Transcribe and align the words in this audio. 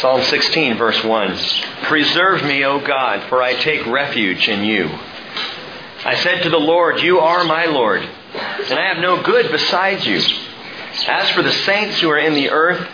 Psalm 0.00 0.22
16, 0.22 0.78
verse 0.78 1.04
1. 1.04 1.38
Preserve 1.82 2.42
me, 2.44 2.64
O 2.64 2.80
God, 2.80 3.28
for 3.28 3.42
I 3.42 3.52
take 3.52 3.84
refuge 3.86 4.48
in 4.48 4.64
you. 4.64 4.86
I 4.86 6.14
said 6.22 6.42
to 6.44 6.48
the 6.48 6.56
Lord, 6.56 7.00
You 7.00 7.20
are 7.20 7.44
my 7.44 7.66
Lord, 7.66 8.00
and 8.00 8.78
I 8.78 8.88
have 8.88 8.96
no 9.02 9.22
good 9.22 9.52
besides 9.52 10.06
you. 10.06 10.16
As 11.06 11.30
for 11.32 11.42
the 11.42 11.52
saints 11.52 12.00
who 12.00 12.08
are 12.08 12.18
in 12.18 12.32
the 12.32 12.48
earth, 12.48 12.88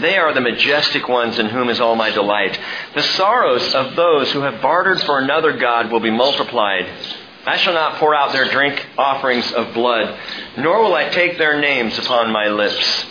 they 0.00 0.16
are 0.16 0.32
the 0.32 0.40
majestic 0.40 1.06
ones 1.08 1.38
in 1.38 1.46
whom 1.46 1.68
is 1.68 1.78
all 1.78 1.94
my 1.94 2.08
delight. 2.08 2.58
The 2.94 3.02
sorrows 3.02 3.74
of 3.74 3.94
those 3.94 4.32
who 4.32 4.40
have 4.40 4.62
bartered 4.62 5.02
for 5.02 5.18
another 5.18 5.58
God 5.58 5.92
will 5.92 6.00
be 6.00 6.10
multiplied. 6.10 6.86
I 7.44 7.58
shall 7.58 7.74
not 7.74 7.98
pour 7.98 8.14
out 8.14 8.32
their 8.32 8.48
drink 8.48 8.82
offerings 8.96 9.52
of 9.52 9.74
blood, 9.74 10.18
nor 10.56 10.82
will 10.82 10.94
I 10.94 11.10
take 11.10 11.36
their 11.36 11.60
names 11.60 11.98
upon 11.98 12.32
my 12.32 12.48
lips. 12.48 13.04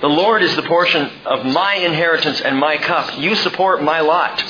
The 0.00 0.08
Lord 0.08 0.42
is 0.42 0.54
the 0.54 0.62
portion 0.62 1.10
of 1.24 1.46
my 1.46 1.74
inheritance 1.74 2.40
and 2.42 2.58
my 2.58 2.76
cup. 2.76 3.18
You 3.18 3.34
support 3.34 3.82
my 3.82 4.00
lot. 4.00 4.44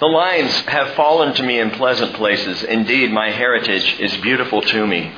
The 0.00 0.06
lines 0.06 0.52
have 0.62 0.94
fallen 0.94 1.34
to 1.34 1.42
me 1.44 1.60
in 1.60 1.70
pleasant 1.70 2.14
places. 2.14 2.64
Indeed, 2.64 3.12
my 3.12 3.30
heritage 3.30 4.00
is 4.00 4.16
beautiful 4.16 4.60
to 4.60 4.86
me. 4.86 5.12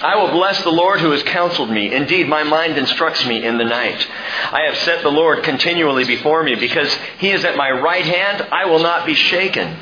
I 0.00 0.16
will 0.16 0.30
bless 0.30 0.62
the 0.62 0.70
Lord 0.70 1.00
who 1.00 1.10
has 1.10 1.22
counseled 1.24 1.70
me. 1.70 1.92
Indeed, 1.92 2.26
my 2.26 2.42
mind 2.42 2.78
instructs 2.78 3.26
me 3.26 3.44
in 3.44 3.58
the 3.58 3.64
night. 3.64 4.06
I 4.50 4.62
have 4.62 4.78
set 4.78 5.02
the 5.02 5.10
Lord 5.10 5.44
continually 5.44 6.04
before 6.04 6.42
me. 6.42 6.54
Because 6.54 6.94
he 7.18 7.30
is 7.30 7.44
at 7.44 7.56
my 7.56 7.70
right 7.70 8.04
hand, 8.04 8.48
I 8.50 8.64
will 8.64 8.78
not 8.78 9.04
be 9.04 9.14
shaken. 9.14 9.76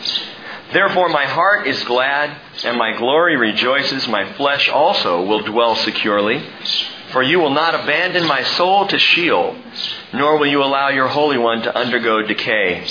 Therefore, 0.72 1.08
my 1.08 1.26
heart 1.26 1.68
is 1.68 1.84
glad, 1.84 2.36
and 2.64 2.76
my 2.76 2.96
glory 2.96 3.36
rejoices. 3.36 4.08
My 4.08 4.32
flesh 4.32 4.68
also 4.68 5.24
will 5.24 5.42
dwell 5.42 5.76
securely. 5.76 6.42
For 7.14 7.22
you 7.22 7.38
will 7.38 7.50
not 7.50 7.76
abandon 7.76 8.26
my 8.26 8.42
soul 8.42 8.88
to 8.88 8.98
Sheol, 8.98 9.54
nor 10.12 10.36
will 10.36 10.48
you 10.48 10.64
allow 10.64 10.88
your 10.88 11.06
Holy 11.06 11.38
One 11.38 11.62
to 11.62 11.72
undergo 11.72 12.22
decay. 12.22 12.84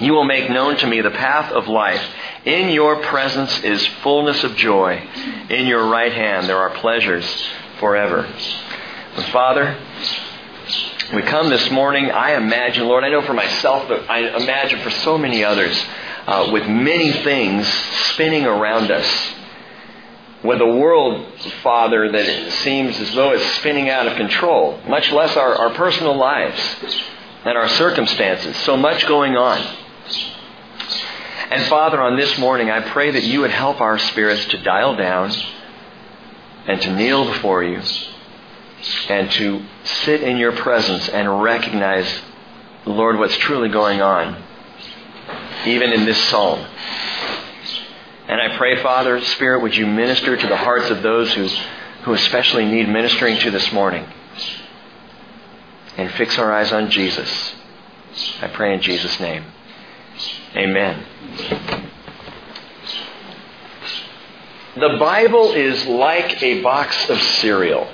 You 0.00 0.14
will 0.14 0.24
make 0.24 0.50
known 0.50 0.76
to 0.78 0.86
me 0.88 1.00
the 1.00 1.12
path 1.12 1.52
of 1.52 1.68
life. 1.68 2.04
In 2.44 2.70
your 2.70 2.96
presence 2.96 3.62
is 3.62 3.86
fullness 4.02 4.42
of 4.42 4.56
joy. 4.56 5.00
In 5.48 5.68
your 5.68 5.88
right 5.88 6.12
hand 6.12 6.48
there 6.48 6.58
are 6.58 6.70
pleasures 6.70 7.24
forever. 7.78 8.24
And 9.14 9.24
Father, 9.26 9.78
we 11.14 11.22
come 11.22 11.50
this 11.50 11.70
morning, 11.70 12.10
I 12.10 12.34
imagine, 12.34 12.88
Lord, 12.88 13.04
I 13.04 13.10
know 13.10 13.22
for 13.22 13.34
myself, 13.34 13.86
but 13.86 14.10
I 14.10 14.42
imagine 14.42 14.80
for 14.80 14.90
so 14.90 15.16
many 15.16 15.44
others, 15.44 15.80
uh, 16.26 16.50
with 16.52 16.66
many 16.66 17.12
things 17.12 17.68
spinning 18.12 18.44
around 18.44 18.90
us. 18.90 19.06
With 20.42 20.60
a 20.60 20.66
world, 20.66 21.26
Father, 21.62 22.10
that 22.10 22.24
it 22.24 22.52
seems 22.64 22.98
as 22.98 23.14
though 23.14 23.32
it's 23.32 23.44
spinning 23.56 23.90
out 23.90 24.06
of 24.06 24.16
control, 24.16 24.80
much 24.88 25.10
less 25.12 25.36
our, 25.36 25.54
our 25.54 25.74
personal 25.74 26.16
lives 26.16 26.58
and 27.44 27.58
our 27.58 27.68
circumstances. 27.68 28.56
So 28.58 28.76
much 28.76 29.06
going 29.06 29.36
on. 29.36 29.76
And 31.50 31.66
Father, 31.66 32.00
on 32.00 32.16
this 32.16 32.38
morning, 32.38 32.70
I 32.70 32.80
pray 32.80 33.10
that 33.10 33.24
you 33.24 33.40
would 33.40 33.50
help 33.50 33.80
our 33.80 33.98
spirits 33.98 34.46
to 34.46 34.62
dial 34.62 34.96
down 34.96 35.32
and 36.66 36.80
to 36.80 36.94
kneel 36.94 37.24
before 37.24 37.64
you 37.64 37.82
and 39.08 39.30
to 39.32 39.62
sit 39.84 40.22
in 40.22 40.36
your 40.36 40.52
presence 40.52 41.08
and 41.08 41.42
recognize, 41.42 42.06
Lord, 42.86 43.18
what's 43.18 43.36
truly 43.36 43.68
going 43.68 44.00
on, 44.00 44.42
even 45.66 45.92
in 45.92 46.04
this 46.04 46.22
psalm. 46.28 46.64
And 48.30 48.40
I 48.40 48.56
pray, 48.56 48.80
Father, 48.80 49.20
Spirit, 49.20 49.60
would 49.60 49.76
you 49.76 49.88
minister 49.88 50.36
to 50.36 50.46
the 50.46 50.56
hearts 50.56 50.88
of 50.88 51.02
those 51.02 51.34
who, 51.34 51.48
who 52.04 52.14
especially 52.14 52.64
need 52.64 52.88
ministering 52.88 53.36
to 53.40 53.50
this 53.50 53.72
morning? 53.72 54.06
And 55.96 56.12
fix 56.12 56.38
our 56.38 56.52
eyes 56.52 56.70
on 56.70 56.92
Jesus. 56.92 57.28
I 58.40 58.46
pray 58.46 58.72
in 58.72 58.82
Jesus' 58.82 59.18
name. 59.18 59.44
Amen. 60.54 61.04
The 64.76 64.96
Bible 65.00 65.50
is 65.50 65.84
like 65.86 66.40
a 66.40 66.62
box 66.62 67.10
of 67.10 67.20
cereal. 67.20 67.92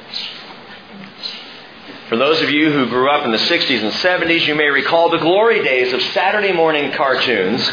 For 2.11 2.19
those 2.19 2.43
of 2.43 2.51
you 2.51 2.71
who 2.71 2.91
grew 2.91 3.09
up 3.09 3.25
in 3.25 3.33
the 3.33 3.39
60s 3.39 3.83
and 3.83 3.91
70s, 3.91 4.47
you 4.47 4.55
may 4.55 4.69
recall 4.69 5.09
the 5.09 5.17
glory 5.17 5.65
days 5.65 5.95
of 5.95 6.03
Saturday 6.13 6.53
morning 6.53 6.93
cartoons 6.93 7.67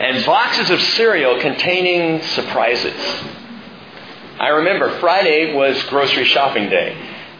and 0.00 0.24
boxes 0.26 0.70
of 0.70 0.80
cereal 0.80 1.40
containing 1.40 2.22
surprises. 2.22 3.00
I 4.40 4.48
remember 4.48 4.98
Friday 4.98 5.54
was 5.54 5.80
grocery 5.84 6.24
shopping 6.24 6.68
day. 6.68 6.96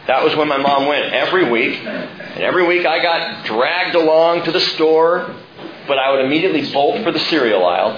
That 0.07 0.23
was 0.23 0.35
when 0.35 0.47
my 0.47 0.57
mom 0.57 0.87
went 0.87 1.13
every 1.13 1.49
week. 1.49 1.79
And 1.83 2.43
every 2.43 2.65
week 2.65 2.85
I 2.85 3.01
got 3.01 3.45
dragged 3.45 3.95
along 3.95 4.43
to 4.45 4.51
the 4.51 4.59
store 4.59 5.35
but 5.87 5.97
I 5.97 6.11
would 6.11 6.23
immediately 6.25 6.71
bolt 6.71 7.03
for 7.03 7.11
the 7.11 7.19
cereal 7.19 7.65
aisle 7.65 7.91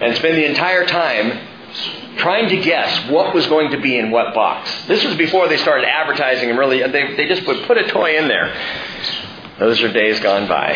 and 0.00 0.16
spend 0.16 0.36
the 0.36 0.44
entire 0.44 0.86
time 0.86 1.38
trying 2.18 2.48
to 2.50 2.56
guess 2.58 3.08
what 3.10 3.34
was 3.34 3.46
going 3.46 3.70
to 3.70 3.80
be 3.80 3.98
in 3.98 4.10
what 4.10 4.34
box. 4.34 4.70
This 4.86 5.02
was 5.04 5.16
before 5.16 5.48
they 5.48 5.56
started 5.56 5.86
advertising 5.88 6.50
and 6.50 6.58
really, 6.58 6.82
they, 6.88 7.16
they 7.16 7.26
just 7.26 7.46
would 7.46 7.66
put 7.66 7.78
a 7.78 7.88
toy 7.88 8.18
in 8.18 8.28
there. 8.28 8.54
Those 9.58 9.80
are 9.82 9.92
days 9.92 10.20
gone 10.20 10.46
by. 10.46 10.74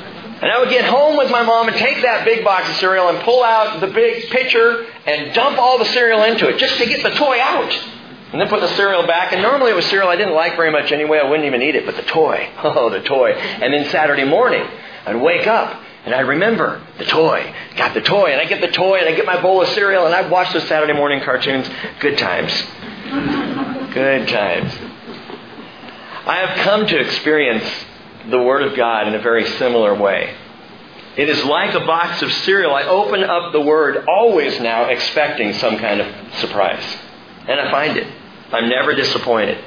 And 0.41 0.51
I 0.51 0.57
would 0.59 0.69
get 0.69 0.85
home 0.85 1.17
with 1.17 1.29
my 1.29 1.43
mom 1.43 1.67
and 1.67 1.77
take 1.77 2.01
that 2.01 2.25
big 2.25 2.43
box 2.43 2.67
of 2.67 2.75
cereal 2.77 3.09
and 3.09 3.19
pull 3.19 3.43
out 3.43 3.79
the 3.79 3.87
big 3.87 4.27
pitcher 4.31 4.87
and 5.05 5.35
dump 5.35 5.59
all 5.59 5.77
the 5.77 5.85
cereal 5.85 6.23
into 6.23 6.49
it 6.49 6.57
just 6.57 6.77
to 6.79 6.87
get 6.87 7.03
the 7.03 7.11
toy 7.11 7.39
out. 7.39 7.71
And 8.31 8.41
then 8.41 8.47
put 8.47 8.61
the 8.61 8.75
cereal 8.75 9.05
back. 9.05 9.33
And 9.33 9.41
normally 9.43 9.71
it 9.71 9.75
was 9.75 9.85
cereal 9.85 10.09
I 10.09 10.15
didn't 10.15 10.33
like 10.33 10.55
very 10.55 10.71
much 10.71 10.91
anyway. 10.91 11.19
I 11.19 11.29
wouldn't 11.29 11.45
even 11.45 11.61
eat 11.61 11.75
it. 11.75 11.85
But 11.85 11.95
the 11.95 12.03
toy. 12.03 12.49
Oh, 12.63 12.89
the 12.89 13.01
toy. 13.01 13.33
And 13.33 13.71
then 13.71 13.89
Saturday 13.89 14.23
morning, 14.23 14.65
I'd 15.05 15.21
wake 15.21 15.45
up 15.45 15.79
and 16.05 16.15
I'd 16.15 16.21
remember 16.21 16.81
the 16.97 17.05
toy. 17.05 17.53
Got 17.75 17.93
the 17.93 18.01
toy. 18.01 18.31
And 18.31 18.41
I 18.41 18.45
get 18.45 18.61
the 18.61 18.71
toy 18.71 18.97
and 18.97 19.07
I 19.07 19.13
get 19.13 19.27
my 19.27 19.39
bowl 19.41 19.61
of 19.61 19.67
cereal 19.69 20.07
and 20.07 20.15
I'd 20.15 20.31
watch 20.31 20.53
those 20.53 20.67
Saturday 20.67 20.93
morning 20.93 21.21
cartoons. 21.21 21.69
Good 21.99 22.17
times. 22.17 22.51
Good 23.93 24.27
times. 24.27 24.73
I 26.25 26.45
have 26.45 26.57
come 26.59 26.87
to 26.87 26.99
experience 26.99 27.65
the 28.29 28.41
Word 28.41 28.63
of 28.63 28.75
God 28.75 29.07
in 29.07 29.15
a 29.15 29.21
very 29.21 29.45
similar 29.57 29.93
way. 29.93 30.35
It 31.17 31.27
is 31.27 31.43
like 31.43 31.73
a 31.73 31.81
box 31.81 32.21
of 32.21 32.31
cereal. 32.31 32.73
I 32.73 32.83
open 32.83 33.23
up 33.23 33.51
the 33.51 33.61
Word 33.61 34.05
always 34.07 34.59
now 34.61 34.85
expecting 34.85 35.53
some 35.53 35.77
kind 35.77 35.99
of 35.99 36.35
surprise. 36.35 36.83
And 37.47 37.59
I 37.59 37.69
find 37.71 37.97
it. 37.97 38.07
I'm 38.51 38.69
never 38.69 38.93
disappointed. 38.93 39.57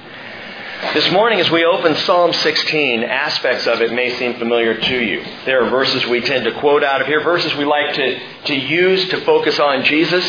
This 0.93 1.11
morning, 1.13 1.41
as 1.41 1.51
we 1.51 1.65
open 1.65 1.97
Psalm 1.97 2.33
16, 2.33 3.05
aspects 3.05 3.67
of 3.67 3.81
it 3.81 3.93
may 3.93 4.17
seem 4.17 4.35
familiar 4.35 4.79
to 4.79 5.01
you. 5.03 5.25
There 5.45 5.65
are 5.65 5.71
verses 5.71 6.07
we 6.07 6.21
tend 6.21 6.45
to 6.45 6.59
quote 6.61 6.85
out 6.85 7.01
of 7.01 7.07
here, 7.07 7.23
verses 7.23 7.55
we 7.57 7.65
like 7.65 7.95
to, 7.95 8.21
to 8.45 8.55
use 8.55 9.09
to 9.09 9.25
focus 9.25 9.59
on 9.59 9.85
Jesus, 9.85 10.25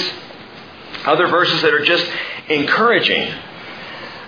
other 1.06 1.28
verses 1.28 1.62
that 1.62 1.74
are 1.74 1.84
just 1.84 2.10
encouraging. 2.50 3.34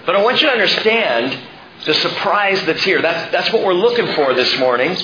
But 0.06 0.16
I 0.16 0.24
want 0.24 0.42
you 0.42 0.48
to 0.48 0.54
understand 0.54 1.38
the 1.86 1.94
surprise 1.94 2.64
that's 2.66 2.84
here. 2.84 3.02
That's, 3.02 3.32
that's 3.32 3.54
what 3.54 3.64
we're 3.64 3.74
looking 3.74 4.08
for 4.14 4.34
this 4.34 4.58
morning. 4.60 4.96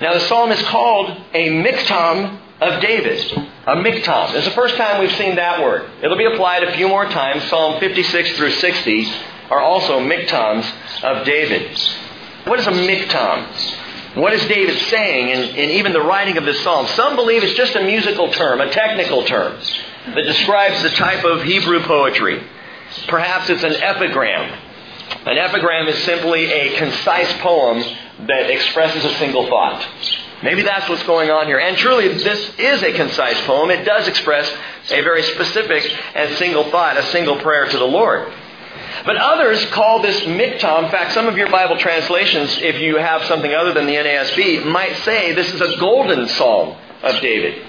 Now, 0.00 0.14
the 0.14 0.20
psalm 0.20 0.50
is 0.50 0.62
called 0.64 1.10
a 1.32 1.48
miktam 1.62 2.38
of 2.60 2.80
David. 2.80 3.32
A 3.66 3.76
miktam. 3.76 4.34
It's 4.34 4.46
the 4.46 4.52
first 4.52 4.76
time 4.76 5.00
we've 5.00 5.14
seen 5.16 5.36
that 5.36 5.62
word. 5.62 5.88
It'll 6.02 6.16
be 6.16 6.24
applied 6.24 6.64
a 6.64 6.72
few 6.74 6.88
more 6.88 7.06
times. 7.06 7.44
Psalm 7.44 7.78
56 7.80 8.36
through 8.36 8.50
60 8.50 9.06
are 9.50 9.60
also 9.60 10.00
miktams 10.00 10.66
of 11.02 11.26
David. 11.26 11.78
What 12.44 12.58
is 12.58 12.66
a 12.66 12.72
miktam? 12.72 14.16
What 14.16 14.32
is 14.32 14.44
David 14.46 14.78
saying 14.88 15.28
in, 15.28 15.56
in 15.56 15.70
even 15.70 15.92
the 15.92 16.02
writing 16.02 16.36
of 16.36 16.44
this 16.44 16.62
psalm? 16.62 16.86
Some 16.88 17.16
believe 17.16 17.42
it's 17.42 17.54
just 17.54 17.76
a 17.76 17.82
musical 17.82 18.30
term, 18.32 18.60
a 18.60 18.70
technical 18.70 19.24
term, 19.24 19.58
that 20.14 20.22
describes 20.24 20.82
the 20.82 20.90
type 20.90 21.24
of 21.24 21.42
Hebrew 21.42 21.80
poetry. 21.80 22.42
Perhaps 23.08 23.48
it's 23.48 23.62
an 23.62 23.74
epigram. 23.74 24.58
An 25.26 25.38
epigram 25.38 25.88
is 25.88 26.02
simply 26.04 26.50
a 26.50 26.76
concise 26.78 27.32
poem 27.40 27.82
that 28.26 28.50
expresses 28.50 29.04
a 29.04 29.14
single 29.18 29.46
thought. 29.46 29.86
Maybe 30.42 30.62
that's 30.62 30.88
what's 30.88 31.04
going 31.04 31.30
on 31.30 31.46
here. 31.46 31.58
And 31.58 31.76
truly, 31.76 32.08
this 32.08 32.58
is 32.58 32.82
a 32.82 32.92
concise 32.92 33.40
poem. 33.42 33.70
It 33.70 33.84
does 33.84 34.08
express 34.08 34.52
a 34.90 35.00
very 35.02 35.22
specific 35.22 35.84
and 36.14 36.36
single 36.36 36.64
thought, 36.70 36.96
a 36.96 37.04
single 37.04 37.36
prayer 37.40 37.66
to 37.66 37.78
the 37.78 37.84
Lord. 37.84 38.32
But 39.06 39.16
others 39.16 39.64
call 39.66 40.02
this 40.02 40.20
miktam. 40.22 40.84
In 40.84 40.90
fact, 40.90 41.12
some 41.12 41.26
of 41.26 41.36
your 41.36 41.50
Bible 41.50 41.76
translations, 41.78 42.58
if 42.58 42.80
you 42.80 42.96
have 42.96 43.22
something 43.24 43.52
other 43.52 43.72
than 43.72 43.86
the 43.86 43.94
NASB, 43.94 44.66
might 44.66 44.96
say 45.04 45.32
this 45.32 45.52
is 45.52 45.60
a 45.60 45.76
golden 45.78 46.28
psalm 46.28 46.76
of 47.02 47.20
David. 47.20 47.64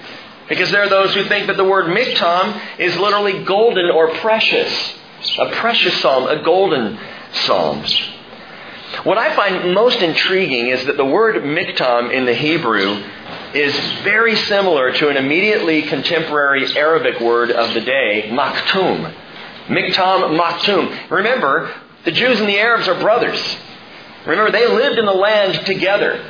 Because 0.48 0.70
there 0.70 0.82
are 0.82 0.88
those 0.88 1.14
who 1.14 1.24
think 1.24 1.46
that 1.46 1.56
the 1.56 1.64
word 1.64 1.86
miktam 1.86 2.60
is 2.78 2.96
literally 2.96 3.44
golden 3.44 3.90
or 3.90 4.14
precious. 4.16 4.94
A 5.38 5.50
precious 5.52 6.00
psalm, 6.00 6.28
a 6.28 6.42
golden 6.42 6.98
psalm. 7.34 7.84
What 9.02 9.18
I 9.18 9.34
find 9.34 9.74
most 9.74 10.00
intriguing 10.00 10.68
is 10.68 10.86
that 10.86 10.96
the 10.96 11.04
word 11.04 11.42
miktam 11.42 12.12
in 12.12 12.26
the 12.26 12.34
Hebrew 12.34 13.02
is 13.54 13.74
very 14.02 14.36
similar 14.36 14.92
to 14.92 15.08
an 15.08 15.16
immediately 15.16 15.82
contemporary 15.82 16.76
Arabic 16.76 17.20
word 17.20 17.50
of 17.50 17.74
the 17.74 17.80
day, 17.80 18.30
maktum. 18.30 19.12
Miktam, 19.66 20.38
maktum. 20.38 21.10
Remember, 21.10 21.74
the 22.04 22.12
Jews 22.12 22.38
and 22.38 22.48
the 22.48 22.58
Arabs 22.58 22.86
are 22.86 22.98
brothers. 23.00 23.40
Remember, 24.26 24.52
they 24.52 24.66
lived 24.66 24.98
in 24.98 25.06
the 25.06 25.12
land 25.12 25.66
together. 25.66 26.24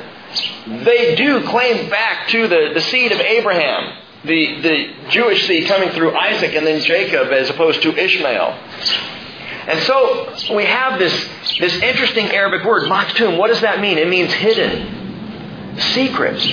They 0.67 1.15
do 1.15 1.47
claim 1.47 1.89
back 1.89 2.29
to 2.29 2.47
the, 2.47 2.71
the 2.73 2.81
seed 2.81 3.11
of 3.11 3.19
Abraham, 3.19 3.97
the, 4.23 4.61
the 4.61 5.09
Jewish 5.09 5.47
seed 5.47 5.67
coming 5.67 5.89
through 5.91 6.15
Isaac 6.15 6.55
and 6.55 6.65
then 6.65 6.81
Jacob 6.81 7.31
as 7.31 7.49
opposed 7.49 7.81
to 7.83 7.95
Ishmael. 7.95 8.57
And 9.67 9.79
so 9.83 10.55
we 10.55 10.65
have 10.65 10.99
this, 10.99 11.13
this 11.59 11.75
interesting 11.81 12.27
Arabic 12.27 12.63
word, 12.65 12.83
maktum. 12.83 13.37
What 13.37 13.47
does 13.47 13.61
that 13.61 13.79
mean? 13.79 13.97
It 13.97 14.07
means 14.07 14.31
hidden, 14.31 15.79
secret. 15.79 16.43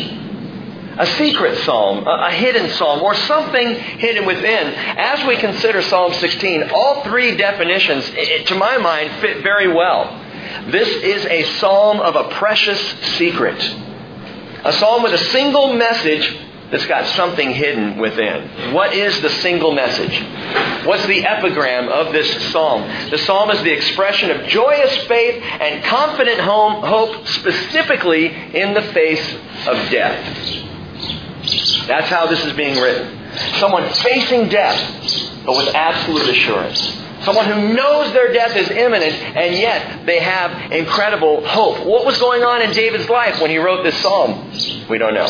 A 0.98 1.06
secret 1.06 1.56
psalm, 1.64 2.06
a, 2.06 2.26
a 2.28 2.30
hidden 2.30 2.70
psalm, 2.70 3.02
or 3.02 3.14
something 3.14 3.74
hidden 3.74 4.26
within. 4.26 4.74
As 4.74 5.26
we 5.26 5.36
consider 5.36 5.80
Psalm 5.80 6.12
16, 6.12 6.70
all 6.70 7.02
three 7.04 7.34
definitions, 7.36 8.10
to 8.46 8.54
my 8.54 8.76
mind, 8.76 9.10
fit 9.20 9.42
very 9.42 9.68
well. 9.68 10.18
This 10.70 10.88
is 10.88 11.24
a 11.26 11.44
psalm 11.58 12.00
of 12.00 12.14
a 12.14 12.28
precious 12.34 12.78
secret. 13.16 13.58
A 14.64 14.72
psalm 14.74 15.02
with 15.02 15.14
a 15.14 15.18
single 15.18 15.72
message 15.72 16.38
that's 16.72 16.86
got 16.86 17.06
something 17.14 17.52
hidden 17.52 17.98
within. 17.98 18.72
What 18.72 18.94
is 18.94 19.20
the 19.20 19.28
single 19.28 19.72
message? 19.72 20.18
What's 20.86 21.06
the 21.06 21.24
epigram 21.24 21.88
of 21.88 22.12
this 22.12 22.50
psalm? 22.50 22.82
The 23.10 23.18
psalm 23.18 23.50
is 23.50 23.62
the 23.62 23.70
expression 23.70 24.30
of 24.30 24.46
joyous 24.46 24.96
faith 25.06 25.42
and 25.42 25.84
confident 25.84 26.40
hope 26.40 27.28
specifically 27.28 28.26
in 28.26 28.72
the 28.72 28.82
face 28.92 29.34
of 29.66 29.90
death. 29.90 30.66
That's 31.86 32.08
how 32.08 32.26
this 32.26 32.44
is 32.44 32.54
being 32.54 32.80
written. 32.80 33.18
Someone 33.58 33.88
facing 33.92 34.48
death, 34.48 34.80
but 35.44 35.56
with 35.56 35.74
absolute 35.74 36.28
assurance. 36.28 36.80
Someone 37.24 37.46
who 37.46 37.74
knows 37.74 38.12
their 38.12 38.32
death 38.32 38.56
is 38.56 38.68
imminent, 38.70 39.14
and 39.14 39.54
yet 39.56 40.06
they 40.06 40.20
have 40.20 40.72
incredible 40.72 41.46
hope. 41.46 41.86
What 41.86 42.04
was 42.04 42.18
going 42.18 42.42
on 42.42 42.62
in 42.62 42.72
David's 42.72 43.08
life 43.08 43.40
when 43.40 43.50
he 43.50 43.58
wrote 43.58 43.84
this 43.84 44.00
psalm? 44.02 44.50
We 44.88 44.98
don't 44.98 45.14
know. 45.14 45.28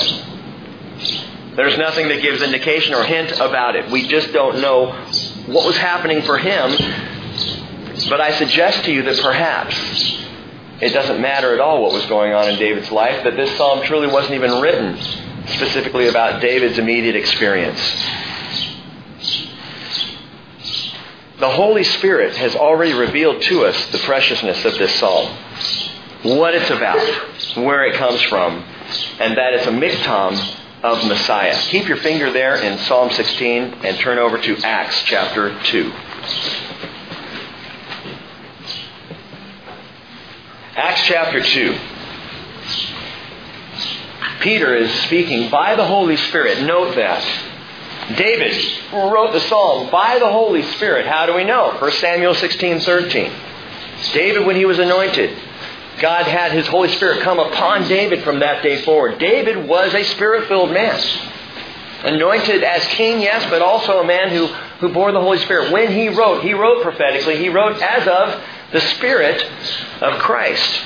There's 1.55 1.77
nothing 1.77 2.09
that 2.09 2.23
gives 2.23 2.41
indication 2.41 2.95
or 2.95 3.05
hint 3.05 3.33
about 3.33 3.77
it. 3.77 3.91
We 3.91 4.09
just 4.09 4.33
don't 4.33 4.61
know 4.61 4.93
what 5.47 5.67
was 5.67 5.77
happening 5.77 6.23
for 6.23 6.39
him. 6.39 6.71
But 8.09 8.21
I 8.21 8.33
suggest 8.33 8.85
to 8.85 8.93
you 8.93 9.03
that 9.03 9.19
perhaps 9.21 9.77
it 10.81 10.91
doesn't 10.95 11.21
matter 11.21 11.53
at 11.53 11.61
all 11.61 11.83
what 11.83 11.93
was 11.93 12.07
going 12.07 12.33
on 12.33 12.49
in 12.49 12.59
David's 12.59 12.91
life, 12.91 13.23
that 13.25 13.37
this 13.37 13.55
psalm 13.57 13.83
truly 13.85 14.07
wasn't 14.09 14.35
even 14.35 14.61
written 14.61 14.99
specifically 15.47 16.09
about 16.09 16.41
David's 16.41 16.79
immediate 16.79 17.17
experience. 17.17 17.79
The 21.39 21.51
Holy 21.51 21.85
Spirit 21.85 22.35
has 22.37 22.57
already 22.57 22.95
revealed 22.95 23.43
to 23.43 23.67
us 23.67 23.91
the 23.91 23.99
preciousness 23.99 24.65
of 24.65 24.79
this 24.79 24.95
psalm, 24.95 25.37
what 26.23 26.55
it's 26.55 26.71
about, 26.71 26.99
where 27.57 27.85
it 27.85 27.95
comes 27.97 28.23
from, 28.23 28.65
and 29.21 29.37
that 29.37 29.53
it's 29.55 29.67
a 29.67 29.71
miktam 29.71 30.62
of 30.83 31.07
Messiah. 31.07 31.57
Keep 31.69 31.89
your 31.89 31.99
finger 31.99 32.33
there 32.33 32.57
in 32.57 32.79
Psalm 32.79 33.11
16 33.11 33.75
and 33.85 33.99
turn 33.99 34.19
over 34.19 34.39
to 34.39 34.57
Acts 34.65 35.03
chapter 35.05 35.57
2. 35.65 35.93
Acts 40.75 41.03
chapter 41.05 41.41
2. 41.41 41.79
Peter 44.41 44.75
is 44.75 44.93
speaking 45.03 45.51
by 45.51 45.77
the 45.77 45.87
Holy 45.87 46.17
Spirit. 46.17 46.63
Note 46.63 46.97
that. 46.97 47.23
David 48.17 48.53
wrote 48.93 49.33
the 49.33 49.41
psalm 49.41 49.89
by 49.91 50.19
the 50.19 50.29
Holy 50.29 50.63
Spirit. 50.63 51.07
How 51.07 51.27
do 51.27 51.35
we 51.35 51.45
know? 51.45 51.77
1 51.79 51.93
Samuel 51.93 52.35
16, 52.35 52.81
13. 52.81 53.33
David, 54.13 54.45
when 54.45 54.57
he 54.57 54.65
was 54.65 54.81
anointed, 54.81 55.39
God 56.03 56.27
had 56.27 56.51
his 56.51 56.67
Holy 56.67 56.89
Spirit 56.97 57.23
come 57.23 57.39
upon 57.39 57.87
David 57.87 58.25
from 58.25 58.41
that 58.41 58.63
day 58.65 58.83
forward. 58.83 59.21
David 59.21 59.69
was 59.69 59.95
a 59.95 60.03
spirit 60.03 60.49
filled 60.49 60.73
man. 60.73 61.01
Anointed 62.03 62.65
as 62.65 62.85
king, 62.89 63.21
yes, 63.21 63.49
but 63.49 63.63
also 63.63 64.01
a 64.01 64.05
man 64.05 64.31
who, 64.31 64.47
who 64.81 64.93
bore 64.93 65.13
the 65.13 65.21
Holy 65.21 65.39
Spirit. 65.39 65.71
When 65.71 65.93
he 65.93 66.09
wrote, 66.09 66.43
he 66.43 66.55
wrote 66.55 66.83
prophetically. 66.83 67.37
He 67.39 67.49
wrote 67.49 67.81
as 67.81 68.09
of 68.09 68.43
the 68.73 68.81
Spirit 68.81 69.47
of 70.01 70.19
Christ. 70.19 70.81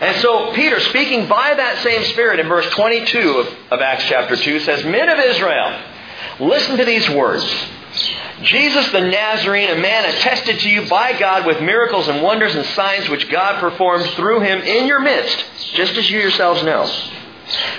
And 0.00 0.20
so 0.20 0.52
Peter, 0.52 0.80
speaking 0.80 1.28
by 1.28 1.54
that 1.54 1.84
same 1.84 2.02
Spirit 2.06 2.40
in 2.40 2.48
verse 2.48 2.68
22 2.70 3.18
of, 3.38 3.46
of 3.70 3.80
Acts 3.80 4.04
chapter 4.08 4.34
2, 4.34 4.58
says, 4.60 4.84
Men 4.84 5.08
of 5.08 5.18
Israel, 5.20 5.80
listen 6.40 6.76
to 6.78 6.84
these 6.84 7.08
words. 7.10 7.44
Jesus 8.42 8.90
the 8.90 9.00
Nazarene, 9.00 9.70
a 9.70 9.76
man 9.76 10.04
attested 10.06 10.60
to 10.60 10.68
you 10.68 10.88
by 10.88 11.18
God 11.18 11.46
with 11.46 11.60
miracles 11.60 12.08
and 12.08 12.22
wonders 12.22 12.54
and 12.54 12.64
signs 12.66 13.08
which 13.08 13.30
God 13.30 13.60
performed 13.60 14.06
through 14.10 14.40
him 14.40 14.60
in 14.62 14.86
your 14.86 15.00
midst, 15.00 15.44
just 15.74 15.96
as 15.96 16.10
you 16.10 16.20
yourselves 16.20 16.62
know. 16.62 16.84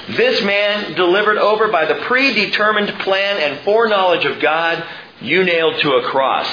This 0.09 0.43
man, 0.43 0.93
delivered 0.93 1.37
over 1.37 1.69
by 1.69 1.85
the 1.85 1.95
predetermined 2.05 2.99
plan 2.99 3.37
and 3.37 3.63
foreknowledge 3.63 4.25
of 4.25 4.39
God, 4.39 4.83
you 5.21 5.43
nailed 5.43 5.79
to 5.81 5.93
a 5.93 6.03
cross 6.03 6.47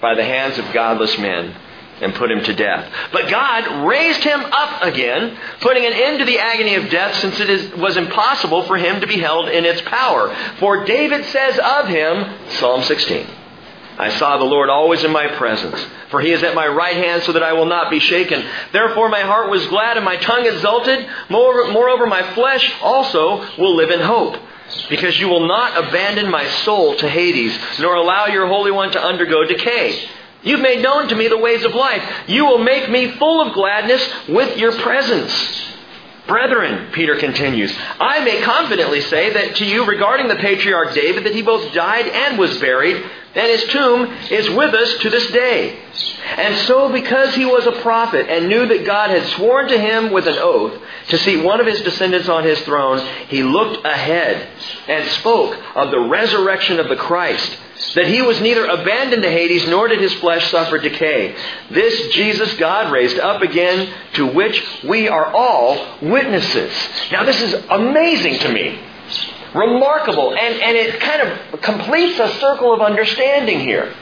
by 0.00 0.14
the 0.14 0.24
hands 0.24 0.58
of 0.58 0.72
godless 0.72 1.18
men 1.18 1.54
and 2.00 2.14
put 2.14 2.30
him 2.30 2.42
to 2.44 2.54
death. 2.54 2.92
But 3.12 3.30
God 3.30 3.86
raised 3.86 4.24
him 4.24 4.40
up 4.40 4.82
again, 4.82 5.38
putting 5.60 5.84
an 5.84 5.92
end 5.92 6.18
to 6.18 6.24
the 6.24 6.38
agony 6.38 6.74
of 6.74 6.90
death 6.90 7.16
since 7.16 7.38
it 7.40 7.48
is, 7.48 7.74
was 7.76 7.96
impossible 7.96 8.64
for 8.64 8.76
him 8.76 9.00
to 9.00 9.06
be 9.06 9.18
held 9.18 9.48
in 9.48 9.64
its 9.64 9.80
power. 9.82 10.34
For 10.58 10.84
David 10.84 11.24
says 11.26 11.58
of 11.58 11.88
him, 11.88 12.50
Psalm 12.58 12.82
16, 12.82 13.26
I 13.96 14.10
saw 14.18 14.38
the 14.38 14.44
Lord 14.44 14.70
always 14.70 15.04
in 15.04 15.12
my 15.12 15.28
presence, 15.28 15.80
for 16.10 16.20
he 16.20 16.32
is 16.32 16.42
at 16.42 16.54
my 16.54 16.66
right 16.66 16.96
hand 16.96 17.22
so 17.22 17.32
that 17.32 17.44
I 17.44 17.52
will 17.52 17.66
not 17.66 17.90
be 17.90 18.00
shaken. 18.00 18.44
Therefore 18.72 19.08
my 19.08 19.20
heart 19.20 19.50
was 19.50 19.64
glad 19.68 19.96
and 19.96 20.04
my 20.04 20.16
tongue 20.16 20.46
exulted. 20.46 21.08
Moreover, 21.30 21.72
moreover 21.72 22.06
my 22.06 22.34
flesh 22.34 22.72
also 22.82 23.46
will 23.56 23.76
live 23.76 23.90
in 23.90 24.00
hope. 24.00 24.36
Because 24.88 25.20
you 25.20 25.28
will 25.28 25.46
not 25.46 25.76
abandon 25.76 26.30
my 26.30 26.48
soul 26.64 26.96
to 26.96 27.08
Hades, 27.08 27.56
nor 27.78 27.94
allow 27.94 28.26
your 28.26 28.48
Holy 28.48 28.72
One 28.72 28.90
to 28.92 29.00
undergo 29.00 29.44
decay. 29.44 30.08
You've 30.44 30.60
made 30.60 30.82
known 30.82 31.08
to 31.08 31.16
me 31.16 31.28
the 31.28 31.38
ways 31.38 31.64
of 31.64 31.74
life. 31.74 32.28
You 32.28 32.44
will 32.44 32.58
make 32.58 32.90
me 32.90 33.12
full 33.12 33.40
of 33.40 33.54
gladness 33.54 34.06
with 34.28 34.56
your 34.56 34.72
presence. 34.80 35.32
Brethren, 36.26 36.90
Peter 36.92 37.16
continues, 37.16 37.74
I 38.00 38.24
may 38.24 38.40
confidently 38.40 39.02
say 39.02 39.30
that 39.34 39.56
to 39.56 39.66
you 39.66 39.84
regarding 39.84 40.28
the 40.28 40.36
patriarch 40.36 40.94
David 40.94 41.24
that 41.24 41.34
he 41.34 41.42
both 41.42 41.72
died 41.74 42.06
and 42.06 42.38
was 42.38 42.58
buried, 42.58 42.96
and 43.34 43.46
his 43.46 43.64
tomb 43.64 44.10
is 44.30 44.48
with 44.50 44.74
us 44.74 44.94
to 45.00 45.10
this 45.10 45.30
day. 45.32 45.78
And 46.36 46.56
so, 46.66 46.90
because 46.90 47.34
he 47.34 47.44
was 47.44 47.66
a 47.66 47.80
prophet 47.82 48.26
and 48.28 48.48
knew 48.48 48.66
that 48.66 48.84
God 48.84 49.10
had 49.10 49.24
sworn 49.36 49.68
to 49.68 49.78
him 49.78 50.12
with 50.12 50.26
an 50.26 50.36
oath 50.38 50.80
to 51.08 51.18
seat 51.18 51.44
one 51.44 51.60
of 51.60 51.66
his 51.66 51.80
descendants 51.82 52.28
on 52.28 52.44
his 52.44 52.60
throne, 52.62 52.98
he 53.28 53.42
looked 53.42 53.84
ahead 53.86 54.48
and 54.88 55.08
spoke 55.12 55.56
of 55.76 55.90
the 55.90 56.00
resurrection 56.00 56.80
of 56.80 56.88
the 56.88 56.96
Christ 56.96 57.58
that 57.94 58.06
he 58.06 58.22
was 58.22 58.40
neither 58.40 58.66
abandoned 58.66 59.22
to 59.22 59.30
Hades 59.30 59.66
nor 59.68 59.88
did 59.88 60.00
his 60.00 60.14
flesh 60.14 60.50
suffer 60.50 60.78
decay. 60.78 61.34
This 61.70 62.14
Jesus 62.14 62.54
God 62.54 62.92
raised 62.92 63.18
up 63.18 63.42
again, 63.42 63.92
to 64.14 64.26
which 64.26 64.64
we 64.84 65.08
are 65.08 65.26
all 65.26 65.98
witnesses. 66.00 66.72
Now, 67.10 67.24
this 67.24 67.40
is 67.40 67.54
amazing 67.70 68.38
to 68.40 68.52
me. 68.52 68.80
Remarkable. 69.54 70.34
And, 70.34 70.60
and 70.60 70.76
it 70.76 71.00
kind 71.00 71.22
of 71.22 71.60
completes 71.60 72.18
a 72.18 72.28
circle 72.40 72.72
of 72.72 72.80
understanding 72.80 73.60
here. 73.60 73.94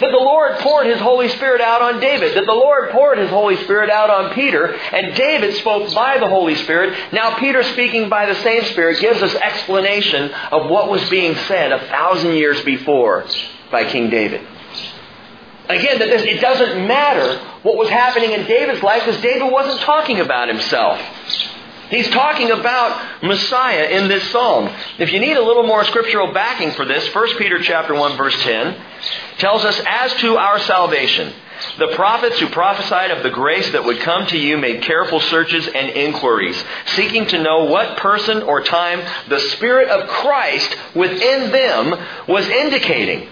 That 0.00 0.10
the 0.10 0.18
Lord 0.18 0.58
poured 0.58 0.86
His 0.86 1.00
Holy 1.00 1.28
Spirit 1.28 1.60
out 1.60 1.82
on 1.82 2.00
David. 2.00 2.36
That 2.36 2.46
the 2.46 2.52
Lord 2.52 2.90
poured 2.90 3.18
His 3.18 3.30
Holy 3.30 3.56
Spirit 3.64 3.90
out 3.90 4.10
on 4.10 4.34
Peter. 4.34 4.74
And 4.74 5.14
David 5.14 5.54
spoke 5.56 5.94
by 5.94 6.18
the 6.18 6.28
Holy 6.28 6.54
Spirit. 6.56 7.12
Now 7.12 7.38
Peter 7.38 7.62
speaking 7.62 8.08
by 8.08 8.26
the 8.26 8.34
same 8.42 8.64
Spirit 8.64 9.00
gives 9.00 9.22
us 9.22 9.34
explanation 9.34 10.30
of 10.50 10.70
what 10.70 10.90
was 10.90 11.08
being 11.08 11.34
said 11.46 11.72
a 11.72 11.86
thousand 11.86 12.34
years 12.34 12.62
before 12.62 13.26
by 13.70 13.84
King 13.84 14.10
David. 14.10 14.46
Again, 15.68 15.98
that 16.00 16.08
this, 16.08 16.22
it 16.22 16.40
doesn't 16.40 16.86
matter 16.86 17.38
what 17.62 17.76
was 17.76 17.88
happening 17.88 18.32
in 18.32 18.44
David's 18.46 18.82
life 18.82 19.04
because 19.04 19.20
David 19.22 19.50
wasn't 19.50 19.80
talking 19.80 20.20
about 20.20 20.48
himself. 20.48 21.00
He's 21.92 22.08
talking 22.08 22.50
about 22.50 23.22
Messiah 23.22 23.84
in 23.84 24.08
this 24.08 24.30
psalm. 24.30 24.74
If 24.98 25.12
you 25.12 25.20
need 25.20 25.36
a 25.36 25.44
little 25.44 25.64
more 25.64 25.84
scriptural 25.84 26.32
backing 26.32 26.70
for 26.70 26.86
this, 26.86 27.14
1 27.14 27.36
Peter 27.36 27.58
chapter 27.58 27.94
1 27.94 28.16
verse 28.16 28.34
10 28.42 28.80
tells 29.36 29.62
us 29.66 29.78
as 29.86 30.14
to 30.14 30.38
our 30.38 30.58
salvation, 30.60 31.34
the 31.78 31.88
prophets 31.88 32.38
who 32.38 32.48
prophesied 32.48 33.10
of 33.10 33.22
the 33.22 33.28
grace 33.28 33.70
that 33.72 33.84
would 33.84 34.00
come 34.00 34.26
to 34.28 34.38
you 34.38 34.56
made 34.56 34.82
careful 34.82 35.20
searches 35.20 35.68
and 35.68 35.90
inquiries, 35.90 36.64
seeking 36.86 37.26
to 37.26 37.42
know 37.42 37.64
what 37.64 37.98
person 37.98 38.42
or 38.42 38.62
time 38.62 39.02
the 39.28 39.38
Spirit 39.38 39.90
of 39.90 40.08
Christ 40.08 40.74
within 40.94 41.52
them 41.52 41.94
was 42.26 42.48
indicating 42.48 43.28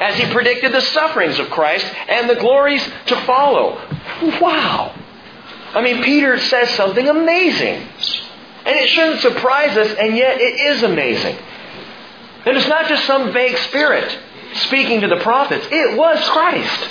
as 0.00 0.16
he 0.16 0.26
predicted 0.32 0.72
the 0.72 0.80
sufferings 0.80 1.38
of 1.38 1.48
Christ 1.50 1.86
and 2.08 2.28
the 2.28 2.34
glories 2.34 2.84
to 3.06 3.16
follow. 3.20 3.80
Wow! 4.40 4.96
I 5.74 5.82
mean, 5.82 6.02
Peter 6.02 6.38
says 6.38 6.70
something 6.70 7.08
amazing. 7.08 7.86
And 8.64 8.76
it 8.76 8.88
shouldn't 8.90 9.20
surprise 9.20 9.76
us, 9.76 9.96
and 9.98 10.16
yet 10.16 10.40
it 10.40 10.60
is 10.60 10.82
amazing. 10.82 11.36
And 12.44 12.56
it's 12.56 12.68
not 12.68 12.88
just 12.88 13.06
some 13.06 13.32
vague 13.32 13.56
spirit 13.58 14.18
speaking 14.54 15.00
to 15.00 15.08
the 15.08 15.16
prophets. 15.16 15.66
It 15.70 15.96
was 15.96 16.18
Christ. 16.28 16.88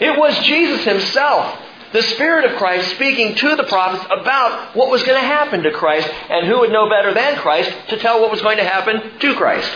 It 0.00 0.18
was 0.18 0.38
Jesus 0.40 0.84
himself 0.84 1.58
the 1.92 2.02
Spirit 2.02 2.50
of 2.50 2.58
Christ 2.58 2.90
speaking 2.90 3.34
to 3.36 3.56
the 3.56 3.64
prophets 3.64 4.04
about 4.10 4.76
what 4.76 4.90
was 4.90 5.02
going 5.04 5.20
to 5.20 5.26
happen 5.26 5.62
to 5.62 5.70
Christ, 5.70 6.08
and 6.28 6.46
who 6.46 6.60
would 6.60 6.70
know 6.70 6.88
better 6.88 7.14
than 7.14 7.36
Christ 7.36 7.72
to 7.88 7.98
tell 7.98 8.20
what 8.20 8.30
was 8.30 8.42
going 8.42 8.58
to 8.58 8.64
happen 8.64 9.18
to 9.18 9.34
Christ. 9.34 9.70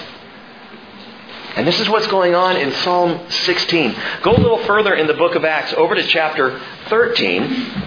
And 1.56 1.66
this 1.66 1.80
is 1.80 1.88
what's 1.88 2.06
going 2.06 2.34
on 2.34 2.56
in 2.56 2.72
Psalm 2.72 3.20
16. 3.30 3.94
Go 4.22 4.32
a 4.32 4.38
little 4.38 4.64
further 4.64 4.94
in 4.94 5.06
the 5.06 5.14
book 5.14 5.34
of 5.34 5.44
Acts, 5.44 5.72
over 5.74 5.94
to 5.94 6.02
chapter 6.02 6.60
13. 6.88 7.81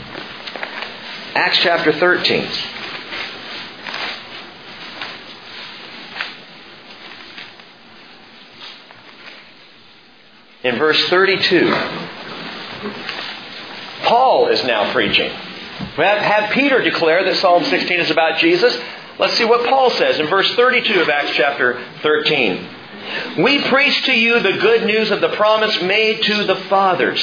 Acts 1.36 1.58
chapter 1.58 1.92
13. 1.92 2.50
In 10.64 10.78
verse 10.78 11.10
32, 11.10 11.70
Paul 14.04 14.48
is 14.48 14.64
now 14.64 14.94
preaching. 14.94 15.30
We 15.98 16.06
have 16.06 16.20
had 16.20 16.54
Peter 16.54 16.82
declare 16.82 17.26
that 17.26 17.36
Psalm 17.36 17.66
16 17.66 18.00
is 18.00 18.10
about 18.10 18.40
Jesus. 18.40 18.76
Let's 19.20 19.34
see 19.34 19.44
what 19.44 19.68
Paul 19.70 19.90
says 19.92 20.18
in 20.20 20.28
verse 20.28 20.50
32 20.56 21.02
of 21.02 21.10
Acts 21.10 21.32
chapter 21.36 21.86
13. 22.02 22.68
We 23.44 23.62
preach 23.64 24.06
to 24.06 24.14
you 24.14 24.40
the 24.40 24.54
good 24.54 24.86
news 24.86 25.12
of 25.12 25.20
the 25.20 25.36
promise 25.36 25.82
made 25.82 26.24
to 26.24 26.46
the 26.46 26.56
fathers, 26.56 27.22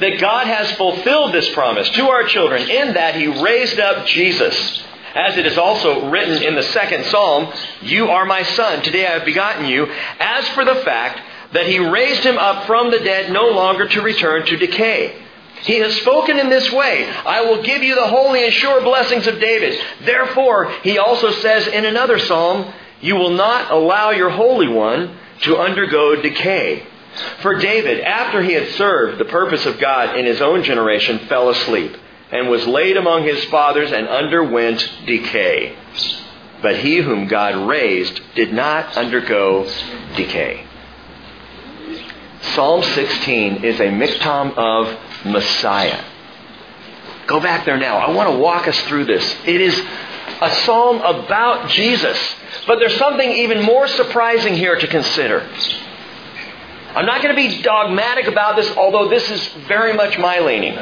that 0.00 0.20
God 0.20 0.46
has 0.46 0.72
fulfilled 0.72 1.32
this 1.32 1.48
promise 1.50 1.88
to 1.90 2.08
our 2.08 2.24
children 2.24 2.68
in 2.68 2.94
that 2.94 3.14
He 3.14 3.26
raised 3.26 3.78
up 3.78 4.06
Jesus. 4.06 4.84
As 5.14 5.36
it 5.36 5.44
is 5.44 5.58
also 5.58 6.08
written 6.08 6.42
in 6.42 6.54
the 6.54 6.62
second 6.62 7.04
psalm, 7.06 7.52
You 7.82 8.08
are 8.08 8.24
my 8.24 8.42
son, 8.42 8.82
today 8.82 9.06
I 9.06 9.12
have 9.12 9.24
begotten 9.24 9.66
you. 9.66 9.86
As 10.18 10.48
for 10.50 10.64
the 10.64 10.76
fact 10.76 11.20
that 11.52 11.66
He 11.66 11.78
raised 11.78 12.24
him 12.24 12.38
up 12.38 12.66
from 12.66 12.90
the 12.90 13.00
dead 13.00 13.32
no 13.32 13.48
longer 13.48 13.86
to 13.88 14.00
return 14.00 14.46
to 14.46 14.56
decay. 14.56 15.22
He 15.62 15.78
has 15.78 15.94
spoken 15.96 16.38
in 16.38 16.48
this 16.48 16.72
way 16.72 17.08
I 17.08 17.42
will 17.42 17.62
give 17.62 17.82
you 17.82 17.94
the 17.94 18.08
holy 18.08 18.44
and 18.44 18.52
sure 18.52 18.80
blessings 18.80 19.26
of 19.26 19.38
David. 19.38 19.78
Therefore, 20.04 20.70
he 20.82 20.98
also 20.98 21.30
says 21.30 21.68
in 21.68 21.84
another 21.84 22.18
psalm, 22.18 22.72
You 23.00 23.16
will 23.16 23.30
not 23.30 23.70
allow 23.70 24.10
your 24.10 24.30
Holy 24.30 24.68
One 24.68 25.16
to 25.42 25.58
undergo 25.58 26.20
decay. 26.20 26.86
For 27.40 27.58
David, 27.58 28.00
after 28.00 28.42
he 28.42 28.52
had 28.52 28.68
served 28.70 29.18
the 29.18 29.26
purpose 29.26 29.66
of 29.66 29.78
God 29.78 30.16
in 30.16 30.24
his 30.24 30.40
own 30.40 30.62
generation, 30.62 31.20
fell 31.28 31.50
asleep 31.50 31.96
and 32.30 32.48
was 32.48 32.66
laid 32.66 32.96
among 32.96 33.24
his 33.24 33.44
fathers 33.44 33.92
and 33.92 34.08
underwent 34.08 34.90
decay. 35.06 35.76
But 36.62 36.78
he 36.78 36.98
whom 36.98 37.26
God 37.26 37.68
raised 37.68 38.20
did 38.34 38.52
not 38.52 38.96
undergo 38.96 39.64
decay. 40.16 40.66
Psalm 42.54 42.82
16 42.82 43.64
is 43.64 43.78
a 43.80 43.88
miktam 43.88 44.56
of 44.56 45.26
Messiah. 45.26 46.04
Go 47.26 47.40
back 47.40 47.64
there 47.64 47.76
now. 47.76 47.98
I 47.98 48.10
want 48.12 48.30
to 48.30 48.38
walk 48.38 48.66
us 48.66 48.80
through 48.82 49.04
this. 49.04 49.36
It 49.46 49.60
is 49.60 49.78
a 50.40 50.50
psalm 50.64 51.00
about 51.02 51.68
Jesus. 51.70 52.18
But 52.66 52.78
there's 52.78 52.96
something 52.96 53.30
even 53.30 53.62
more 53.62 53.86
surprising 53.86 54.54
here 54.54 54.76
to 54.76 54.86
consider. 54.86 55.48
I'm 56.94 57.06
not 57.06 57.22
going 57.22 57.34
to 57.34 57.48
be 57.48 57.62
dogmatic 57.62 58.26
about 58.26 58.56
this, 58.56 58.70
although 58.76 59.08
this 59.08 59.30
is 59.30 59.46
very 59.66 59.92
much 59.92 60.18
my 60.18 60.40
leaning. 60.40 60.74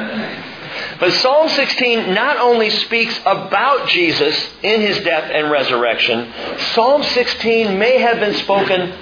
But 0.99 1.11
Psalm 1.13 1.49
16 1.49 2.13
not 2.13 2.37
only 2.37 2.69
speaks 2.69 3.17
about 3.25 3.87
Jesus 3.89 4.49
in 4.61 4.81
his 4.81 4.99
death 4.99 5.29
and 5.31 5.51
resurrection, 5.51 6.31
Psalm 6.73 7.03
16 7.03 7.77
may 7.77 7.99
have 7.99 8.19
been 8.19 8.35
spoken 8.35 8.93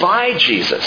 by 0.00 0.36
Jesus. 0.38 0.84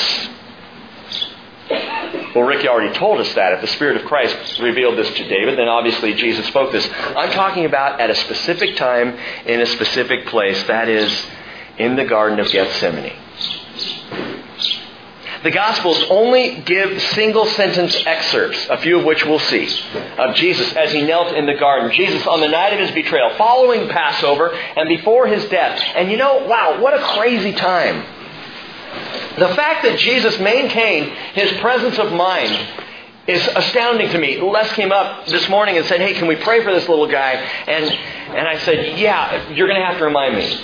Well, 2.36 2.46
Ricky 2.46 2.68
already 2.68 2.94
told 2.98 3.20
us 3.20 3.34
that. 3.34 3.54
If 3.54 3.62
the 3.62 3.68
Spirit 3.68 3.98
of 3.98 4.06
Christ 4.06 4.60
revealed 4.60 4.98
this 4.98 5.10
to 5.16 5.28
David, 5.28 5.58
then 5.58 5.68
obviously 5.68 6.14
Jesus 6.14 6.46
spoke 6.48 6.72
this. 6.72 6.88
I'm 7.16 7.32
talking 7.32 7.66
about 7.66 8.00
at 8.00 8.10
a 8.10 8.16
specific 8.16 8.76
time 8.76 9.18
in 9.46 9.62
a 9.62 9.66
specific 9.66 10.28
place. 10.28 10.62
That 10.64 10.88
is, 10.88 11.26
in 11.78 11.96
the 11.96 12.06
Garden 12.06 12.40
of 12.40 12.48
Gethsemane. 12.50 13.14
The 15.44 15.52
Gospels 15.52 16.04
only 16.10 16.62
give 16.62 17.02
single 17.14 17.48
sentence 17.48 17.96
excerpts, 18.06 18.68
a 18.70 18.78
few 18.78 19.00
of 19.00 19.06
which 19.06 19.26
we'll 19.26 19.40
see, 19.40 19.68
of 20.20 20.36
Jesus 20.36 20.72
as 20.74 20.92
he 20.92 21.02
knelt 21.02 21.36
in 21.36 21.48
the 21.48 21.56
garden. 21.56 21.92
Jesus 21.92 22.28
on 22.28 22.42
the 22.42 22.48
night 22.48 22.74
of 22.74 22.80
his 22.80 22.92
betrayal, 22.92 23.36
following 23.38 23.90
Passover, 23.90 24.54
and 24.54 24.88
before 24.88 25.26
his 25.26 25.44
death. 25.46 25.82
And 25.96 26.12
you 26.12 26.18
know, 26.18 26.46
wow, 26.46 26.80
what 26.80 26.94
a 26.94 27.02
crazy 27.18 27.54
time. 27.54 28.06
The 29.40 29.56
fact 29.56 29.84
that 29.84 29.98
Jesus 29.98 30.38
maintained 30.40 31.12
his 31.34 31.52
presence 31.60 31.98
of 31.98 32.12
mind 32.12 32.68
is 33.28 33.48
astounding 33.56 34.10
to 34.10 34.20
me. 34.20 34.40
Les 34.40 34.72
came 34.74 34.92
up 34.92 35.26
this 35.26 35.48
morning 35.50 35.78
and 35.78 35.86
said, 35.88 36.02
Hey, 36.02 36.14
can 36.14 36.28
we 36.28 36.36
pray 36.36 36.64
for 36.64 36.72
this 36.72 36.88
little 36.88 37.08
guy? 37.08 37.32
And, 37.32 37.86
and 37.86 38.48
I 38.48 38.60
said, 38.60 39.00
Yeah, 39.00 39.50
you're 39.52 39.68
going 39.68 39.80
to 39.80 39.86
have 39.86 39.98
to 39.98 40.04
remind 40.04 40.36
me. 40.36 40.60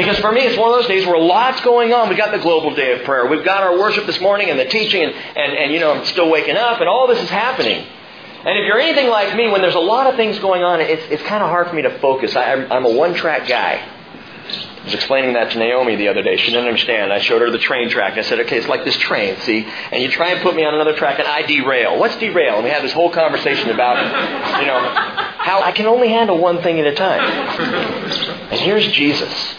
Because 0.00 0.18
for 0.20 0.32
me, 0.32 0.40
it's 0.40 0.56
one 0.56 0.72
of 0.72 0.76
those 0.76 0.86
days 0.86 1.04
where 1.04 1.18
lots 1.18 1.60
going 1.60 1.92
on. 1.92 2.08
We've 2.08 2.16
got 2.16 2.32
the 2.32 2.38
global 2.38 2.74
day 2.74 2.98
of 2.98 3.04
prayer. 3.04 3.26
We've 3.26 3.44
got 3.44 3.62
our 3.62 3.78
worship 3.78 4.06
this 4.06 4.18
morning 4.18 4.48
and 4.48 4.58
the 4.58 4.64
teaching, 4.64 5.02
and, 5.02 5.14
and, 5.14 5.52
and 5.52 5.72
you 5.72 5.78
know, 5.78 5.92
I'm 5.92 6.06
still 6.06 6.30
waking 6.30 6.56
up, 6.56 6.80
and 6.80 6.88
all 6.88 7.06
this 7.06 7.22
is 7.22 7.28
happening. 7.28 7.86
And 8.42 8.58
if 8.58 8.64
you're 8.64 8.78
anything 8.78 9.10
like 9.10 9.36
me, 9.36 9.48
when 9.48 9.60
there's 9.60 9.74
a 9.74 9.78
lot 9.78 10.06
of 10.06 10.16
things 10.16 10.38
going 10.38 10.62
on, 10.62 10.80
it's, 10.80 11.02
it's 11.10 11.22
kind 11.24 11.42
of 11.42 11.50
hard 11.50 11.68
for 11.68 11.74
me 11.74 11.82
to 11.82 11.98
focus. 11.98 12.34
I, 12.34 12.50
I'm, 12.50 12.72
I'm 12.72 12.86
a 12.86 12.90
one 12.90 13.12
track 13.12 13.46
guy. 13.46 13.86
I 14.80 14.84
was 14.86 14.94
explaining 14.94 15.34
that 15.34 15.50
to 15.50 15.58
Naomi 15.58 15.96
the 15.96 16.08
other 16.08 16.22
day. 16.22 16.38
She 16.38 16.50
didn't 16.50 16.66
understand. 16.66 17.12
I 17.12 17.18
showed 17.18 17.42
her 17.42 17.50
the 17.50 17.58
train 17.58 17.90
track. 17.90 18.16
I 18.16 18.22
said, 18.22 18.40
okay, 18.40 18.56
it's 18.56 18.68
like 18.68 18.86
this 18.86 18.96
train, 18.96 19.36
see? 19.40 19.68
And 19.92 20.02
you 20.02 20.10
try 20.10 20.30
and 20.30 20.40
put 20.40 20.56
me 20.56 20.64
on 20.64 20.72
another 20.72 20.96
track 20.96 21.18
and 21.18 21.28
I 21.28 21.42
derail. 21.42 21.98
What's 21.98 22.16
derail? 22.16 22.54
And 22.54 22.64
we 22.64 22.70
had 22.70 22.82
this 22.82 22.92
whole 22.92 23.10
conversation 23.10 23.68
about, 23.68 23.98
you 24.62 24.66
know, 24.66 24.80
how 24.80 25.60
I 25.60 25.72
can 25.72 25.84
only 25.84 26.08
handle 26.08 26.38
one 26.38 26.62
thing 26.62 26.80
at 26.80 26.86
a 26.86 26.94
time. 26.94 27.20
And 27.20 28.58
here's 28.58 28.90
Jesus. 28.90 29.56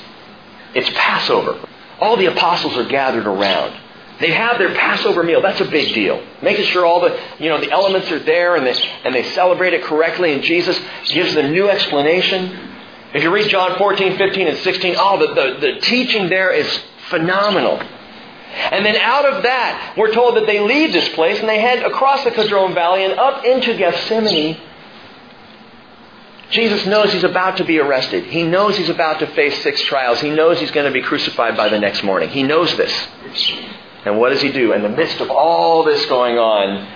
It's 0.73 0.89
Passover. 0.91 1.67
All 1.99 2.17
the 2.17 2.27
apostles 2.27 2.75
are 2.77 2.85
gathered 2.85 3.27
around. 3.27 3.79
They 4.19 4.31
have 4.31 4.59
their 4.59 4.73
Passover 4.75 5.23
meal. 5.23 5.41
That's 5.41 5.61
a 5.61 5.65
big 5.65 5.95
deal. 5.95 6.23
Making 6.43 6.65
sure 6.65 6.85
all 6.85 7.01
the, 7.01 7.19
you 7.39 7.49
know, 7.49 7.59
the 7.59 7.71
elements 7.71 8.11
are 8.11 8.19
there 8.19 8.55
and 8.55 8.65
they, 8.65 8.73
and 9.03 9.15
they 9.15 9.23
celebrate 9.31 9.73
it 9.73 9.83
correctly. 9.83 10.33
And 10.33 10.43
Jesus 10.43 10.79
gives 11.05 11.33
them 11.33 11.51
new 11.51 11.67
explanation. 11.67 12.69
If 13.13 13.23
you 13.23 13.33
read 13.33 13.49
John 13.49 13.77
14, 13.77 14.17
15, 14.17 14.47
and 14.47 14.57
16, 14.59 14.95
oh, 14.97 15.19
the, 15.19 15.33
the, 15.33 15.59
the 15.59 15.79
teaching 15.81 16.29
there 16.29 16.51
is 16.51 16.67
phenomenal. 17.09 17.81
And 18.53 18.85
then 18.85 18.95
out 18.97 19.25
of 19.25 19.43
that, 19.43 19.95
we're 19.97 20.13
told 20.13 20.35
that 20.35 20.45
they 20.45 20.59
leave 20.59 20.93
this 20.93 21.09
place 21.09 21.39
and 21.39 21.49
they 21.49 21.59
head 21.59 21.83
across 21.83 22.23
the 22.23 22.31
Kidron 22.31 22.73
Valley 22.75 23.03
and 23.03 23.13
up 23.13 23.43
into 23.43 23.75
Gethsemane. 23.75 24.59
Jesus 26.51 26.85
knows 26.85 27.11
he's 27.13 27.23
about 27.23 27.57
to 27.57 27.63
be 27.63 27.79
arrested. 27.79 28.25
He 28.25 28.43
knows 28.43 28.77
he's 28.77 28.89
about 28.89 29.19
to 29.19 29.27
face 29.27 29.63
six 29.63 29.81
trials. 29.83 30.19
He 30.19 30.29
knows 30.29 30.59
he's 30.59 30.71
going 30.71 30.85
to 30.85 30.91
be 30.91 31.01
crucified 31.01 31.55
by 31.55 31.69
the 31.69 31.79
next 31.79 32.03
morning. 32.03 32.29
He 32.29 32.43
knows 32.43 32.75
this. 32.75 32.93
And 34.05 34.19
what 34.19 34.29
does 34.29 34.41
he 34.41 34.51
do? 34.51 34.73
In 34.73 34.81
the 34.81 34.89
midst 34.89 35.21
of 35.21 35.29
all 35.29 35.83
this 35.83 36.05
going 36.07 36.37
on, 36.37 36.87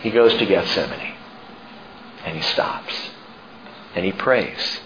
he 0.00 0.10
goes 0.10 0.34
to 0.34 0.44
Gethsemane. 0.44 1.14
And 2.24 2.36
he 2.36 2.42
stops 2.42 2.92
and 3.94 4.04
he 4.04 4.10
prays. 4.10 4.80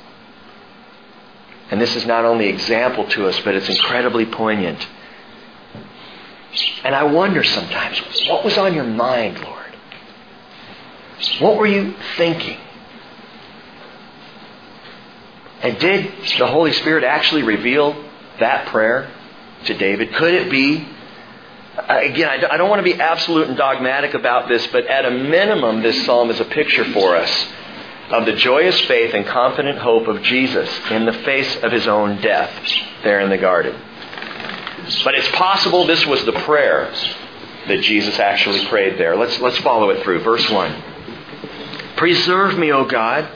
And 1.71 1.81
this 1.81 1.97
is 1.97 2.05
not 2.05 2.27
only 2.27 2.49
an 2.49 2.55
example 2.55 3.09
to 3.09 3.27
us, 3.27 3.41
but 3.41 3.55
it's 3.55 3.69
incredibly 3.69 4.27
poignant. 4.27 4.87
And 6.85 6.95
I 6.95 7.05
wonder 7.05 7.43
sometimes, 7.43 8.03
what 8.29 8.45
was 8.45 8.59
on 8.59 8.75
your 8.75 8.85
mind, 8.85 9.41
Lord? 9.41 9.77
What 11.39 11.57
were 11.57 11.67
you 11.67 11.95
thinking? 12.17 12.59
And 15.63 15.79
did 15.79 16.13
the 16.39 16.47
Holy 16.47 16.73
Spirit 16.73 17.05
actually 17.05 17.43
reveal 17.43 18.05
that 18.39 18.67
prayer 18.69 19.11
to 19.67 19.75
David? 19.75 20.15
Could 20.15 20.35
it 20.35 20.51
be? 20.51 20.89
Uh, 21.77 22.01
again, 22.03 22.45
I 22.51 22.57
don't 22.57 22.71
want 22.71 22.81
to 22.81 22.95
be 22.95 23.01
absolute 23.01 23.49
and 23.49 23.57
dogmatic 23.57 24.15
about 24.15 24.49
this, 24.49 24.67
but 24.69 24.87
at 24.87 25.05
a 25.05 25.11
minimum, 25.11 25.83
this 25.83 26.05
psalm 26.07 26.31
is 26.31 26.41
a 26.41 26.45
picture 26.45 26.85
for 26.93 27.17
us 27.17 27.47
of 28.11 28.27
the 28.27 28.33
joyous 28.33 28.79
faith 28.83 29.15
and 29.15 29.25
confident 29.27 29.79
hope 29.79 30.09
of 30.09 30.21
Jesus 30.23 30.69
in 30.91 31.07
the 31.07 31.13
face 31.13 31.57
of 31.63 31.71
his 31.71 31.87
own 31.87 32.21
death 32.21 32.51
there 33.05 33.21
in 33.21 33.31
the 33.31 33.39
garden. 33.39 33.79
But 35.05 35.15
it's 35.15 35.29
possible 35.29 35.87
this 35.87 36.05
was 36.07 36.25
the 36.25 36.33
prayer 36.33 36.93
that 37.69 37.81
Jesus 37.83 38.19
actually 38.19 38.67
prayed 38.67 38.99
there. 38.99 39.17
Let's, 39.17 39.39
let's 39.41 39.59
follow 39.59 39.91
it 39.91 40.03
through. 40.03 40.23
Verse 40.25 40.49
1. 40.51 40.83
Preserve 41.97 42.59
me, 42.59 42.73
O 42.73 42.85
God, 42.85 43.29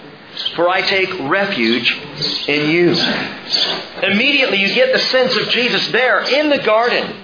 for 0.54 0.68
I 0.68 0.82
take 0.82 1.18
refuge 1.20 1.96
in 2.48 2.70
you. 2.70 2.90
Immediately 4.02 4.58
you 4.58 4.74
get 4.74 4.92
the 4.92 4.98
sense 4.98 5.36
of 5.36 5.48
Jesus 5.48 5.86
there 5.88 6.20
in 6.22 6.50
the 6.50 6.58
garden 6.58 7.16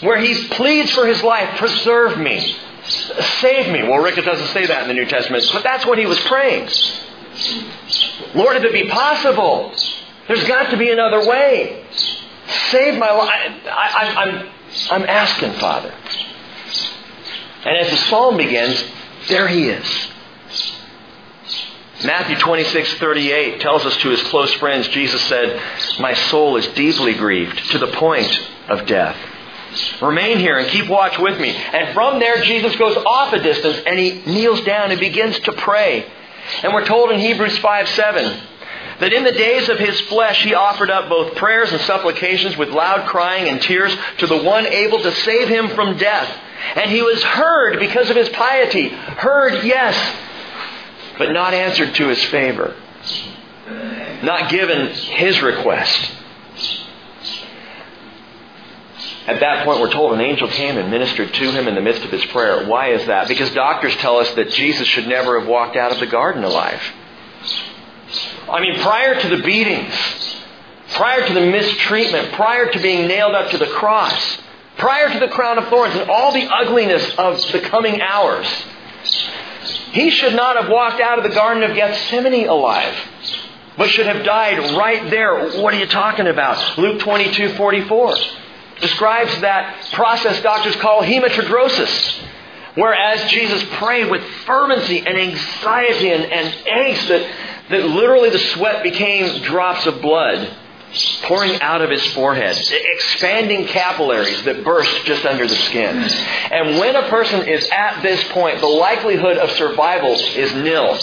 where 0.00 0.18
he 0.18 0.48
pleads 0.48 0.90
for 0.92 1.06
his 1.06 1.22
life. 1.22 1.58
Preserve 1.58 2.18
me. 2.18 2.56
Save 3.40 3.72
me. 3.72 3.82
Well, 3.82 4.02
Rick, 4.02 4.16
doesn't 4.24 4.48
say 4.48 4.66
that 4.66 4.82
in 4.82 4.88
the 4.88 4.94
New 4.94 5.06
Testament, 5.06 5.44
but 5.52 5.62
that's 5.62 5.84
what 5.84 5.98
he 5.98 6.06
was 6.06 6.20
praying. 6.20 6.68
Lord, 8.34 8.56
if 8.56 8.64
it 8.64 8.72
be 8.72 8.88
possible, 8.88 9.74
there's 10.28 10.44
got 10.44 10.70
to 10.70 10.76
be 10.76 10.90
another 10.90 11.26
way. 11.26 11.84
Save 12.70 12.98
my 12.98 13.10
life. 13.10 13.52
I, 13.66 14.06
am 14.06 14.18
I'm, 14.18 15.02
I'm 15.02 15.08
asking, 15.08 15.52
Father. 15.54 15.92
And 17.64 17.76
as 17.76 17.90
the 17.90 17.96
psalm 17.96 18.36
begins, 18.36 18.84
There 19.28 19.48
he 19.48 19.68
is. 19.68 20.08
Matthew 22.04 22.36
26, 22.36 22.94
38 22.94 23.60
tells 23.60 23.86
us 23.86 23.96
to 23.98 24.10
his 24.10 24.22
close 24.24 24.52
friends, 24.54 24.86
Jesus 24.88 25.22
said, 25.22 25.60
My 25.98 26.12
soul 26.12 26.56
is 26.56 26.66
deeply 26.68 27.14
grieved 27.14 27.70
to 27.70 27.78
the 27.78 27.86
point 27.86 28.38
of 28.68 28.86
death. 28.86 29.16
Remain 30.02 30.38
here 30.38 30.58
and 30.58 30.68
keep 30.68 30.88
watch 30.88 31.18
with 31.18 31.40
me. 31.40 31.50
And 31.50 31.94
from 31.94 32.18
there, 32.20 32.42
Jesus 32.42 32.76
goes 32.76 32.96
off 32.98 33.32
a 33.32 33.38
distance 33.38 33.78
and 33.86 33.98
he 33.98 34.22
kneels 34.26 34.60
down 34.62 34.90
and 34.90 35.00
begins 35.00 35.38
to 35.40 35.52
pray. 35.52 36.06
And 36.62 36.74
we're 36.74 36.84
told 36.84 37.10
in 37.10 37.18
Hebrews 37.18 37.58
5 37.58 37.88
7 37.88 38.40
that 39.00 39.12
in 39.12 39.24
the 39.24 39.32
days 39.32 39.68
of 39.68 39.78
his 39.78 39.98
flesh 40.02 40.44
he 40.44 40.54
offered 40.54 40.90
up 40.90 41.08
both 41.08 41.34
prayers 41.36 41.72
and 41.72 41.80
supplications 41.82 42.56
with 42.56 42.70
loud 42.70 43.06
crying 43.08 43.48
and 43.48 43.60
tears 43.60 43.94
to 44.18 44.26
the 44.26 44.42
one 44.42 44.66
able 44.66 45.00
to 45.00 45.12
save 45.12 45.48
him 45.48 45.70
from 45.70 45.96
death. 45.96 46.28
And 46.74 46.90
he 46.90 47.02
was 47.02 47.22
heard 47.22 47.78
because 47.78 48.10
of 48.10 48.16
his 48.16 48.28
piety. 48.30 48.88
Heard, 48.88 49.64
yes, 49.64 49.96
but 51.18 51.32
not 51.32 51.54
answered 51.54 51.94
to 51.94 52.08
his 52.08 52.22
favor. 52.24 52.74
Not 54.22 54.50
given 54.50 54.88
his 54.88 55.40
request. 55.42 56.12
At 59.26 59.40
that 59.40 59.64
point, 59.64 59.80
we're 59.80 59.92
told 59.92 60.12
an 60.12 60.20
angel 60.20 60.48
came 60.48 60.78
and 60.78 60.88
ministered 60.88 61.34
to 61.34 61.50
him 61.50 61.66
in 61.66 61.74
the 61.74 61.80
midst 61.80 62.04
of 62.04 62.12
his 62.12 62.24
prayer. 62.26 62.64
Why 62.66 62.92
is 62.92 63.06
that? 63.06 63.26
Because 63.26 63.50
doctors 63.50 63.96
tell 63.96 64.18
us 64.18 64.32
that 64.34 64.50
Jesus 64.50 64.86
should 64.86 65.08
never 65.08 65.40
have 65.40 65.48
walked 65.48 65.76
out 65.76 65.90
of 65.90 65.98
the 65.98 66.06
garden 66.06 66.44
alive. 66.44 66.80
I 68.48 68.60
mean, 68.60 68.78
prior 68.78 69.20
to 69.20 69.28
the 69.28 69.42
beatings, 69.42 69.92
prior 70.92 71.26
to 71.26 71.34
the 71.34 71.40
mistreatment, 71.40 72.32
prior 72.34 72.70
to 72.70 72.78
being 72.78 73.08
nailed 73.08 73.34
up 73.34 73.50
to 73.50 73.58
the 73.58 73.66
cross, 73.66 74.38
prior 74.78 75.12
to 75.12 75.18
the 75.18 75.28
crown 75.28 75.58
of 75.58 75.66
thorns 75.68 75.96
and 75.96 76.08
all 76.08 76.32
the 76.32 76.44
ugliness 76.44 77.12
of 77.18 77.42
the 77.50 77.60
coming 77.60 78.00
hours, 78.00 78.46
he 79.96 80.10
should 80.10 80.34
not 80.34 80.56
have 80.60 80.70
walked 80.70 81.00
out 81.00 81.16
of 81.16 81.24
the 81.24 81.30
Garden 81.30 81.62
of 81.62 81.74
Gethsemane 81.74 82.48
alive, 82.48 82.94
but 83.78 83.88
should 83.88 84.04
have 84.04 84.26
died 84.26 84.76
right 84.76 85.08
there. 85.08 85.58
What 85.62 85.72
are 85.72 85.78
you 85.78 85.86
talking 85.86 86.26
about? 86.26 86.76
Luke 86.76 87.00
22 87.00 87.54
44 87.54 88.14
describes 88.78 89.40
that 89.40 89.90
process 89.94 90.42
doctors 90.42 90.76
call 90.76 91.00
hematidrosis. 91.00 92.22
Whereas 92.74 93.30
Jesus 93.30 93.64
prayed 93.78 94.10
with 94.10 94.22
fervency 94.44 94.98
and 94.98 95.16
anxiety 95.16 96.10
and, 96.10 96.24
and 96.24 96.54
angst 96.66 97.08
that, 97.08 97.32
that 97.70 97.86
literally 97.86 98.28
the 98.28 98.38
sweat 98.38 98.82
became 98.82 99.40
drops 99.44 99.86
of 99.86 100.02
blood 100.02 100.54
pouring 101.22 101.60
out 101.60 101.82
of 101.82 101.90
his 101.90 102.04
forehead, 102.14 102.56
expanding 102.70 103.66
capillaries 103.66 104.42
that 104.44 104.64
burst 104.64 105.04
just 105.04 105.24
under 105.24 105.46
the 105.46 105.54
skin. 105.54 105.96
And 105.96 106.78
when 106.78 106.96
a 106.96 107.08
person 107.08 107.46
is 107.46 107.68
at 107.70 108.02
this 108.02 108.22
point, 108.32 108.60
the 108.60 108.66
likelihood 108.66 109.38
of 109.38 109.50
survival 109.52 110.12
is 110.12 110.54
nil. 110.54 110.98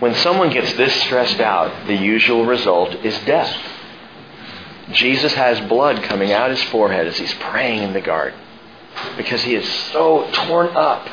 When 0.00 0.14
someone 0.16 0.50
gets 0.50 0.72
this 0.74 0.94
stressed 1.02 1.40
out, 1.40 1.86
the 1.86 1.94
usual 1.94 2.44
result 2.44 2.94
is 3.04 3.18
death. 3.20 3.56
Jesus 4.92 5.32
has 5.34 5.60
blood 5.68 6.02
coming 6.02 6.32
out 6.32 6.50
his 6.50 6.62
forehead 6.64 7.06
as 7.06 7.16
he's 7.16 7.32
praying 7.34 7.82
in 7.82 7.92
the 7.92 8.00
garden 8.00 8.38
because 9.16 9.42
he 9.42 9.54
is 9.54 9.68
so 9.92 10.28
torn 10.32 10.68
up. 10.76 11.08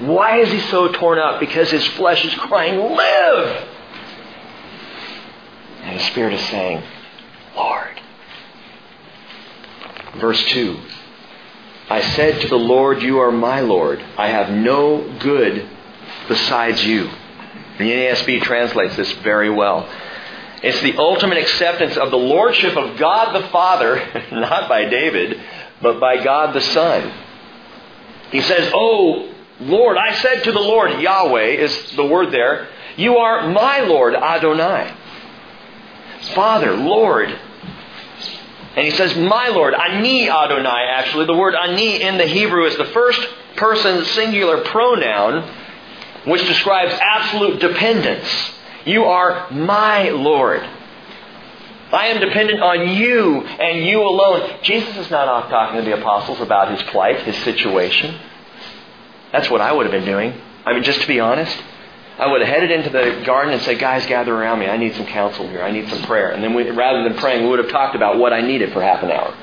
Why 0.00 0.38
is 0.40 0.50
he 0.50 0.60
so 0.60 0.88
torn 0.88 1.18
up? 1.18 1.40
Because 1.40 1.70
his 1.70 1.86
flesh 1.88 2.24
is 2.24 2.34
crying, 2.34 2.78
Live! 2.78 3.68
And 5.82 5.98
the 5.98 6.04
Spirit 6.04 6.34
is 6.34 6.48
saying, 6.48 6.82
Lord. 7.56 8.00
Verse 10.16 10.42
2 10.44 10.78
I 11.90 12.00
said 12.00 12.40
to 12.40 12.48
the 12.48 12.56
Lord, 12.56 13.02
You 13.02 13.18
are 13.18 13.32
my 13.32 13.60
Lord. 13.60 14.02
I 14.16 14.28
have 14.28 14.50
no 14.50 15.18
good 15.18 15.68
besides 16.28 16.82
you. 16.84 17.10
The 17.78 17.90
NASB 17.90 18.42
translates 18.42 18.96
this 18.96 19.12
very 19.12 19.50
well. 19.50 19.88
It's 20.62 20.80
the 20.80 20.96
ultimate 20.96 21.38
acceptance 21.38 21.96
of 21.96 22.10
the 22.10 22.16
lordship 22.16 22.76
of 22.76 22.96
God 22.96 23.34
the 23.34 23.48
Father, 23.48 23.96
not 24.32 24.68
by 24.68 24.88
David, 24.88 25.40
but 25.82 25.98
by 25.98 26.22
God 26.22 26.54
the 26.54 26.60
Son. 26.60 27.12
He 28.30 28.40
says, 28.40 28.70
Oh, 28.72 29.34
Lord, 29.60 29.96
I 29.98 30.14
said 30.14 30.44
to 30.44 30.52
the 30.52 30.60
Lord, 30.60 31.00
Yahweh 31.00 31.46
is 31.46 31.92
the 31.96 32.06
word 32.06 32.32
there, 32.32 32.68
You 32.96 33.16
are 33.16 33.48
my 33.48 33.80
Lord, 33.80 34.14
Adonai. 34.14 34.96
Father, 36.30 36.76
Lord. 36.76 37.28
And 37.28 38.86
he 38.86 38.90
says, 38.92 39.16
My 39.16 39.48
Lord, 39.48 39.74
Ani 39.74 40.30
Adonai, 40.30 40.86
actually. 40.90 41.26
The 41.26 41.36
word 41.36 41.54
Ani 41.54 42.02
in 42.02 42.18
the 42.18 42.26
Hebrew 42.26 42.64
is 42.66 42.76
the 42.76 42.86
first 42.86 43.20
person 43.56 44.04
singular 44.06 44.64
pronoun 44.64 45.58
which 46.24 46.46
describes 46.46 46.94
absolute 47.00 47.60
dependence. 47.60 48.28
You 48.84 49.04
are 49.04 49.50
my 49.50 50.10
Lord. 50.10 50.60
I 51.92 52.06
am 52.06 52.20
dependent 52.20 52.62
on 52.62 52.88
you 52.96 53.40
and 53.42 53.84
you 53.84 54.02
alone. 54.02 54.58
Jesus 54.62 54.96
is 54.96 55.10
not 55.10 55.28
off 55.28 55.50
talking 55.50 55.78
to 55.78 55.84
the 55.84 55.98
apostles 55.98 56.40
about 56.40 56.70
his 56.70 56.82
plight, 56.90 57.22
his 57.22 57.36
situation. 57.44 58.18
That's 59.30 59.50
what 59.50 59.60
I 59.60 59.72
would 59.72 59.84
have 59.84 59.92
been 59.92 60.06
doing. 60.06 60.32
I 60.64 60.72
mean, 60.72 60.84
just 60.84 61.00
to 61.02 61.06
be 61.06 61.20
honest. 61.20 61.56
I 62.18 62.26
would 62.30 62.42
have 62.42 62.48
headed 62.48 62.70
into 62.70 62.90
the 62.90 63.22
garden 63.24 63.54
and 63.54 63.62
said, 63.62 63.78
guys, 63.78 64.06
gather 64.06 64.34
around 64.34 64.58
me. 64.58 64.66
I 64.66 64.76
need 64.76 64.94
some 64.94 65.06
counsel 65.06 65.48
here. 65.48 65.62
I 65.62 65.70
need 65.70 65.88
some 65.88 66.02
prayer. 66.02 66.30
And 66.30 66.44
then 66.44 66.54
we, 66.54 66.68
rather 66.70 67.02
than 67.02 67.18
praying, 67.18 67.44
we 67.44 67.50
would 67.50 67.58
have 67.58 67.70
talked 67.70 67.96
about 67.96 68.18
what 68.18 68.32
I 68.32 68.42
needed 68.42 68.72
for 68.72 68.82
half 68.82 69.02
an 69.02 69.10
hour. 69.10 69.34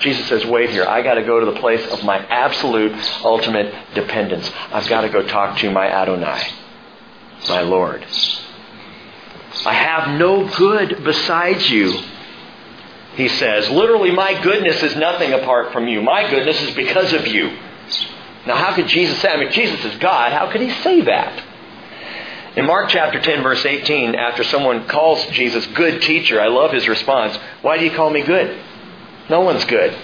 Jesus 0.00 0.28
says, 0.28 0.44
wait 0.46 0.70
here. 0.70 0.84
I 0.84 1.02
got 1.02 1.14
to 1.14 1.24
go 1.24 1.40
to 1.40 1.46
the 1.46 1.58
place 1.58 1.84
of 1.90 2.04
my 2.04 2.18
absolute, 2.18 2.92
ultimate 3.24 3.74
dependence. 3.94 4.48
I've 4.72 4.88
got 4.88 5.00
to 5.00 5.08
go 5.08 5.26
talk 5.26 5.58
to 5.58 5.70
my 5.70 5.90
Adonai, 5.90 6.52
my 7.48 7.62
Lord. 7.62 8.06
I 9.66 9.72
have 9.72 10.18
no 10.18 10.46
good 10.56 11.02
besides 11.02 11.68
you, 11.68 12.00
he 13.14 13.28
says. 13.28 13.68
Literally, 13.70 14.12
my 14.12 14.40
goodness 14.40 14.82
is 14.82 14.94
nothing 14.96 15.32
apart 15.32 15.72
from 15.72 15.88
you. 15.88 16.00
My 16.02 16.30
goodness 16.30 16.60
is 16.62 16.74
because 16.76 17.12
of 17.12 17.26
you. 17.26 17.56
Now, 18.48 18.56
how 18.56 18.74
could 18.74 18.88
Jesus 18.88 19.20
say, 19.20 19.28
I 19.28 19.36
mean, 19.36 19.52
Jesus 19.52 19.84
is 19.84 19.98
God. 19.98 20.32
How 20.32 20.50
could 20.50 20.62
he 20.62 20.70
say 20.82 21.02
that? 21.02 21.44
In 22.56 22.64
Mark 22.64 22.88
chapter 22.88 23.20
10, 23.20 23.42
verse 23.42 23.62
18, 23.62 24.14
after 24.14 24.42
someone 24.42 24.88
calls 24.88 25.24
Jesus 25.26 25.66
good 25.66 26.00
teacher, 26.00 26.40
I 26.40 26.48
love 26.48 26.72
his 26.72 26.88
response. 26.88 27.38
Why 27.60 27.76
do 27.76 27.84
you 27.84 27.90
call 27.90 28.08
me 28.08 28.22
good? 28.22 28.58
No 29.28 29.42
one's 29.42 29.66
good 29.66 29.94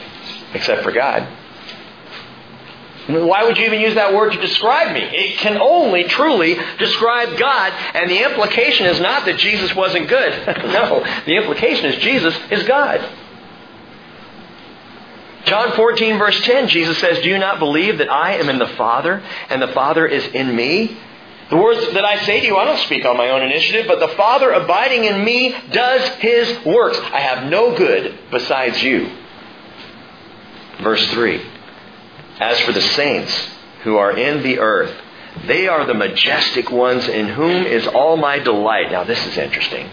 except 0.52 0.82
for 0.82 0.92
God. 0.92 1.26
Why 3.06 3.44
would 3.44 3.56
you 3.56 3.64
even 3.64 3.80
use 3.80 3.94
that 3.94 4.12
word 4.12 4.34
to 4.34 4.40
describe 4.42 4.92
me? 4.92 5.00
It 5.00 5.38
can 5.38 5.56
only 5.58 6.04
truly 6.04 6.58
describe 6.78 7.38
God, 7.38 7.72
and 7.94 8.10
the 8.10 8.24
implication 8.24 8.86
is 8.86 9.00
not 9.00 9.24
that 9.24 9.38
Jesus 9.38 9.74
wasn't 9.74 10.08
good. 10.08 10.32
no, 10.46 11.02
the 11.24 11.36
implication 11.36 11.86
is 11.86 11.96
Jesus 11.96 12.38
is 12.50 12.62
God. 12.64 13.00
John 15.44 15.72
14, 15.72 16.18
verse 16.18 16.40
10, 16.42 16.68
Jesus 16.68 16.98
says, 16.98 17.20
Do 17.20 17.28
you 17.28 17.38
not 17.38 17.58
believe 17.58 17.98
that 17.98 18.10
I 18.10 18.36
am 18.36 18.48
in 18.48 18.58
the 18.58 18.68
Father, 18.68 19.22
and 19.50 19.60
the 19.60 19.68
Father 19.68 20.06
is 20.06 20.24
in 20.28 20.54
me? 20.54 20.96
The 21.50 21.56
words 21.56 21.92
that 21.92 22.04
I 22.04 22.24
say 22.24 22.40
to 22.40 22.46
you, 22.46 22.56
I 22.56 22.64
don't 22.64 22.78
speak 22.80 23.04
on 23.04 23.18
my 23.18 23.28
own 23.28 23.42
initiative, 23.42 23.86
but 23.86 24.00
the 24.00 24.16
Father 24.16 24.50
abiding 24.50 25.04
in 25.04 25.22
me 25.22 25.54
does 25.70 26.08
his 26.16 26.64
works. 26.64 26.98
I 26.98 27.20
have 27.20 27.50
no 27.50 27.76
good 27.76 28.18
besides 28.30 28.82
you. 28.82 29.10
Verse 30.82 31.06
3 31.12 31.42
As 32.40 32.58
for 32.60 32.72
the 32.72 32.80
saints 32.80 33.50
who 33.82 33.96
are 33.96 34.16
in 34.16 34.42
the 34.42 34.58
earth, 34.58 34.94
they 35.46 35.68
are 35.68 35.84
the 35.84 35.94
majestic 35.94 36.70
ones 36.70 37.06
in 37.06 37.28
whom 37.28 37.66
is 37.66 37.86
all 37.88 38.16
my 38.16 38.38
delight. 38.38 38.90
Now, 38.90 39.04
this 39.04 39.24
is 39.26 39.36
interesting. 39.36 39.90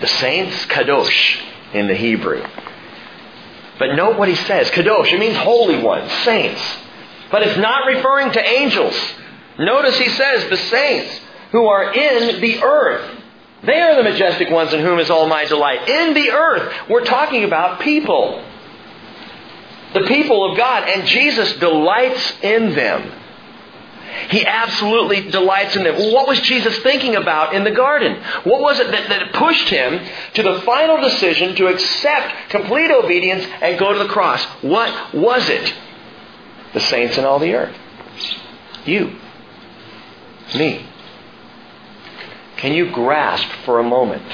The 0.00 0.06
saints, 0.06 0.66
kadosh 0.66 1.40
in 1.72 1.88
the 1.88 1.96
Hebrew. 1.96 2.44
But 3.78 3.94
note 3.94 4.18
what 4.18 4.28
he 4.28 4.36
says. 4.36 4.70
Kadosh, 4.70 5.12
it 5.12 5.18
means 5.18 5.36
holy 5.36 5.82
ones, 5.82 6.10
saints. 6.24 6.60
But 7.30 7.42
it's 7.42 7.58
not 7.58 7.86
referring 7.86 8.32
to 8.32 8.44
angels. 8.44 8.94
Notice 9.58 9.98
he 9.98 10.08
says 10.10 10.48
the 10.48 10.56
saints 10.56 11.20
who 11.52 11.66
are 11.66 11.92
in 11.92 12.40
the 12.40 12.62
earth. 12.62 13.20
They 13.64 13.80
are 13.80 13.96
the 13.96 14.02
majestic 14.02 14.50
ones 14.50 14.72
in 14.72 14.80
whom 14.80 14.98
is 14.98 15.10
all 15.10 15.26
my 15.26 15.44
delight. 15.46 15.88
In 15.88 16.14
the 16.14 16.30
earth, 16.30 16.88
we're 16.88 17.04
talking 17.04 17.44
about 17.44 17.80
people. 17.80 18.44
The 19.94 20.02
people 20.02 20.50
of 20.50 20.56
God. 20.56 20.88
And 20.88 21.06
Jesus 21.06 21.54
delights 21.54 22.32
in 22.42 22.74
them. 22.74 23.10
He 24.30 24.44
absolutely 24.46 25.30
delights 25.30 25.76
in 25.76 25.84
them. 25.84 26.12
What 26.12 26.28
was 26.28 26.40
Jesus 26.40 26.76
thinking 26.78 27.16
about 27.16 27.54
in 27.54 27.64
the 27.64 27.70
garden? 27.70 28.22
What 28.44 28.60
was 28.60 28.80
it 28.80 28.90
that, 28.90 29.08
that 29.08 29.32
pushed 29.32 29.68
him 29.68 30.00
to 30.34 30.42
the 30.42 30.60
final 30.62 31.00
decision 31.00 31.54
to 31.56 31.66
accept 31.66 32.50
complete 32.50 32.90
obedience 32.90 33.46
and 33.60 33.78
go 33.78 33.92
to 33.92 33.98
the 33.98 34.08
cross? 34.08 34.42
What 34.62 35.14
was 35.14 35.48
it? 35.48 35.74
The 36.72 36.80
saints 36.80 37.18
in 37.18 37.24
all 37.24 37.38
the 37.38 37.54
earth. 37.54 37.76
You. 38.84 39.16
Me. 40.54 40.86
Can 42.56 42.72
you 42.72 42.90
grasp 42.92 43.48
for 43.64 43.78
a 43.78 43.84
moment 43.84 44.24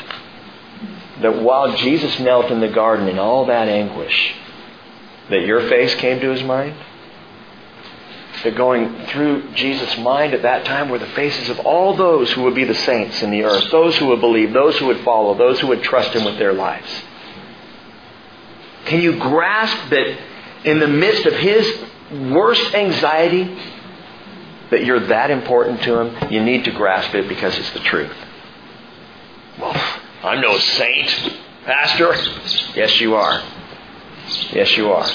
that 1.22 1.42
while 1.42 1.76
Jesus 1.76 2.18
knelt 2.20 2.50
in 2.50 2.60
the 2.60 2.68
garden 2.68 3.08
in 3.08 3.18
all 3.18 3.46
that 3.46 3.68
anguish, 3.68 4.34
that 5.30 5.42
your 5.42 5.68
face 5.68 5.94
came 5.96 6.20
to 6.20 6.30
his 6.30 6.42
mind? 6.42 6.74
That 8.44 8.56
going 8.56 9.06
through 9.06 9.52
Jesus' 9.52 9.98
mind 9.98 10.34
at 10.34 10.42
that 10.42 10.64
time 10.64 10.88
were 10.88 10.98
the 10.98 11.06
faces 11.06 11.48
of 11.48 11.60
all 11.60 11.94
those 11.94 12.32
who 12.32 12.42
would 12.42 12.54
be 12.54 12.64
the 12.64 12.74
saints 12.74 13.22
in 13.22 13.30
the 13.30 13.44
earth, 13.44 13.70
those 13.70 13.96
who 13.98 14.06
would 14.06 14.20
believe, 14.20 14.52
those 14.52 14.78
who 14.78 14.86
would 14.86 15.00
follow, 15.00 15.34
those 15.34 15.60
who 15.60 15.66
would 15.68 15.82
trust 15.82 16.14
Him 16.14 16.24
with 16.24 16.38
their 16.38 16.52
lives. 16.52 16.88
Can 18.86 19.00
you 19.02 19.18
grasp 19.18 19.90
that 19.90 20.18
in 20.64 20.78
the 20.78 20.88
midst 20.88 21.26
of 21.26 21.34
His 21.34 21.66
worst 22.32 22.74
anxiety, 22.74 23.58
that 24.70 24.84
you're 24.84 25.06
that 25.08 25.30
important 25.30 25.82
to 25.82 26.00
Him? 26.00 26.32
You 26.32 26.42
need 26.42 26.64
to 26.64 26.70
grasp 26.70 27.14
it 27.14 27.28
because 27.28 27.58
it's 27.58 27.70
the 27.72 27.80
truth. 27.80 28.16
Well, 29.58 29.74
I'm 30.22 30.40
no 30.40 30.58
saint, 30.58 31.38
Pastor. 31.64 32.14
Yes, 32.74 33.00
you 33.00 33.14
are. 33.16 33.42
Yes, 34.52 34.76
you 34.76 34.92
are. 34.92 35.06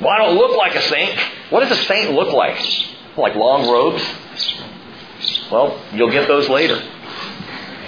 Well, 0.00 0.10
I 0.10 0.18
don't 0.18 0.36
look 0.36 0.56
like 0.56 0.74
a 0.74 0.82
saint. 0.82 1.18
What 1.50 1.60
does 1.60 1.78
a 1.78 1.82
saint 1.84 2.12
look 2.12 2.32
like? 2.32 2.58
Like 3.16 3.34
long 3.34 3.70
robes? 3.70 4.02
Well, 5.50 5.80
you'll 5.92 6.10
get 6.10 6.26
those 6.26 6.48
later. 6.48 6.82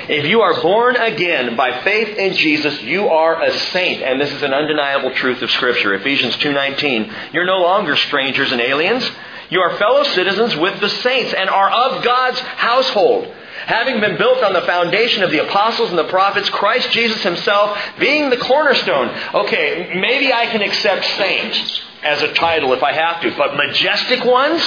If 0.09 0.25
you 0.27 0.41
are 0.41 0.63
born 0.63 0.97
again 0.97 1.55
by 1.57 1.83
faith 1.83 2.17
in 2.17 2.35
Jesus, 2.35 2.81
you 2.83 3.09
are 3.09 3.43
a 3.43 3.53
saint, 3.53 4.01
and 4.03 4.19
this 4.19 4.33
is 4.33 4.43
an 4.43 4.55
undeniable 4.55 5.13
truth 5.15 5.43
of 5.43 5.51
Scripture. 5.51 5.93
Ephesians 5.95 6.37
2:19. 6.37 7.13
You're 7.33 7.45
no 7.45 7.59
longer 7.59 7.95
strangers 7.97 8.53
and 8.53 8.61
aliens. 8.61 9.11
You 9.51 9.61
are 9.61 9.77
fellow 9.77 10.05
citizens 10.05 10.57
with 10.57 10.81
the 10.81 10.89
saints 10.89 11.35
and 11.35 11.51
are 11.51 11.71
of 11.71 12.03
God's 12.05 12.41
household 12.41 13.35
having 13.67 14.01
been 14.01 14.17
built 14.17 14.43
on 14.43 14.53
the 14.55 14.63
foundation 14.63 15.23
of 15.23 15.31
the 15.31 15.45
apostles 15.47 15.91
and 15.91 15.99
the 15.99 16.05
prophets, 16.05 16.49
Christ 16.49 16.91
Jesus 16.91 17.23
himself 17.23 17.77
being 17.99 18.31
the 18.31 18.37
cornerstone. 18.37 19.11
Okay, 19.35 19.93
maybe 19.95 20.33
I 20.33 20.47
can 20.47 20.63
accept 20.63 21.05
saint 21.05 21.83
as 22.03 22.23
a 22.23 22.33
title 22.35 22.73
if 22.73 22.83
I 22.83 22.93
have 22.93 23.21
to, 23.23 23.37
but 23.37 23.57
majestic 23.57 24.25
ones? 24.25 24.63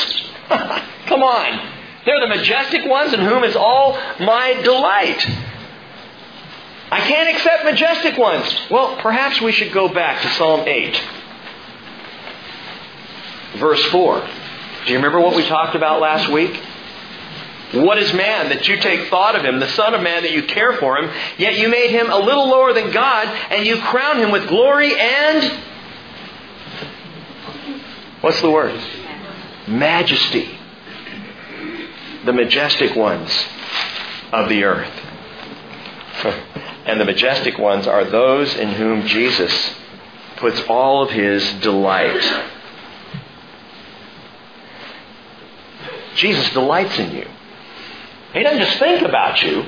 Come 1.07 1.23
on. 1.23 1.71
They're 2.05 2.19
the 2.19 2.27
majestic 2.27 2.85
ones 2.85 3.13
in 3.13 3.19
whom 3.19 3.43
is 3.43 3.55
all 3.55 3.93
my 4.19 4.59
delight. 4.63 5.25
I 6.91 6.99
can't 6.99 7.35
accept 7.35 7.63
majestic 7.63 8.17
ones. 8.17 8.53
Well, 8.69 8.97
perhaps 8.97 9.39
we 9.39 9.51
should 9.51 9.71
go 9.71 9.87
back 9.87 10.21
to 10.23 10.29
Psalm 10.31 10.67
8, 10.67 11.01
verse 13.57 13.83
4. 13.85 14.19
Do 14.85 14.91
you 14.91 14.97
remember 14.97 15.19
what 15.21 15.35
we 15.35 15.45
talked 15.47 15.75
about 15.75 16.01
last 16.01 16.29
week? 16.29 16.59
What 17.73 17.97
is 17.97 18.11
man 18.13 18.49
that 18.49 18.67
you 18.67 18.77
take 18.77 19.09
thought 19.09 19.37
of 19.37 19.45
him, 19.45 19.61
the 19.61 19.69
Son 19.69 19.93
of 19.93 20.01
Man 20.01 20.23
that 20.23 20.33
you 20.33 20.43
care 20.43 20.73
for 20.73 20.97
him, 20.97 21.09
yet 21.37 21.57
you 21.57 21.69
made 21.69 21.91
him 21.91 22.11
a 22.11 22.17
little 22.17 22.49
lower 22.49 22.73
than 22.73 22.91
God, 22.91 23.27
and 23.49 23.65
you 23.65 23.79
crown 23.83 24.17
him 24.17 24.31
with 24.31 24.47
glory 24.47 24.99
and. 24.99 25.63
What's 28.21 28.39
the 28.41 28.51
word? 28.51 28.79
Majesty. 29.67 30.57
The 32.25 32.33
majestic 32.33 32.95
ones 32.95 33.31
of 34.31 34.47
the 34.47 34.63
earth. 34.63 34.93
and 36.85 36.99
the 36.99 37.05
majestic 37.05 37.57
ones 37.57 37.87
are 37.87 38.05
those 38.05 38.55
in 38.55 38.73
whom 38.73 39.07
Jesus 39.07 39.75
puts 40.37 40.61
all 40.69 41.03
of 41.03 41.09
his 41.09 41.51
delight. 41.61 42.21
Jesus 46.15 46.49
delights 46.51 46.97
in 46.99 47.11
you. 47.15 47.27
He 48.33 48.43
doesn't 48.43 48.59
just 48.59 48.77
think 48.77 49.01
about 49.01 49.41
you. 49.41 49.65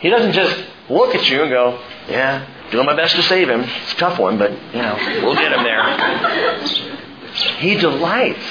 He 0.00 0.10
doesn't 0.10 0.32
just 0.32 0.62
look 0.90 1.14
at 1.14 1.28
you 1.30 1.42
and 1.42 1.50
go, 1.50 1.80
yeah, 2.08 2.46
doing 2.70 2.84
my 2.84 2.94
best 2.94 3.16
to 3.16 3.22
save 3.22 3.48
him. 3.48 3.60
It's 3.60 3.92
a 3.92 3.96
tough 3.96 4.18
one, 4.18 4.38
but, 4.38 4.50
you 4.50 4.82
know, 4.82 4.96
we'll 5.22 5.34
get 5.34 5.52
him 5.52 5.62
there. 5.62 6.81
he 7.58 7.74
delights 7.76 8.44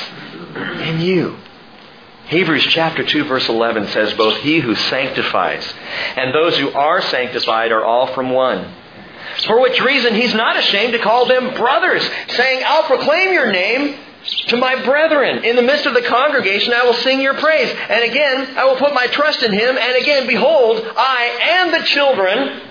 in 0.56 1.02
you. 1.02 1.38
Hebrews 2.28 2.66
chapter 2.70 3.04
2 3.04 3.26
verse 3.26 3.50
11 3.50 3.88
says, 3.90 4.14
Both 4.14 4.38
he 4.38 4.60
who 4.60 4.74
sanctifies 4.76 5.74
and 6.16 6.34
those 6.34 6.58
who 6.58 6.72
are 6.72 7.02
sanctified 7.02 7.72
are 7.72 7.84
all 7.84 8.14
from 8.14 8.30
one. 8.30 8.74
For 9.46 9.62
which 9.62 9.82
reason 9.82 10.16
he's 10.16 10.34
not 10.34 10.58
ashamed 10.58 10.94
to 10.94 11.00
call 11.00 11.26
them 11.26 11.54
brothers, 11.56 12.08
saying, 12.30 12.64
I'll 12.66 12.84
proclaim 12.84 13.34
your 13.34 13.52
name 13.52 13.98
to 14.48 14.58
my 14.58 14.84
brethren. 14.84 15.44
In 15.44 15.56
the 15.56 15.62
midst 15.62 15.86
of 15.86 15.94
the 15.94 16.02
congregation, 16.02 16.74
I 16.74 16.84
will 16.84 16.94
sing 16.94 17.22
your 17.22 17.34
praise. 17.36 17.70
And 17.90 18.04
again, 18.04 18.58
I 18.58 18.66
will 18.66 18.78
put 18.78 18.94
my 18.94 19.08
trust 19.08 19.44
in 19.44 19.52
him. 19.52 19.78
And 19.78 20.02
again, 20.02 20.28
behold, 20.28 20.82
I 20.96 21.64
and 21.64 21.74
the 21.74 21.86
children 21.86 22.62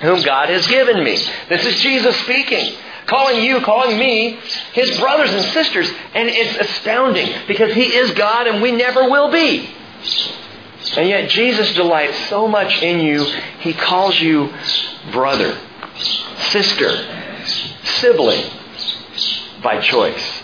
whom 0.00 0.22
God 0.22 0.48
has 0.48 0.66
given 0.66 1.02
me. 1.02 1.16
This 1.48 1.64
is 1.64 1.80
Jesus 1.80 2.16
speaking. 2.20 2.76
Calling 3.06 3.42
you, 3.44 3.60
calling 3.60 3.98
me, 3.98 4.38
his 4.72 4.98
brothers 4.98 5.30
and 5.30 5.44
sisters. 5.52 5.88
And 6.14 6.28
it's 6.28 6.56
astounding 6.68 7.32
because 7.46 7.72
he 7.72 7.84
is 7.84 8.10
God 8.12 8.46
and 8.48 8.60
we 8.60 8.72
never 8.72 9.08
will 9.08 9.30
be. 9.30 9.70
And 10.96 11.08
yet 11.08 11.30
Jesus 11.30 11.74
delights 11.74 12.28
so 12.28 12.46
much 12.48 12.82
in 12.82 13.00
you, 13.00 13.24
he 13.60 13.72
calls 13.72 14.20
you 14.20 14.52
brother, 15.12 15.58
sister, 16.50 17.44
sibling 17.84 18.50
by 19.62 19.80
choice. 19.80 20.42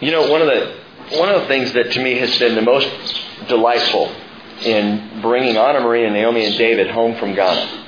You 0.00 0.10
know, 0.10 0.30
one 0.30 0.42
of 0.42 0.48
the 0.48 0.76
one 1.18 1.28
of 1.28 1.42
the 1.42 1.46
things 1.46 1.72
that 1.74 1.92
to 1.92 2.02
me 2.02 2.18
has 2.18 2.36
been 2.38 2.54
the 2.54 2.62
most 2.62 2.88
delightful 3.48 4.12
in 4.64 5.20
bringing 5.22 5.56
Anna 5.56 5.80
Marie 5.80 6.04
and 6.04 6.14
Naomi 6.14 6.44
and 6.44 6.56
David 6.58 6.90
home 6.90 7.16
from 7.16 7.34
Ghana 7.34 7.85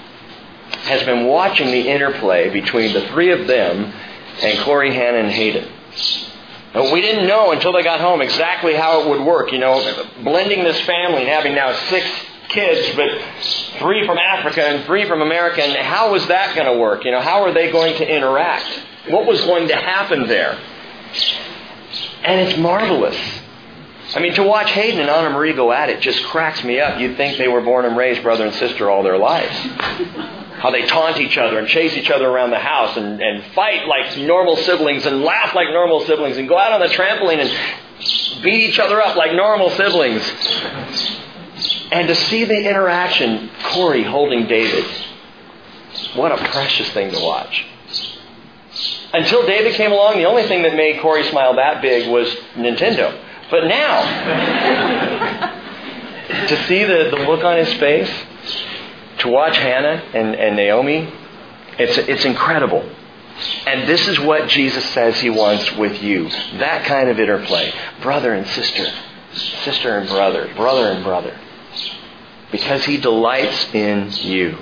has 0.83 1.03
been 1.05 1.27
watching 1.27 1.67
the 1.67 1.88
interplay 1.88 2.51
between 2.51 2.93
the 2.93 3.07
three 3.09 3.31
of 3.31 3.47
them 3.47 3.93
and 4.43 4.59
Corey, 4.61 4.95
Hannah, 4.95 5.19
and 5.19 5.31
Hayden. 5.31 5.71
We 6.93 7.01
didn't 7.01 7.27
know 7.27 7.51
until 7.53 7.73
they 7.73 7.83
got 7.83 8.01
home 8.01 8.21
exactly 8.21 8.75
how 8.75 9.03
it 9.03 9.09
would 9.09 9.27
work. 9.27 9.53
You 9.53 9.59
know, 9.59 10.05
blending 10.23 10.62
this 10.64 10.81
family 10.83 11.21
and 11.21 11.29
having 11.29 11.55
now 11.55 11.73
six 11.88 12.07
kids, 12.49 12.95
but 12.97 13.09
three 13.79 14.07
from 14.07 14.19
Africa 14.19 14.62
and 14.64 14.85
three 14.85 15.07
from 15.07 15.23
America, 15.23 15.62
and 15.62 15.77
how 15.77 16.12
was 16.12 16.27
that 16.29 16.55
going 16.55 16.67
to 16.67 16.79
work? 16.79 17.05
You 17.05 17.11
know, 17.11 17.21
how 17.21 17.43
are 17.43 17.53
they 17.53 17.71
going 17.71 17.97
to 17.97 18.09
interact? 18.09 18.67
What 19.09 19.27
was 19.27 19.41
going 19.45 19.69
to 19.69 19.77
happen 19.77 20.29
there? 20.29 20.59
And 22.23 22.41
it's 22.41 22.59
marvelous. 22.59 23.19
I 24.14 24.21
mean, 24.21 24.35
to 24.35 24.43
watch 24.43 24.71
Hayden 24.71 25.01
and 25.01 25.11
Anna 25.11 25.31
Marie 25.31 25.53
go 25.53 25.73
at 25.73 25.91
it 25.91 26.01
just 26.01 26.25
cracks 26.25 26.64
me 26.64 26.81
up. 26.81 26.99
You'd 26.99 27.17
think 27.17 27.37
they 27.37 27.49
were 27.49 27.61
born 27.61 27.85
and 27.85 27.97
raised 27.97 28.23
brother 28.23 28.47
and 28.47 28.55
sister 28.55 28.91
all 28.91 29.03
their 29.03 29.19
lives. 29.19 30.38
How 30.59 30.71
they 30.71 30.87
taunt 30.87 31.18
each 31.18 31.38
other 31.38 31.59
and 31.59 31.68
chase 31.68 31.97
each 31.97 32.11
other 32.11 32.29
around 32.29 32.51
the 32.51 32.59
house 32.59 32.97
and, 32.97 33.21
and 33.21 33.44
fight 33.55 33.87
like 33.87 34.18
normal 34.18 34.57
siblings 34.57 35.07
and 35.07 35.23
laugh 35.23 35.55
like 35.55 35.68
normal 35.68 36.01
siblings 36.05 36.37
and 36.37 36.49
go 36.49 36.59
out 36.59 36.73
on 36.73 36.81
the 36.81 36.92
trampoline 36.94 37.38
and 37.40 38.42
beat 38.42 38.68
each 38.68 38.79
other 38.79 39.01
up 39.01 39.16
like 39.16 39.33
normal 39.35 39.71
siblings. 39.71 40.23
And 41.90 42.09
to 42.09 42.14
see 42.14 42.44
the 42.44 42.68
interaction, 42.68 43.51
Corey 43.62 44.03
holding 44.03 44.47
David, 44.47 44.85
what 46.14 46.33
a 46.33 46.37
precious 46.51 46.90
thing 46.90 47.12
to 47.12 47.21
watch. 47.21 47.64
Until 49.12 49.47
David 49.47 49.75
came 49.75 49.92
along, 49.92 50.16
the 50.18 50.27
only 50.27 50.47
thing 50.47 50.62
that 50.62 50.75
made 50.75 51.01
Corey 51.01 51.25
smile 51.31 51.55
that 51.57 51.81
big 51.81 52.11
was 52.11 52.29
Nintendo. 52.55 53.18
But 53.51 53.64
now, 53.66 54.03
to 56.49 56.66
see 56.66 56.85
the, 56.85 57.09
the 57.11 57.25
look 57.27 57.42
on 57.42 57.57
his 57.57 57.73
face, 57.75 58.11
to 59.18 59.28
watch 59.28 59.57
Hannah 59.57 60.02
and, 60.14 60.35
and 60.35 60.57
Naomi, 60.57 61.12
it's, 61.78 61.98
it's 61.98 62.24
incredible. 62.24 62.88
And 63.66 63.88
this 63.88 64.07
is 64.09 64.18
what 64.18 64.48
Jesus 64.48 64.85
says 64.90 65.20
he 65.20 65.31
wants 65.31 65.72
with 65.76 66.02
you. 66.02 66.28
That 66.59 66.85
kind 66.87 67.09
of 67.09 67.20
interplay. 67.20 67.72
Brother 68.02 68.35
and 68.35 68.46
sister. 68.48 68.87
Sister 69.62 69.96
and 69.96 70.09
brother. 70.09 70.52
Brother 70.57 70.90
and 70.90 71.04
brother. 71.04 71.38
Because 72.50 72.85
he 72.85 72.96
delights 72.96 73.72
in 73.74 74.11
you. 74.12 74.59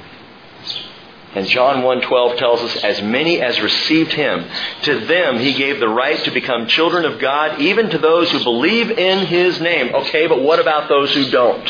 And 1.35 1.47
John 1.47 1.83
1:12 1.83 2.39
tells 2.39 2.63
us 2.63 2.77
as 2.83 3.03
many 3.03 3.43
as 3.43 3.61
received 3.61 4.13
him 4.13 4.47
to 4.83 5.01
them 5.01 5.39
he 5.39 5.53
gave 5.53 5.81
the 5.81 5.89
right 5.89 6.19
to 6.25 6.31
become 6.31 6.67
children 6.67 7.05
of 7.05 7.19
God 7.19 7.61
even 7.61 7.91
to 7.91 7.99
those 7.99 8.31
who 8.31 8.43
believe 8.43 8.91
in 8.91 9.27
his 9.27 9.61
name. 9.61 9.95
Okay, 9.95 10.27
but 10.29 10.41
what 10.41 10.61
about 10.61 10.89
those 10.89 11.15
who 11.15 11.31
don't? 11.31 11.69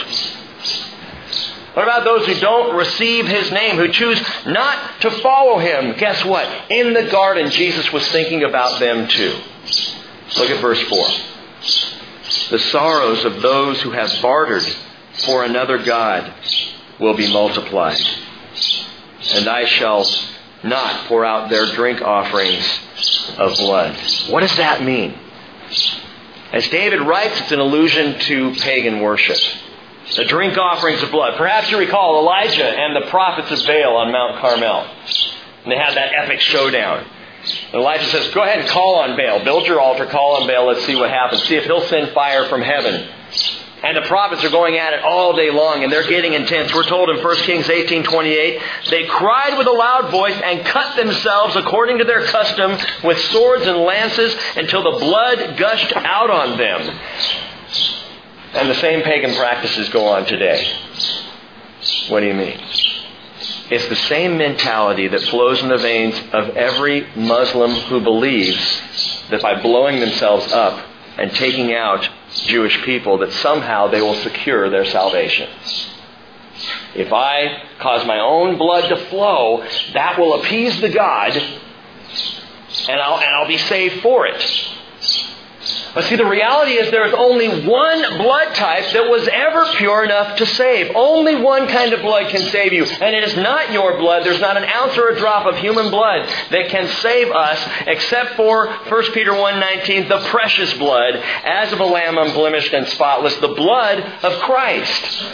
What 1.77 1.83
about 1.83 2.05
those 2.05 2.27
who 2.27 2.35
don't 2.41 2.75
receive 2.75 3.27
his 3.27 3.53
name, 3.53 3.77
who 3.77 3.89
choose 3.89 4.19
not 4.47 5.03
to 5.03 5.11
follow 5.11 5.59
him? 5.59 5.95
Guess 5.99 6.25
what? 6.25 6.49
In 6.71 6.95
the 6.95 7.11
garden 7.11 7.51
Jesus 7.51 7.93
was 7.93 8.09
thinking 8.09 8.45
about 8.45 8.81
them 8.81 9.07
too. 9.09 9.39
Look 10.39 10.51
at 10.51 10.61
verse 10.63 10.81
4. 10.81 11.07
The 12.51 12.59
sorrows 12.59 13.27
of 13.27 13.43
those 13.43 13.83
who 13.83 13.91
have 13.91 14.11
bartered 14.23 14.65
for 15.25 15.45
another 15.45 15.77
god 15.77 16.33
will 16.99 17.15
be 17.15 17.31
multiplied 17.31 18.01
and 19.35 19.49
I 19.49 19.65
shall 19.65 20.09
not 20.63 21.07
pour 21.07 21.25
out 21.25 21.51
their 21.51 21.67
drink 21.67 22.01
offerings 22.01 22.65
of 23.39 23.57
blood. 23.57 23.97
What 24.29 24.41
does 24.41 24.57
that 24.57 24.83
mean? 24.83 25.19
As 26.53 26.69
David 26.69 27.01
writes, 27.01 27.41
it's 27.41 27.53
an 27.53 27.61
allusion 27.61 28.19
to 28.21 28.55
pagan 28.55 29.01
worship. 29.01 29.39
The 30.15 30.25
drink 30.25 30.57
offerings 30.57 31.03
of 31.03 31.11
blood. 31.11 31.37
Perhaps 31.37 31.71
you 31.71 31.79
recall 31.79 32.21
Elijah 32.21 32.69
and 32.69 32.95
the 32.95 33.09
prophets 33.11 33.51
of 33.51 33.67
Baal 33.67 33.97
on 33.97 34.13
Mount 34.13 34.41
Carmel. 34.41 34.89
And 35.65 35.73
they 35.73 35.77
had 35.77 35.95
that 35.95 36.13
epic 36.15 36.41
showdown. 36.41 37.05
And 37.73 37.75
Elijah 37.75 38.07
says, 38.07 38.33
Go 38.33 38.43
ahead 38.43 38.61
and 38.61 38.69
call 38.69 38.97
on 38.97 39.17
Baal. 39.17 39.45
Build 39.45 39.67
your 39.67 39.81
altar, 39.81 40.07
call 40.07 40.41
on 40.41 40.47
Baal. 40.47 40.67
Let's 40.67 40.87
see 40.87 40.95
what 40.95 41.11
happens. 41.11 41.43
See 41.45 41.57
if 41.57 41.65
he'll 41.65 41.87
send 41.89 42.13
fire 42.13 42.45
from 42.49 42.63
heaven. 42.63 43.09
And 43.83 43.97
the 43.97 44.03
prophets 44.03 44.43
are 44.43 44.51
going 44.51 44.79
at 44.79 44.95
it 44.95 45.01
all 45.01 45.37
day 45.37 45.51
long, 45.51 45.85
and 45.85 45.93
they're 45.93 46.09
getting 46.09 46.33
intense. 46.33 46.73
We're 46.73 46.85
told 46.85 47.11
in 47.11 47.23
1 47.23 47.37
Kings 47.39 47.69
18:28, 47.69 48.61
they 48.91 49.05
cried 49.05 49.59
with 49.59 49.67
a 49.67 49.73
loud 49.73 50.11
voice 50.11 50.41
and 50.43 50.65
cut 50.65 50.97
themselves 50.97 51.57
according 51.57 51.99
to 51.99 52.05
their 52.05 52.25
custom 52.25 52.79
with 53.05 53.19
swords 53.19 53.67
and 53.67 53.79
lances 53.79 54.35
until 54.57 54.83
the 54.83 54.99
blood 54.99 55.57
gushed 55.57 55.93
out 55.95 56.31
on 56.31 56.57
them. 56.57 56.99
And 58.55 58.71
the 58.71 58.75
same 58.77 59.03
pagan 59.03 59.35
practices 59.35 59.89
go 59.91 60.07
on 60.07 60.25
today. 60.27 60.73
What 62.09 62.21
do 62.21 62.27
you 62.27 62.35
mean? 62.35 62.59
It's 63.69 63.89
the 63.89 63.97
same 63.97 64.39
mentality 64.39 65.09
that 65.09 65.21
flows 65.23 65.63
in 65.63 65.69
the 65.69 65.79
veins 65.79 66.17
of 66.33 66.57
every 66.57 67.07
Muslim 67.17 67.73
who 67.73 68.01
believes 68.01 68.57
that 69.31 69.43
by 69.43 69.61
blowing 69.61 70.01
themselves 70.01 70.53
up 70.53 70.87
and 71.19 71.33
taking 71.33 71.75
out 71.75 72.09
Jewish 72.45 72.81
people 72.85 73.19
that 73.19 73.33
somehow 73.33 73.89
they 73.89 74.01
will 74.01 74.15
secure 74.15 74.71
their 74.71 74.85
salvation. 74.85 75.51
If 76.95 77.13
I 77.13 77.63
cause 77.79 78.07
my 78.07 78.21
own 78.21 78.57
blood 78.57 78.89
to 78.89 78.97
flow, 79.07 79.67
that 79.93 80.19
will 80.19 80.41
appease 80.41 80.81
the 80.81 80.89
God, 80.89 81.37
and 81.37 83.01
I'll, 83.01 83.19
and 83.19 83.35
I'll 83.35 83.49
be 83.49 83.59
saved 83.59 84.01
for 84.01 84.27
it. 84.27 84.41
But 85.97 86.05
see, 86.05 86.17
the 86.17 86.27
reality 86.27 86.73
is 86.73 86.91
there 86.91 87.07
is 87.07 87.15
only 87.15 87.67
one 87.67 88.19
blood 88.19 88.55
type 88.55 88.93
that 88.93 89.09
was 89.09 89.27
ever 89.29 89.65
pure 89.77 90.05
enough 90.05 90.37
to 90.37 90.45
save. 90.45 90.95
Only 90.95 91.37
one 91.37 91.69
kind 91.69 91.95
of 91.95 92.03
blood 92.03 92.29
can 92.29 92.43
save 92.51 92.75
you. 92.75 92.85
And 92.85 93.17
it 93.17 93.25
is 93.25 93.35
not 93.35 93.73
your 93.73 93.97
blood. 93.97 94.23
There's 94.23 94.39
not 94.39 94.59
an 94.59 94.65
ounce 94.65 94.99
or 94.99 95.09
a 95.09 95.17
drop 95.17 95.47
of 95.47 95.57
human 95.57 95.91
blood 95.91 96.29
that 96.51 96.69
can 96.69 96.87
save 96.87 97.31
us 97.31 97.67
except 97.87 98.35
for 98.37 98.67
1 98.67 99.13
Peter 99.15 99.31
1.19, 99.31 100.11
the 100.11 100.19
precious 100.29 100.75
blood, 100.75 101.15
as 101.17 101.73
of 101.73 101.81
a 101.81 101.87
lamb 101.87 102.19
unblemished 102.19 102.75
and 102.75 102.87
spotless, 102.89 103.35
the 103.37 103.49
blood 103.49 103.99
of 104.23 104.39
Christ. 104.41 105.25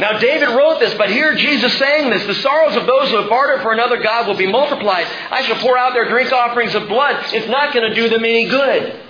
Now, 0.00 0.18
David 0.18 0.48
wrote 0.48 0.80
this, 0.80 0.94
but 0.94 1.10
here 1.10 1.34
Jesus 1.34 1.76
saying 1.78 2.10
this 2.10 2.24
The 2.26 2.42
sorrows 2.42 2.76
of 2.76 2.86
those 2.86 3.10
who 3.10 3.16
have 3.16 3.28
bartered 3.28 3.62
for 3.62 3.72
another 3.72 4.02
God 4.02 4.26
will 4.26 4.36
be 4.36 4.50
multiplied. 4.50 5.06
I 5.30 5.42
shall 5.42 5.56
pour 5.56 5.76
out 5.76 5.92
their 5.92 6.08
drink 6.08 6.32
offerings 6.32 6.74
of 6.74 6.88
blood. 6.88 7.22
It's 7.32 7.48
not 7.48 7.74
going 7.74 7.88
to 7.88 7.94
do 7.94 8.08
them 8.08 8.24
any 8.24 8.48
good. 8.48 9.00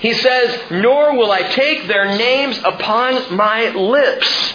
He 0.00 0.14
says, 0.14 0.60
Nor 0.70 1.16
will 1.16 1.30
I 1.30 1.42
take 1.42 1.86
their 1.86 2.06
names 2.06 2.58
upon 2.64 3.34
my 3.34 3.70
lips. 3.70 4.52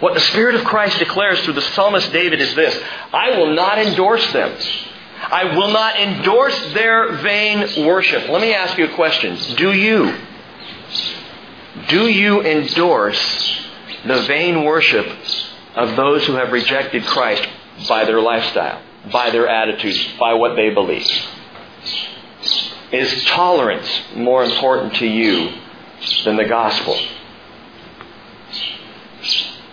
What 0.00 0.14
the 0.14 0.20
Spirit 0.20 0.56
of 0.56 0.64
Christ 0.64 0.98
declares 0.98 1.40
through 1.42 1.54
the 1.54 1.62
psalmist 1.62 2.12
David 2.12 2.40
is 2.40 2.54
this 2.54 2.78
I 3.12 3.38
will 3.38 3.54
not 3.54 3.78
endorse 3.78 4.32
them. 4.32 4.52
I 5.22 5.56
will 5.56 5.70
not 5.70 5.98
endorse 5.98 6.58
their 6.74 7.12
vain 7.16 7.86
worship. 7.86 8.28
Let 8.28 8.40
me 8.40 8.52
ask 8.52 8.76
you 8.76 8.86
a 8.86 8.94
question. 8.94 9.36
Do 9.56 9.72
you? 9.72 10.14
Do 11.88 12.08
you 12.08 12.42
endorse 12.42 13.60
the 14.06 14.22
vain 14.22 14.64
worship 14.64 15.06
of 15.74 15.96
those 15.96 16.24
who 16.26 16.34
have 16.34 16.52
rejected 16.52 17.04
Christ 17.04 17.46
by 17.88 18.04
their 18.04 18.20
lifestyle, 18.20 18.80
by 19.12 19.30
their 19.30 19.48
attitudes, 19.48 19.98
by 20.18 20.34
what 20.34 20.56
they 20.56 20.70
believe? 20.70 21.06
Is 22.92 23.24
tolerance 23.24 23.88
more 24.14 24.44
important 24.44 24.94
to 24.96 25.06
you 25.06 25.52
than 26.24 26.36
the 26.36 26.44
gospel? 26.44 26.98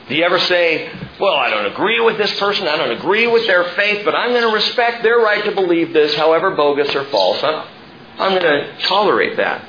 Do 0.10 0.16
you 0.18 0.26
ever 0.26 0.40
say, 0.40 0.92
well, 1.20 1.36
I 1.36 1.50
don't 1.50 1.68
agree 1.68 2.02
with 2.02 2.18
this 2.18 2.38
person, 2.38 2.68
I 2.68 2.76
don't 2.76 2.92
agree 2.92 3.28
with 3.28 3.48
their 3.48 3.64
faith, 3.76 4.04
but 4.04 4.16
I'm 4.16 4.32
going 4.32 4.42
to 4.42 4.54
respect 4.54 5.04
their 5.04 5.20
right 5.20 5.44
to 5.46 5.52
believe 5.54 5.94
this, 5.94 6.16
however 6.16 6.52
bogus 6.52 6.94
or 6.96 7.06
false. 7.06 7.42
I'm 7.44 8.38
going 8.38 8.42
to 8.42 8.78
tolerate 8.82 9.38
that. 9.38 9.64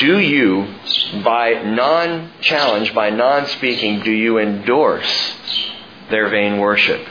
Do 0.00 0.18
you, 0.18 0.66
by 1.22 1.62
non 1.62 2.32
challenge, 2.40 2.94
by 2.94 3.10
non 3.10 3.46
speaking, 3.48 4.00
do 4.00 4.10
you 4.10 4.38
endorse 4.38 5.34
their 6.08 6.30
vain 6.30 6.58
worship? 6.58 7.06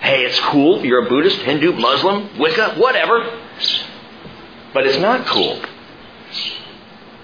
Hey, 0.00 0.24
it's 0.24 0.40
cool. 0.40 0.84
You're 0.84 1.06
a 1.06 1.08
Buddhist, 1.08 1.38
Hindu, 1.38 1.74
Muslim, 1.74 2.36
Wicca, 2.36 2.74
whatever. 2.78 3.42
But 4.74 4.88
it's 4.88 4.98
not 4.98 5.24
cool. 5.26 5.62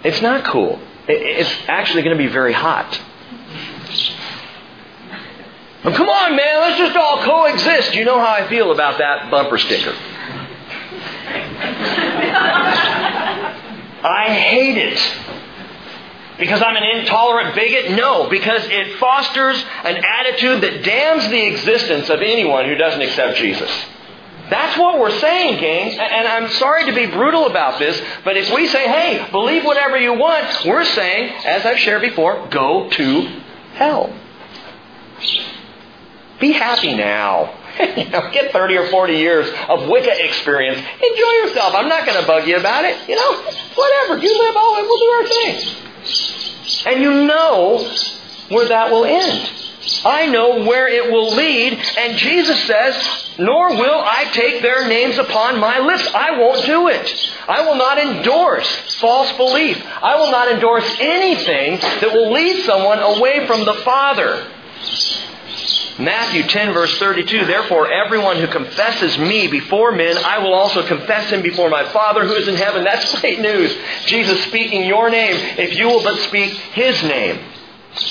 It's 0.04 0.22
not 0.22 0.44
cool. 0.44 0.78
It's 1.08 1.50
actually 1.66 2.02
going 2.02 2.16
to 2.16 2.22
be 2.22 2.30
very 2.30 2.52
hot. 2.52 3.00
Well, 5.84 5.96
come 5.96 6.08
on, 6.08 6.36
man, 6.36 6.60
let's 6.60 6.78
just 6.78 6.96
all 6.96 7.24
coexist. 7.24 7.94
You 7.96 8.04
know 8.04 8.20
how 8.20 8.34
I 8.34 8.48
feel 8.48 8.70
about 8.70 8.98
that 8.98 9.32
bumper 9.32 9.58
sticker. 9.58 9.96
I 14.06 14.32
hate 14.32 14.78
it. 14.78 15.00
Because 16.38 16.62
I'm 16.62 16.76
an 16.76 16.84
intolerant 16.84 17.54
bigot? 17.54 17.92
No, 17.92 18.28
because 18.28 18.62
it 18.66 18.98
fosters 18.98 19.56
an 19.84 19.96
attitude 19.96 20.60
that 20.62 20.84
damns 20.84 21.28
the 21.30 21.46
existence 21.46 22.08
of 22.10 22.20
anyone 22.20 22.66
who 22.66 22.74
doesn't 22.74 23.00
accept 23.00 23.38
Jesus. 23.38 23.70
That's 24.50 24.78
what 24.78 25.00
we're 25.00 25.18
saying, 25.18 25.60
gang. 25.60 25.98
And 25.98 26.28
I'm 26.28 26.48
sorry 26.52 26.84
to 26.86 26.92
be 26.92 27.06
brutal 27.06 27.46
about 27.46 27.78
this, 27.78 28.00
but 28.22 28.36
if 28.36 28.52
we 28.54 28.68
say, 28.68 28.86
hey, 28.86 29.28
believe 29.32 29.64
whatever 29.64 29.98
you 29.98 30.12
want, 30.12 30.64
we're 30.64 30.84
saying, 30.84 31.32
as 31.44 31.66
I've 31.66 31.78
shared 31.78 32.02
before, 32.02 32.46
go 32.50 32.88
to 32.90 33.40
hell. 33.74 34.14
Be 36.38 36.52
happy 36.52 36.94
now. 36.94 37.54
you 37.96 38.08
know, 38.10 38.30
get 38.32 38.52
30 38.52 38.76
or 38.76 38.86
40 38.88 39.14
years 39.14 39.48
of 39.68 39.88
Wicca 39.88 40.24
experience. 40.24 40.78
Enjoy 40.78 41.32
yourself. 41.44 41.74
I'm 41.74 41.88
not 41.88 42.06
going 42.06 42.20
to 42.20 42.26
bug 42.26 42.46
you 42.46 42.56
about 42.56 42.84
it. 42.84 42.96
You 43.08 43.16
know, 43.16 43.42
whatever. 43.74 44.18
You 44.18 44.38
live, 44.38 44.56
all 44.56 44.74
we'll 44.74 44.98
do 44.98 45.10
our 45.12 45.26
thing. 45.28 45.76
And 46.86 47.02
you 47.02 47.26
know 47.26 47.88
where 48.48 48.68
that 48.68 48.90
will 48.90 49.04
end. 49.04 49.52
I 50.04 50.26
know 50.26 50.64
where 50.64 50.88
it 50.88 51.10
will 51.10 51.34
lead, 51.34 51.72
and 51.98 52.18
Jesus 52.18 52.62
says, 52.64 52.94
Nor 53.38 53.70
will 53.76 54.02
I 54.04 54.24
take 54.32 54.62
their 54.62 54.88
names 54.88 55.18
upon 55.18 55.60
my 55.60 55.78
lips. 55.78 56.08
I 56.14 56.38
won't 56.38 56.64
do 56.64 56.88
it. 56.88 57.32
I 57.48 57.66
will 57.66 57.76
not 57.76 57.98
endorse 57.98 58.94
false 58.96 59.30
belief. 59.32 59.84
I 60.02 60.16
will 60.16 60.30
not 60.30 60.50
endorse 60.50 60.96
anything 61.00 61.78
that 62.00 62.12
will 62.12 62.32
lead 62.32 62.64
someone 62.64 62.98
away 62.98 63.46
from 63.46 63.64
the 63.64 63.74
Father. 63.74 64.46
Matthew 65.98 66.42
10 66.42 66.74
verse 66.74 66.98
32, 66.98 67.46
Therefore 67.46 67.90
everyone 67.90 68.36
who 68.36 68.46
confesses 68.48 69.16
me 69.18 69.46
before 69.46 69.92
men, 69.92 70.18
I 70.18 70.38
will 70.38 70.52
also 70.52 70.86
confess 70.86 71.30
him 71.30 71.42
before 71.42 71.70
my 71.70 71.84
Father 71.84 72.26
who 72.26 72.34
is 72.34 72.48
in 72.48 72.56
heaven. 72.56 72.84
That's 72.84 73.18
great 73.20 73.40
news. 73.40 73.76
Jesus 74.04 74.44
speaking 74.44 74.84
your 74.84 75.08
name, 75.08 75.36
if 75.58 75.76
you 75.76 75.86
will 75.86 76.02
but 76.02 76.18
speak 76.18 76.52
his 76.52 77.02
name. 77.02 77.38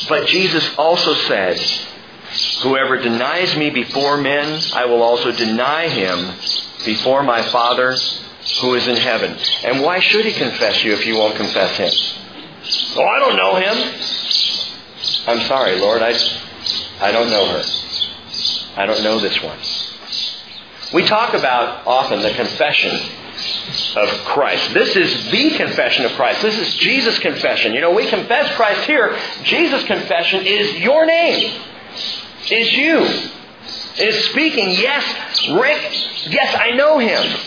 But 0.09 0.27
Jesus 0.27 0.75
also 0.77 1.13
said, 1.13 1.59
Whoever 2.63 2.97
denies 2.97 3.55
me 3.55 3.69
before 3.69 4.17
men, 4.17 4.61
I 4.73 4.85
will 4.85 5.03
also 5.03 5.31
deny 5.31 5.87
him 5.87 6.33
before 6.85 7.21
my 7.23 7.43
Father 7.43 7.95
who 8.61 8.73
is 8.73 8.87
in 8.87 8.97
heaven. 8.97 9.37
And 9.63 9.81
why 9.83 9.99
should 9.99 10.25
he 10.25 10.33
confess 10.33 10.83
you 10.83 10.93
if 10.93 11.05
you 11.05 11.17
won't 11.17 11.35
confess 11.35 11.77
him? 11.77 11.91
Oh, 12.97 13.05
I 13.05 13.19
don't 13.19 13.35
know 13.35 13.55
him. 13.55 13.77
I'm 15.27 15.39
sorry, 15.47 15.79
Lord. 15.79 16.01
I 16.01 16.13
I 16.99 17.11
don't 17.11 17.29
know 17.29 17.45
her. 17.47 17.63
I 18.77 18.85
don't 18.85 19.03
know 19.03 19.19
this 19.19 19.41
one. 19.41 19.59
We 20.93 21.05
talk 21.05 21.33
about 21.33 21.85
often 21.87 22.21
the 22.21 22.31
confession 22.31 22.95
of 23.95 24.09
Christ. 24.25 24.73
This 24.73 24.95
is 24.95 25.31
the 25.31 25.57
confession 25.57 26.05
of 26.05 26.11
Christ. 26.13 26.41
This 26.41 26.57
is 26.57 26.75
Jesus' 26.75 27.19
confession. 27.19 27.73
You 27.73 27.81
know, 27.81 27.93
we 27.93 28.07
confess 28.07 28.53
Christ 28.55 28.85
here. 28.85 29.17
Jesus' 29.43 29.83
confession 29.85 30.45
is 30.45 30.77
your 30.79 31.05
name, 31.05 31.61
is 32.49 32.73
you. 32.73 33.31
Is 33.97 34.25
speaking, 34.25 34.71
yes, 34.71 35.47
Rick, 35.49 35.81
yes, 36.29 36.55
I 36.59 36.71
know 36.71 36.99
him. 36.99 37.39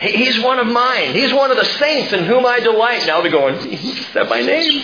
He's 0.00 0.40
one 0.40 0.58
of 0.58 0.66
mine. 0.66 1.12
He's 1.12 1.32
one 1.32 1.50
of 1.50 1.58
the 1.58 1.64
saints 1.64 2.12
in 2.14 2.24
whom 2.24 2.46
I 2.46 2.60
delight. 2.60 3.06
Now 3.06 3.20
they're 3.20 3.30
going, 3.30 3.60
he 3.70 3.92
said 4.12 4.28
my 4.28 4.40
name. 4.40 4.82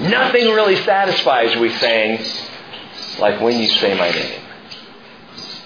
Nothing 0.00 0.48
really 0.48 0.76
satisfies, 0.76 1.56
we 1.56 1.70
saying, 1.70 2.24
like 3.18 3.40
when 3.40 3.58
you 3.58 3.68
say 3.68 3.96
my 3.96 4.10
name. 4.10 4.42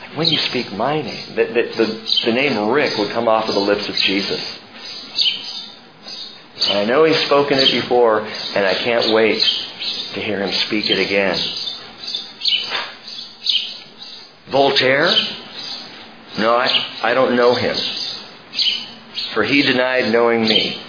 Like 0.00 0.16
when 0.16 0.28
you 0.28 0.38
speak 0.38 0.72
my 0.72 1.02
name. 1.02 1.34
The, 1.34 1.44
the, 1.44 1.84
the, 1.84 2.20
the 2.26 2.32
name 2.32 2.70
Rick 2.70 2.96
would 2.98 3.10
come 3.10 3.28
off 3.28 3.48
of 3.48 3.54
the 3.54 3.60
lips 3.60 3.88
of 3.88 3.96
Jesus. 3.96 4.60
And 6.68 6.78
I 6.78 6.84
know 6.84 7.04
he's 7.04 7.18
spoken 7.26 7.58
it 7.58 7.70
before, 7.70 8.20
and 8.20 8.66
I 8.66 8.74
can't 8.74 9.12
wait 9.12 9.42
to 10.14 10.20
hear 10.20 10.40
him 10.40 10.52
speak 10.52 10.88
it 10.88 10.98
again. 10.98 11.36
Voltaire? 14.48 15.10
No, 16.38 16.56
I, 16.56 16.86
I 17.02 17.14
don't 17.14 17.36
know 17.36 17.54
him. 17.54 17.76
For 19.34 19.42
he 19.42 19.62
denied 19.62 20.12
knowing 20.12 20.42
me. 20.42 20.80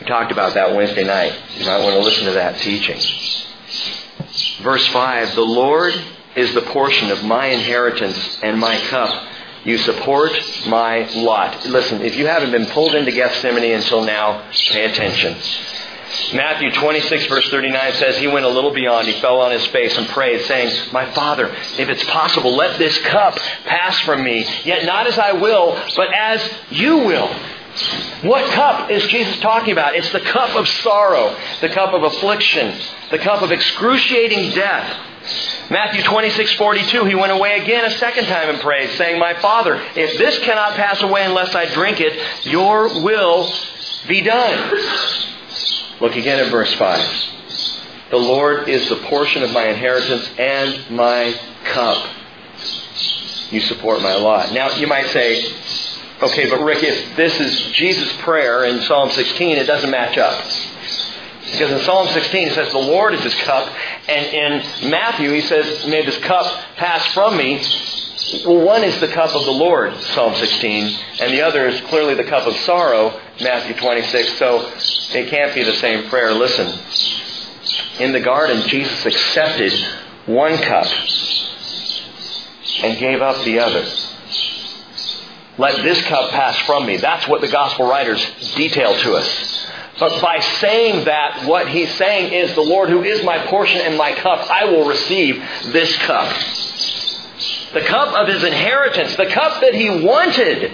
We 0.00 0.06
talked 0.06 0.32
about 0.32 0.54
that 0.54 0.74
Wednesday 0.74 1.04
night. 1.04 1.34
You 1.56 1.66
might 1.66 1.82
want 1.82 1.94
to 1.94 2.00
listen 2.00 2.24
to 2.24 2.32
that 2.32 2.58
teaching. 2.60 2.98
Verse 4.62 4.86
5 4.88 5.34
The 5.34 5.42
Lord 5.42 5.94
is 6.36 6.54
the 6.54 6.62
portion 6.62 7.10
of 7.10 7.24
my 7.24 7.46
inheritance 7.46 8.38
and 8.42 8.58
my 8.58 8.78
cup. 8.88 9.26
You 9.64 9.78
support 9.78 10.32
my 10.66 11.08
lot. 11.14 11.66
Listen, 11.66 12.00
if 12.02 12.16
you 12.16 12.26
haven't 12.26 12.52
been 12.52 12.66
pulled 12.66 12.94
into 12.94 13.10
Gethsemane 13.12 13.72
until 13.72 14.02
now, 14.02 14.50
pay 14.70 14.84
attention. 14.84 15.36
Matthew 16.32 16.70
26 16.72 17.26
verse 17.26 17.48
39 17.50 17.92
says, 17.94 18.16
He 18.18 18.26
went 18.26 18.46
a 18.46 18.48
little 18.48 18.72
beyond. 18.72 19.06
He 19.06 19.20
fell 19.20 19.40
on 19.40 19.52
his 19.52 19.66
face 19.66 19.96
and 19.98 20.06
prayed, 20.08 20.40
saying, 20.42 20.92
My 20.92 21.10
Father, 21.12 21.48
if 21.48 21.88
it's 21.88 22.04
possible, 22.04 22.54
let 22.54 22.78
this 22.78 22.96
cup 22.98 23.36
pass 23.64 23.98
from 24.00 24.24
me. 24.24 24.46
Yet 24.64 24.84
not 24.86 25.06
as 25.06 25.18
I 25.18 25.32
will, 25.32 25.80
but 25.96 26.12
as 26.14 26.50
you 26.70 26.98
will. 26.98 27.28
What 28.22 28.50
cup 28.52 28.90
is 28.90 29.06
Jesus 29.06 29.38
talking 29.40 29.72
about? 29.72 29.94
It's 29.94 30.10
the 30.12 30.20
cup 30.20 30.56
of 30.56 30.66
sorrow, 30.68 31.36
the 31.60 31.68
cup 31.68 31.92
of 31.94 32.02
affliction, 32.02 32.74
the 33.10 33.18
cup 33.18 33.42
of 33.42 33.52
excruciating 33.52 34.50
death. 34.50 35.70
Matthew 35.70 36.02
26, 36.02 36.54
42, 36.54 37.04
he 37.04 37.14
went 37.14 37.30
away 37.30 37.60
again 37.60 37.84
a 37.84 37.90
second 37.90 38.24
time 38.24 38.48
and 38.48 38.58
prayed, 38.60 38.90
saying, 38.96 39.18
My 39.18 39.34
Father, 39.34 39.80
if 39.94 40.16
this 40.16 40.38
cannot 40.40 40.72
pass 40.74 41.02
away 41.02 41.24
unless 41.24 41.54
I 41.54 41.66
drink 41.66 42.00
it, 42.00 42.46
your 42.46 43.02
will 43.02 43.52
be 44.08 44.22
done. 44.22 44.74
Look 46.00 46.16
again 46.16 46.38
at 46.38 46.50
verse 46.50 46.72
5. 46.74 48.10
The 48.10 48.16
Lord 48.16 48.68
is 48.68 48.88
the 48.88 48.96
portion 48.96 49.42
of 49.42 49.52
my 49.52 49.66
inheritance 49.66 50.28
and 50.38 50.90
my 50.90 51.38
cup. 51.64 52.08
You 53.50 53.60
support 53.60 54.00
my 54.00 54.14
lot. 54.14 54.52
Now, 54.52 54.70
you 54.70 54.86
might 54.86 55.06
say, 55.08 55.42
okay, 56.22 56.48
but 56.50 56.62
Rick, 56.62 56.82
if 56.82 57.16
this 57.16 57.38
is 57.40 57.72
Jesus' 57.72 58.14
prayer 58.18 58.64
in 58.64 58.80
Psalm 58.80 59.10
16, 59.10 59.58
it 59.58 59.64
doesn't 59.64 59.90
match 59.90 60.18
up. 60.18 60.34
Because 61.52 61.70
in 61.70 61.78
Psalm 61.80 62.08
16 62.08 62.48
it 62.48 62.54
says, 62.54 62.72
The 62.72 62.78
Lord 62.78 63.14
is 63.14 63.22
his 63.22 63.34
cup. 63.36 63.72
And 64.08 64.26
in 64.26 64.90
Matthew 64.90 65.30
he 65.30 65.40
says, 65.40 65.86
May 65.86 66.04
this 66.04 66.18
cup 66.18 66.46
pass 66.76 67.06
from 67.14 67.36
me. 67.36 67.62
Well, 68.44 68.64
one 68.64 68.84
is 68.84 69.00
the 69.00 69.08
cup 69.08 69.34
of 69.34 69.46
the 69.46 69.50
Lord, 69.50 69.96
Psalm 69.96 70.34
16, 70.34 70.98
and 71.20 71.32
the 71.32 71.40
other 71.40 71.66
is 71.66 71.80
clearly 71.82 72.14
the 72.14 72.24
cup 72.24 72.46
of 72.46 72.54
sorrow, 72.56 73.18
Matthew 73.40 73.74
26. 73.76 74.34
So 74.38 74.70
it 74.76 75.30
can't 75.30 75.54
be 75.54 75.62
the 75.62 75.72
same 75.74 76.08
prayer. 76.10 76.32
Listen. 76.32 76.78
In 78.00 78.12
the 78.12 78.20
garden, 78.20 78.62
Jesus 78.68 79.06
accepted 79.06 79.72
one 80.26 80.56
cup 80.58 80.86
and 82.82 82.98
gave 82.98 83.22
up 83.22 83.42
the 83.44 83.58
other. 83.58 83.84
Let 85.58 85.82
this 85.82 86.00
cup 86.02 86.30
pass 86.30 86.56
from 86.60 86.86
me. 86.86 86.98
That's 86.98 87.26
what 87.26 87.40
the 87.40 87.48
gospel 87.48 87.88
writers 87.88 88.24
detail 88.54 88.94
to 88.94 89.14
us. 89.16 89.66
But 89.98 90.22
by 90.22 90.38
saying 90.38 91.06
that, 91.06 91.44
what 91.46 91.68
he's 91.68 91.92
saying 91.94 92.32
is, 92.32 92.54
the 92.54 92.60
Lord 92.60 92.88
who 92.88 93.02
is 93.02 93.24
my 93.24 93.44
portion 93.46 93.80
and 93.80 93.96
my 93.96 94.12
cup, 94.12 94.48
I 94.48 94.66
will 94.66 94.86
receive 94.86 95.36
this 95.72 95.96
cup. 95.98 96.28
The 97.72 97.80
cup 97.80 98.14
of 98.14 98.28
his 98.28 98.44
inheritance, 98.44 99.16
the 99.16 99.26
cup 99.26 99.60
that 99.60 99.74
he 99.74 99.90
wanted, 99.90 100.72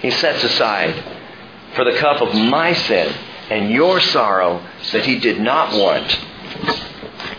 he 0.00 0.10
sets 0.12 0.44
aside 0.44 0.94
for 1.74 1.84
the 1.84 1.98
cup 1.98 2.22
of 2.22 2.34
my 2.34 2.72
sin 2.72 3.12
and 3.50 3.70
your 3.70 4.00
sorrow 4.00 4.64
that 4.92 5.04
he 5.04 5.18
did 5.18 5.40
not 5.40 5.72
want. 5.72 6.18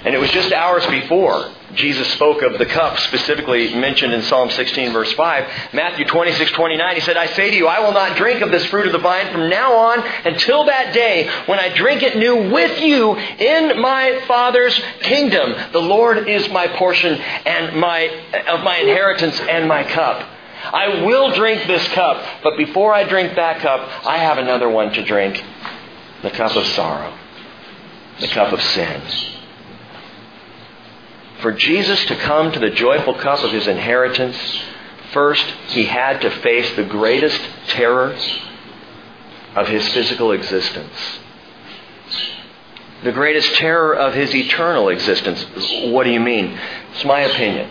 And 0.03 0.13
it 0.13 0.17
was 0.19 0.31
just 0.31 0.51
hours 0.51 0.85
before 0.87 1.49
Jesus 1.75 2.11
spoke 2.13 2.41
of 2.41 2.59
the 2.59 2.65
cup 2.65 2.99
specifically 2.99 3.73
mentioned 3.73 4.13
in 4.13 4.21
Psalm 4.23 4.49
16 4.49 4.93
verse 4.93 5.11
5. 5.13 5.73
Matthew 5.73 6.05
26, 6.05 6.51
29, 6.51 6.95
he 6.95 7.01
said, 7.01 7.17
I 7.17 7.25
say 7.27 7.49
to 7.49 7.55
you, 7.55 7.67
I 7.67 7.79
will 7.79 7.93
not 7.93 8.15
drink 8.15 8.41
of 8.41 8.51
this 8.51 8.65
fruit 8.65 8.85
of 8.85 8.91
the 8.91 8.99
vine 8.99 9.31
from 9.31 9.49
now 9.49 9.73
on 9.73 10.05
until 10.25 10.65
that 10.65 10.93
day 10.93 11.27
when 11.45 11.59
I 11.59 11.69
drink 11.69 12.03
it 12.03 12.17
new 12.17 12.51
with 12.51 12.79
you 12.79 13.15
in 13.15 13.81
my 13.81 14.23
Father's 14.27 14.79
kingdom. 15.01 15.55
The 15.71 15.81
Lord 15.81 16.27
is 16.27 16.47
my 16.49 16.67
portion 16.67 17.19
and 17.19 17.79
my, 17.79 18.01
of 18.47 18.63
my 18.63 18.77
inheritance 18.77 19.39
and 19.39 19.67
my 19.67 19.83
cup. 19.83 20.29
I 20.65 21.03
will 21.03 21.31
drink 21.31 21.67
this 21.67 21.85
cup, 21.89 22.23
but 22.43 22.55
before 22.55 22.93
I 22.93 23.03
drink 23.03 23.35
that 23.35 23.61
cup, 23.61 24.05
I 24.05 24.17
have 24.17 24.37
another 24.37 24.69
one 24.69 24.93
to 24.93 25.03
drink. 25.03 25.43
The 26.21 26.31
cup 26.31 26.55
of 26.55 26.65
sorrow. 26.67 27.17
The 28.19 28.27
cup 28.27 28.53
of 28.53 28.61
sin 28.61 29.01
for 31.43 31.51
Jesus 31.51 32.03
to 32.05 32.15
come 32.15 32.53
to 32.53 32.59
the 32.59 32.69
joyful 32.69 33.15
cup 33.15 33.43
of 33.43 33.51
his 33.51 33.67
inheritance, 33.67 34.37
first 35.11 35.43
he 35.67 35.83
had 35.83 36.21
to 36.21 36.31
face 36.39 36.73
the 36.77 36.85
greatest 36.85 37.39
terror 37.67 38.17
of 39.53 39.67
his 39.67 39.87
physical 39.89 40.31
existence. 40.31 41.19
The 43.03 43.11
greatest 43.11 43.55
terror 43.55 43.93
of 43.93 44.13
his 44.13 44.33
eternal 44.33 44.87
existence. 44.87 45.45
What 45.91 46.05
do 46.05 46.11
you 46.11 46.21
mean? 46.21 46.57
It's 46.93 47.03
my 47.03 47.19
opinion. 47.19 47.69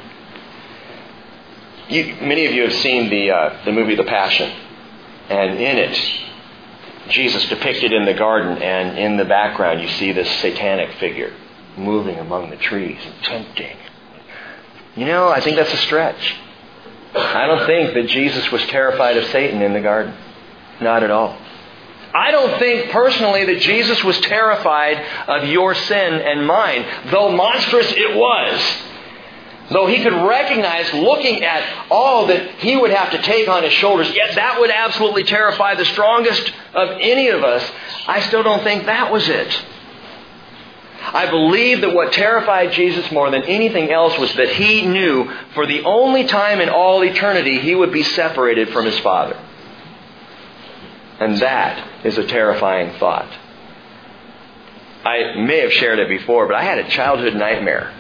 You, 1.89 2.17
many 2.21 2.45
of 2.45 2.53
you 2.53 2.65
have 2.65 2.75
seen 2.75 3.09
the, 3.09 3.31
uh, 3.31 3.65
the 3.65 3.73
movie 3.73 3.95
The 3.95 4.05
Passion. 4.05 4.53
And 5.31 5.55
in 5.59 5.79
it, 5.79 7.09
Jesus 7.09 7.49
depicted 7.49 7.95
in 7.95 8.05
the 8.05 8.13
garden, 8.13 8.63
and 8.63 8.99
in 8.99 9.17
the 9.17 9.25
background, 9.25 9.81
you 9.81 9.89
see 9.89 10.13
this 10.13 10.29
satanic 10.41 10.93
figure 10.99 11.33
moving 11.77 12.19
among 12.19 12.51
the 12.51 12.57
trees 12.57 12.99
and 13.05 13.15
tempting. 13.25 13.77
You 14.97 15.07
know, 15.07 15.29
I 15.29 15.41
think 15.41 15.57
that's 15.57 15.73
a 15.73 15.79
stretch. 15.79 16.37
I 17.15 17.47
don't 17.47 17.67
think 17.67 17.95
that 17.95 18.07
Jesus 18.09 18.51
was 18.51 18.63
terrified 18.67 19.17
of 19.17 19.25
Satan 19.27 19.63
in 19.63 19.73
the 19.73 19.81
garden. 19.81 20.15
Not 20.81 21.03
at 21.03 21.11
all. 21.11 21.37
I 22.15 22.31
don't 22.31 22.59
think 22.59 22.91
personally 22.91 23.47
that 23.47 23.61
Jesus 23.61 24.03
was 24.05 24.19
terrified 24.21 25.03
of 25.29 25.49
your 25.49 25.75
sin 25.75 26.15
and 26.15 26.47
mine, 26.47 26.85
though 27.11 27.33
monstrous 27.33 27.91
it 27.91 28.17
was. 28.17 28.61
Though 29.71 29.87
he 29.87 30.03
could 30.03 30.13
recognize, 30.13 30.93
looking 30.93 31.43
at 31.43 31.87
all 31.91 32.27
that 32.27 32.57
he 32.57 32.77
would 32.77 32.91
have 32.91 33.13
to 33.13 33.23
take 33.23 33.49
on 33.49 33.63
his 33.63 33.73
shoulders, 33.73 34.13
yet 34.15 34.35
that 34.35 34.61
would 34.61 34.71
absolutely 34.71 35.25
terrify 35.25 35.75
the 35.75 35.87
strongest 35.87 36.53
of 36.75 36.91
any 37.01 37.29
of 37.29 37.43
us, 37.43 37.65
I 38.07 38.21
still 38.21 38.43
don't 38.43 38.63
think 38.63 38.85
that 38.87 39.11
was 39.11 39.27
it. 39.29 39.65
I 41.05 41.29
believe 41.29 41.81
that 41.81 41.95
what 41.95 42.13
terrified 42.13 42.73
Jesus 42.73 43.11
more 43.11 43.31
than 43.31 43.43
anything 43.43 43.91
else 43.91 44.17
was 44.19 44.33
that 44.35 44.51
he 44.51 44.87
knew 44.87 45.31
for 45.55 45.67
the 45.67 45.83
only 45.83 46.25
time 46.25 46.61
in 46.61 46.69
all 46.69 47.03
eternity 47.03 47.59
he 47.59 47.75
would 47.75 47.93
be 47.93 48.03
separated 48.03 48.71
from 48.71 48.87
his 48.87 48.99
Father. 49.01 49.37
And 51.19 51.39
that 51.39 52.07
is 52.07 52.19
a 52.19 52.27
terrifying 52.27 52.99
thought. 52.99 53.31
I 55.05 55.35
may 55.37 55.59
have 55.61 55.73
shared 55.73 55.99
it 55.99 56.09
before, 56.09 56.47
but 56.47 56.55
I 56.55 56.63
had 56.63 56.79
a 56.79 56.89
childhood 56.89 57.35
nightmare 57.35 57.93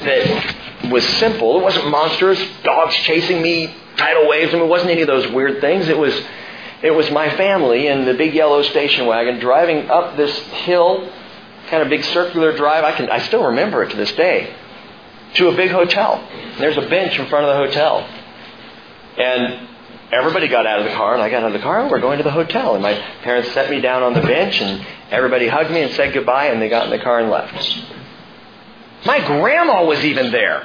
that 0.00 0.90
was 0.90 1.06
simple. 1.18 1.58
It 1.60 1.62
wasn't 1.62 1.88
monstrous, 1.88 2.42
dogs 2.62 2.94
chasing 2.96 3.42
me, 3.42 3.74
tidal 3.96 4.28
waves. 4.28 4.52
I 4.52 4.56
mean, 4.56 4.64
it 4.64 4.68
wasn't 4.68 4.90
any 4.90 5.02
of 5.02 5.06
those 5.06 5.30
weird 5.30 5.60
things. 5.60 5.88
It 5.88 5.98
was 5.98 6.14
it 6.84 6.90
was 6.90 7.10
my 7.10 7.34
family 7.34 7.86
in 7.86 8.04
the 8.04 8.12
big 8.12 8.34
yellow 8.34 8.60
station 8.60 9.06
wagon 9.06 9.40
driving 9.40 9.88
up 9.90 10.18
this 10.18 10.38
hill, 10.38 11.10
kind 11.68 11.82
of 11.82 11.88
big 11.88 12.04
circular 12.04 12.54
drive. 12.54 12.84
I 12.84 12.92
can 12.92 13.08
I 13.08 13.20
still 13.20 13.44
remember 13.44 13.82
it 13.82 13.90
to 13.92 13.96
this 13.96 14.12
day. 14.12 14.54
To 15.36 15.48
a 15.48 15.56
big 15.56 15.70
hotel. 15.70 16.22
There's 16.58 16.76
a 16.76 16.86
bench 16.86 17.18
in 17.18 17.26
front 17.28 17.46
of 17.46 17.56
the 17.56 17.66
hotel. 17.66 18.06
And 19.16 19.66
everybody 20.12 20.46
got 20.46 20.66
out 20.66 20.80
of 20.80 20.84
the 20.84 20.92
car, 20.92 21.14
and 21.14 21.22
I 21.22 21.30
got 21.30 21.42
out 21.42 21.46
of 21.46 21.54
the 21.54 21.60
car, 21.60 21.80
and 21.80 21.90
we're 21.90 22.00
going 22.00 22.18
to 22.18 22.22
the 22.22 22.30
hotel. 22.30 22.74
And 22.74 22.82
my 22.82 22.92
parents 23.22 23.50
set 23.52 23.70
me 23.70 23.80
down 23.80 24.02
on 24.02 24.12
the 24.12 24.20
bench, 24.20 24.60
and 24.60 24.86
everybody 25.10 25.48
hugged 25.48 25.70
me 25.70 25.80
and 25.80 25.94
said 25.94 26.12
goodbye, 26.12 26.48
and 26.48 26.60
they 26.60 26.68
got 26.68 26.84
in 26.84 26.90
the 26.90 27.02
car 27.02 27.18
and 27.20 27.30
left. 27.30 27.82
My 29.06 29.26
grandma 29.26 29.86
was 29.86 30.04
even 30.04 30.30
there. 30.30 30.64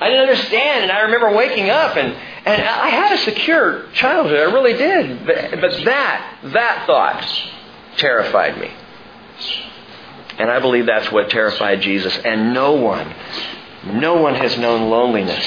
I 0.00 0.08
didn't 0.08 0.28
understand, 0.28 0.84
and 0.84 0.92
I 0.92 1.00
remember 1.00 1.34
waking 1.34 1.70
up, 1.70 1.96
and, 1.96 2.14
and 2.46 2.62
I 2.62 2.88
had 2.88 3.12
a 3.12 3.18
secure 3.18 3.86
childhood. 3.94 4.38
I 4.38 4.52
really 4.52 4.74
did. 4.74 5.26
But, 5.26 5.60
but 5.60 5.84
that, 5.84 6.38
that 6.52 6.86
thought 6.86 7.26
terrified 7.96 8.58
me. 8.58 8.70
And 10.38 10.50
I 10.50 10.60
believe 10.60 10.86
that's 10.86 11.10
what 11.10 11.30
terrified 11.30 11.80
Jesus. 11.80 12.16
And 12.18 12.52
no 12.52 12.72
one, 12.72 13.14
no 13.84 14.20
one 14.20 14.34
has 14.34 14.56
known 14.58 14.90
loneliness 14.90 15.44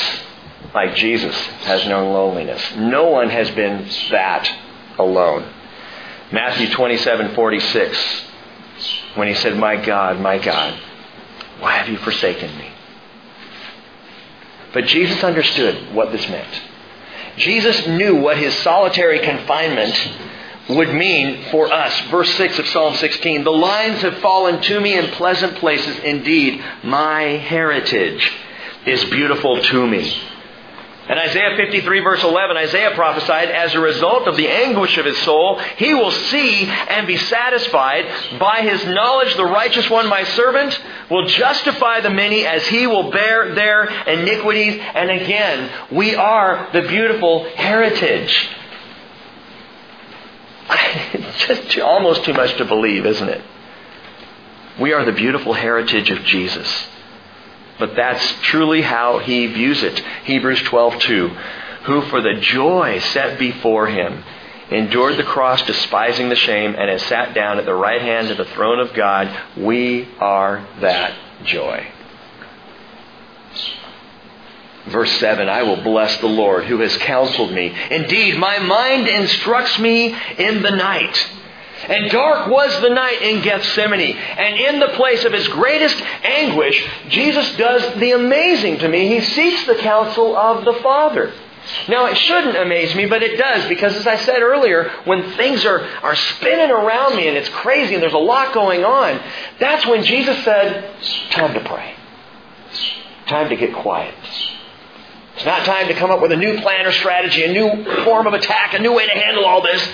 like 0.73 0.95
Jesus 0.95 1.35
has 1.35 1.85
known 1.87 2.13
loneliness. 2.13 2.61
No 2.75 3.09
one 3.09 3.29
has 3.29 3.49
been 3.51 3.87
that 4.11 4.51
alone. 4.97 5.51
Matthew 6.31 6.69
27 6.69 7.33
46, 7.33 8.21
when 9.15 9.27
he 9.27 9.33
said, 9.35 9.57
My 9.57 9.83
God, 9.83 10.19
my 10.19 10.37
God, 10.37 10.79
why 11.59 11.77
have 11.77 11.89
you 11.89 11.97
forsaken 11.97 12.55
me? 12.57 12.71
But 14.73 14.85
Jesus 14.85 15.23
understood 15.23 15.93
what 15.93 16.11
this 16.11 16.27
meant. 16.29 16.61
Jesus 17.37 17.87
knew 17.87 18.15
what 18.15 18.37
his 18.37 18.53
solitary 18.55 19.19
confinement 19.19 19.95
would 20.69 20.93
mean 20.93 21.45
for 21.49 21.71
us. 21.71 21.99
Verse 22.11 22.31
6 22.35 22.59
of 22.59 22.67
Psalm 22.67 22.95
16 22.95 23.43
The 23.43 23.51
lines 23.51 24.01
have 24.01 24.19
fallen 24.19 24.61
to 24.61 24.79
me 24.79 24.97
in 24.97 25.07
pleasant 25.07 25.55
places. 25.57 25.97
Indeed, 25.99 26.63
my 26.83 27.21
heritage 27.21 28.31
is 28.85 29.03
beautiful 29.05 29.61
to 29.61 29.87
me. 29.87 30.21
In 31.09 31.17
Isaiah 31.17 31.57
53 31.57 32.01
verse 32.01 32.23
11, 32.23 32.55
Isaiah 32.55 32.91
prophesied, 32.93 33.49
as 33.49 33.73
a 33.73 33.79
result 33.79 34.27
of 34.27 34.37
the 34.37 34.47
anguish 34.47 34.95
of 34.99 35.05
his 35.05 35.17
soul, 35.23 35.57
he 35.77 35.95
will 35.95 36.11
see 36.11 36.65
and 36.67 37.07
be 37.07 37.17
satisfied. 37.17 38.39
By 38.39 38.61
his 38.61 38.85
knowledge, 38.85 39.35
the 39.35 39.43
righteous 39.43 39.89
one, 39.89 40.07
my 40.07 40.23
servant, 40.23 40.79
will 41.09 41.25
justify 41.25 42.01
the 42.01 42.11
many 42.11 42.45
as 42.45 42.67
he 42.67 42.85
will 42.85 43.09
bear 43.09 43.55
their 43.55 43.85
iniquities. 43.85 44.79
And 44.93 45.09
again, 45.09 45.71
we 45.91 46.13
are 46.13 46.69
the 46.73 46.83
beautiful 46.83 47.49
heritage. 47.55 48.47
Just 51.37 51.79
almost 51.79 52.23
too 52.23 52.33
much 52.33 52.55
to 52.57 52.65
believe, 52.65 53.07
isn't 53.07 53.29
it? 53.29 53.41
We 54.79 54.93
are 54.93 55.03
the 55.03 55.11
beautiful 55.11 55.53
heritage 55.53 56.11
of 56.11 56.23
Jesus. 56.23 56.87
But 57.79 57.95
that's 57.95 58.33
truly 58.43 58.81
how 58.81 59.19
he 59.19 59.47
views 59.47 59.81
it. 59.83 59.99
Hebrews 60.25 60.61
12:2, 60.63 61.29
who 61.83 62.01
for 62.03 62.21
the 62.21 62.35
joy 62.35 62.99
set 62.99 63.39
before 63.39 63.87
him 63.87 64.23
endured 64.69 65.17
the 65.17 65.23
cross 65.23 65.61
despising 65.63 66.29
the 66.29 66.35
shame 66.35 66.75
and 66.77 66.89
has 66.89 67.01
sat 67.03 67.33
down 67.33 67.57
at 67.57 67.65
the 67.65 67.73
right 67.73 68.01
hand 68.01 68.29
of 68.29 68.37
the 68.37 68.45
throne 68.45 68.79
of 68.79 68.93
God. 68.93 69.29
We 69.57 70.07
are 70.19 70.67
that 70.81 71.13
joy. 71.45 71.87
Verse 74.87 75.11
7 75.19 75.47
I 75.49 75.63
will 75.63 75.81
bless 75.83 76.17
the 76.17 76.27
Lord 76.27 76.65
who 76.65 76.79
has 76.79 76.95
counseled 76.97 77.51
me. 77.51 77.75
Indeed, 77.91 78.37
my 78.37 78.59
mind 78.59 79.07
instructs 79.07 79.77
me 79.79 80.15
in 80.37 80.61
the 80.61 80.71
night. 80.71 81.29
And 81.87 82.11
dark 82.11 82.49
was 82.49 82.81
the 82.81 82.89
night 82.89 83.21
in 83.21 83.41
Gethsemane. 83.41 84.17
And 84.17 84.59
in 84.59 84.79
the 84.79 84.95
place 84.95 85.23
of 85.23 85.33
his 85.33 85.47
greatest 85.47 86.01
anguish, 86.23 86.85
Jesus 87.09 87.55
does 87.55 87.99
the 87.99 88.11
amazing 88.11 88.79
to 88.79 88.87
me. 88.87 89.07
He 89.07 89.21
seeks 89.21 89.65
the 89.65 89.75
counsel 89.75 90.35
of 90.35 90.65
the 90.65 90.73
Father. 90.81 91.33
Now, 91.87 92.07
it 92.07 92.17
shouldn't 92.17 92.57
amaze 92.57 92.95
me, 92.95 93.05
but 93.05 93.21
it 93.21 93.37
does, 93.37 93.67
because 93.67 93.95
as 93.95 94.07
I 94.07 94.17
said 94.17 94.41
earlier, 94.41 94.91
when 95.05 95.31
things 95.33 95.65
are, 95.65 95.81
are 96.01 96.15
spinning 96.15 96.71
around 96.71 97.15
me 97.15 97.27
and 97.27 97.37
it's 97.37 97.49
crazy 97.49 97.93
and 97.93 98.01
there's 98.01 98.13
a 98.13 98.17
lot 98.17 98.53
going 98.53 98.83
on, 98.83 99.19
that's 99.59 99.85
when 99.85 100.03
Jesus 100.03 100.43
said, 100.43 100.91
Time 101.31 101.53
to 101.53 101.59
pray. 101.61 101.95
Time 103.27 103.49
to 103.49 103.55
get 103.55 103.73
quiet. 103.75 104.15
It's 105.35 105.45
not 105.45 105.65
time 105.65 105.87
to 105.87 105.93
come 105.93 106.11
up 106.11 106.21
with 106.21 106.31
a 106.31 106.37
new 106.37 106.59
plan 106.59 106.85
or 106.85 106.91
strategy, 106.91 107.43
a 107.43 107.51
new 107.53 108.03
form 108.03 108.27
of 108.27 108.33
attack, 108.33 108.73
a 108.73 108.79
new 108.79 108.93
way 108.93 109.05
to 109.05 109.13
handle 109.13 109.45
all 109.45 109.61
this. 109.61 109.87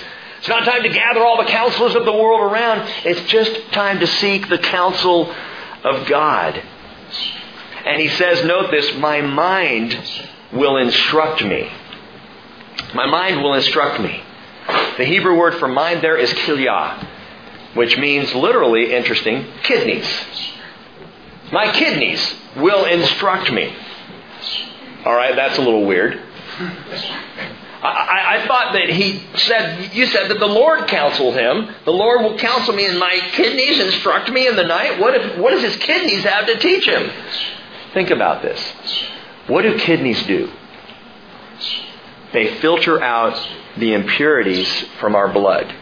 It's 0.46 0.50
not 0.52 0.64
time 0.64 0.84
to 0.84 0.88
gather 0.90 1.24
all 1.24 1.42
the 1.42 1.50
counselors 1.50 1.96
of 1.96 2.04
the 2.04 2.12
world 2.12 2.52
around. 2.52 2.88
It's 3.04 3.20
just 3.28 3.72
time 3.72 3.98
to 3.98 4.06
seek 4.06 4.48
the 4.48 4.58
counsel 4.58 5.34
of 5.82 6.06
God. 6.06 6.62
And 7.84 8.00
he 8.00 8.06
says, 8.10 8.44
note 8.44 8.70
this, 8.70 8.94
my 8.94 9.22
mind 9.22 9.98
will 10.52 10.76
instruct 10.76 11.44
me. 11.44 11.68
My 12.94 13.06
mind 13.06 13.42
will 13.42 13.54
instruct 13.54 14.00
me. 14.00 14.22
The 14.98 15.04
Hebrew 15.04 15.36
word 15.36 15.56
for 15.56 15.66
mind 15.66 16.00
there 16.00 16.16
is 16.16 16.32
kilyah, 16.32 17.04
which 17.74 17.98
means 17.98 18.32
literally, 18.32 18.94
interesting, 18.94 19.46
kidneys. 19.64 20.06
My 21.50 21.72
kidneys 21.72 22.34
will 22.56 22.84
instruct 22.84 23.50
me. 23.50 23.74
All 25.04 25.16
right, 25.16 25.34
that's 25.34 25.58
a 25.58 25.60
little 25.60 25.84
weird. 25.84 26.22
I, 27.82 28.38
I, 28.38 28.46
thought 28.46 28.72
that 28.72 28.88
he 28.88 29.22
said, 29.36 29.94
you 29.94 30.06
said 30.06 30.30
that 30.30 30.38
the 30.38 30.46
Lord 30.46 30.88
counseled 30.88 31.34
him. 31.34 31.68
The 31.84 31.92
Lord 31.92 32.22
will 32.22 32.38
counsel 32.38 32.74
me 32.74 32.86
and 32.86 32.98
my 32.98 33.20
kidneys 33.32 33.78
instruct 33.78 34.30
me 34.30 34.46
in 34.46 34.56
the 34.56 34.64
night. 34.64 34.98
What, 34.98 35.14
if, 35.14 35.38
what 35.38 35.50
does 35.50 35.62
his 35.62 35.76
kidneys 35.76 36.24
have 36.24 36.46
to 36.46 36.58
teach 36.58 36.86
him? 36.86 37.10
Think 37.92 38.10
about 38.10 38.42
this. 38.42 38.60
What 39.46 39.62
do 39.62 39.78
kidneys 39.78 40.22
do? 40.24 40.50
They 42.32 42.54
filter 42.56 43.02
out 43.02 43.38
the 43.76 43.92
impurities 43.92 44.68
from 45.00 45.14
our 45.14 45.32
blood. 45.32 45.72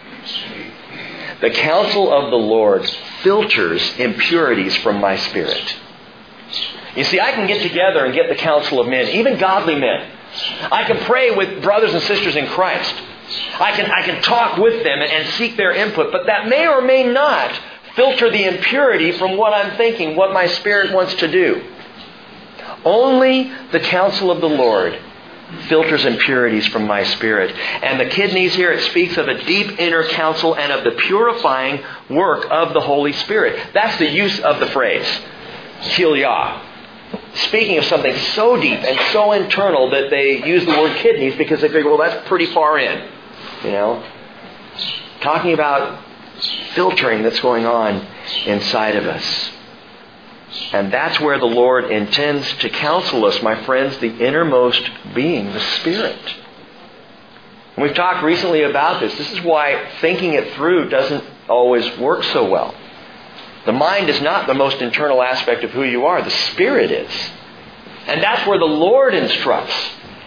The 1.41 1.51
counsel 1.51 2.13
of 2.13 2.31
the 2.31 2.37
Lord 2.37 2.87
filters 3.23 3.99
impurities 3.99 4.77
from 4.77 5.01
my 5.01 5.17
spirit. 5.17 5.77
You 6.97 7.05
see, 7.05 7.21
I 7.21 7.33
can 7.33 7.47
get 7.47 7.63
together 7.63 8.05
and 8.05 8.15
get 8.15 8.29
the 8.29 8.37
counsel 8.37 8.81
of 8.81 8.89
men, 8.89 9.09
even 9.09 9.39
godly 9.39 9.75
men. 9.75 10.11
I 10.71 10.85
can 10.87 10.99
pray 11.05 11.31
with 11.31 11.63
brothers 11.63 11.95
and 11.95 12.03
sisters 12.03 12.37
in 12.37 12.47
Christ. 12.49 12.95
I 13.61 13.73
can, 13.73 13.91
I 13.91 14.03
can 14.03 14.23
talk 14.23 14.59
with 14.59 14.83
them 14.83 15.01
and 15.01 15.29
seek 15.35 15.57
their 15.57 15.73
input, 15.73 16.13
but 16.13 16.27
that 16.27 16.49
may 16.49 16.67
or 16.67 16.83
may 16.83 17.05
not 17.05 17.53
filter 17.97 18.31
the 18.31 18.45
impurity 18.45 19.13
from 19.13 19.37
what 19.37 19.55
I'm 19.55 19.77
thinking, 19.77 20.17
what 20.17 20.33
my 20.33 20.47
spirit 20.47 20.93
wants 20.93 21.15
to 21.17 21.31
do. 21.31 21.63
Only 22.85 23.53
the 23.73 23.81
counsel 23.81 24.31
of 24.31 24.41
the 24.41 24.49
Lord 24.49 24.99
filters 25.69 26.05
impurities 26.05 26.67
from 26.67 26.87
my 26.87 27.05
spirit. 27.05 27.55
And 27.55 28.01
the 28.01 28.07
kidneys 28.07 28.55
here, 28.55 28.73
it 28.73 28.91
speaks 28.91 29.17
of 29.17 29.29
a 29.29 29.43
deep 29.45 29.79
inner 29.79 30.07
counsel 30.09 30.57
and 30.57 30.73
of 30.73 30.85
the 30.85 31.01
purifying 31.03 31.83
work 32.11 32.47
of 32.51 32.75
the 32.75 32.81
Holy 32.81 33.13
Spirit. 33.13 33.73
That's 33.73 33.99
the 33.99 34.11
use 34.11 34.41
of 34.41 34.59
the 34.59 34.67
phrase, 34.67 35.07
kilyah 35.83 36.74
speaking 37.35 37.79
of 37.79 37.85
something 37.85 38.17
so 38.35 38.61
deep 38.61 38.81
and 38.81 38.99
so 39.13 39.33
internal 39.33 39.91
that 39.91 40.11
they 40.11 40.45
use 40.47 40.65
the 40.65 40.71
word 40.71 40.97
kidneys 40.99 41.37
because 41.37 41.61
they 41.61 41.69
figure, 41.69 41.89
well, 41.89 41.99
that's 41.99 42.27
pretty 42.29 42.47
far 42.47 42.79
in. 42.79 43.09
You 43.65 43.73
know? 43.73 44.11
Talking 45.21 45.55
about 45.55 46.03
filtering 46.75 47.23
that's 47.23 47.41
going 47.41 47.67
on 47.67 48.07
inside 48.47 48.97
of 48.97 49.07
us. 49.07 49.51
And 50.73 50.93
that's 50.93 51.19
where 51.21 51.39
the 51.39 51.47
Lord 51.47 51.91
intends 51.91 52.53
to 52.59 52.69
counsel 52.69 53.25
us, 53.25 53.43
my 53.43 53.65
friends, 53.65 53.99
the 53.99 54.17
innermost 54.19 54.89
being, 55.15 55.53
the 55.53 55.61
Spirit. 55.61 56.19
And 57.77 57.83
we've 57.83 57.95
talked 57.95 58.25
recently 58.25 58.63
about 58.63 59.01
this. 59.01 59.17
This 59.17 59.33
is 59.33 59.41
why 59.41 59.91
thinking 60.01 60.35
it 60.35 60.55
through 60.55 60.89
doesn't 60.91 61.25
always 61.49 61.99
work 61.99 62.23
so 62.25 62.49
well. 62.49 62.75
The 63.67 63.73
mind 63.73 64.11
is 64.11 64.21
not 64.21 64.47
the 64.47 64.55
most 64.55 64.81
internal 64.81 65.23
aspect 65.23 65.65
of 65.65 65.71
who 65.71 65.85
you 65.85 66.07
are. 66.07 66.23
The 66.23 66.31
Spirit 66.31 66.91
is. 66.91 67.11
And 68.07 68.23
that's 68.23 68.47
where 68.47 68.59
the 68.59 68.65
Lord 68.65 69.15
instructs. 69.15 69.75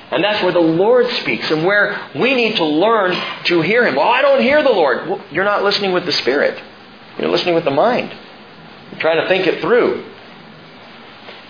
And 0.10 0.24
that's 0.24 0.42
where 0.42 0.54
the 0.54 0.60
Lord 0.60 1.08
speaks 1.18 1.52
and 1.52 1.66
where 1.66 2.10
we 2.16 2.34
need 2.34 2.56
to 2.56 2.66
learn 2.66 3.16
to 3.46 3.62
hear 3.62 3.86
Him. 3.86 3.96
Well, 3.96 4.08
I 4.08 4.22
don't 4.22 4.42
hear 4.42 4.64
the 4.64 4.72
Lord. 4.72 5.08
Well, 5.08 5.22
you're 5.32 5.44
not 5.44 5.64
listening 5.64 5.92
with 5.92 6.06
the 6.06 6.14
Spirit. 6.14 6.62
You're 7.20 7.30
listening 7.30 7.56
with 7.56 7.66
the 7.66 7.72
mind. 7.72 8.16
You're 8.92 9.02
trying 9.02 9.22
to 9.22 9.28
think 9.28 9.46
it 9.48 9.62
through. 9.62 10.06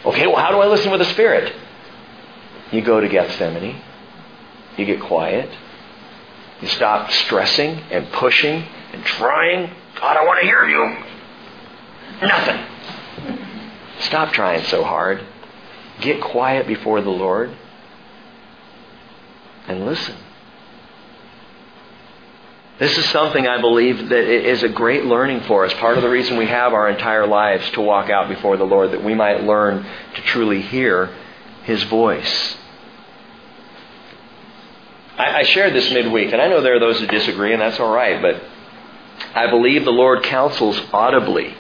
Okay, 0.06 0.26
well, 0.28 0.38
how 0.38 0.52
do 0.52 0.58
I 0.58 0.68
listen 0.68 0.92
with 0.92 1.00
the 1.00 1.06
Spirit? 1.06 1.54
You 2.72 2.82
go 2.82 3.00
to 3.00 3.08
Gethsemane. 3.08 3.82
You 4.76 4.86
get 4.86 5.02
quiet. 5.02 5.50
You 6.62 6.68
stop 6.68 7.12
stressing 7.12 7.80
and 7.92 8.12
pushing 8.14 8.66
and 8.92 9.06
trying. 9.06 9.72
God, 10.00 10.18
I 10.18 10.26
want 10.26 10.40
to 10.42 10.46
hear 10.46 10.66
you. 10.66 10.98
Nothing. 12.22 12.66
Stop 14.02 14.34
trying 14.34 14.64
so 14.66 14.84
hard. 14.84 15.26
Get 16.02 16.22
quiet 16.22 16.68
before 16.68 17.02
the 17.02 17.10
Lord 17.10 17.56
and 19.68 19.86
listen. 19.86 20.16
This 22.80 22.96
is 22.96 23.06
something 23.10 23.48
I 23.48 23.60
believe 23.60 24.10
that 24.10 24.24
is 24.24 24.62
a 24.62 24.70
great 24.70 25.06
learning 25.06 25.42
for 25.42 25.66
us. 25.66 25.74
Part 25.74 25.98
of 25.98 26.04
the 26.04 26.10
reason 26.10 26.38
we 26.38 26.46
have 26.46 26.74
our 26.74 26.88
entire 26.90 27.26
lives 27.26 27.70
to 27.72 27.82
walk 27.82 28.12
out 28.12 28.30
before 28.30 28.56
the 28.56 28.66
Lord, 28.66 28.92
that 28.92 29.04
we 29.04 29.16
might 29.16 29.44
learn 29.44 29.84
to 30.16 30.22
truly 30.22 30.62
hear 30.62 31.10
His 31.64 31.82
voice. 31.84 32.56
I, 35.18 35.40
I 35.40 35.44
shared 35.44 35.74
this 35.74 35.92
midweek, 35.92 36.32
and 36.32 36.40
I 36.40 36.48
know 36.50 36.62
there 36.62 36.76
are 36.76 36.80
those 36.80 37.00
who 37.00 37.08
disagree, 37.08 37.52
and 37.52 37.62
that's 37.62 37.80
all 37.80 37.92
right, 37.92 38.22
but 38.22 38.44
I 39.34 39.50
believe 39.50 39.84
the 39.84 39.92
Lord 39.92 40.22
counsels 40.24 40.80
audibly 40.94 41.56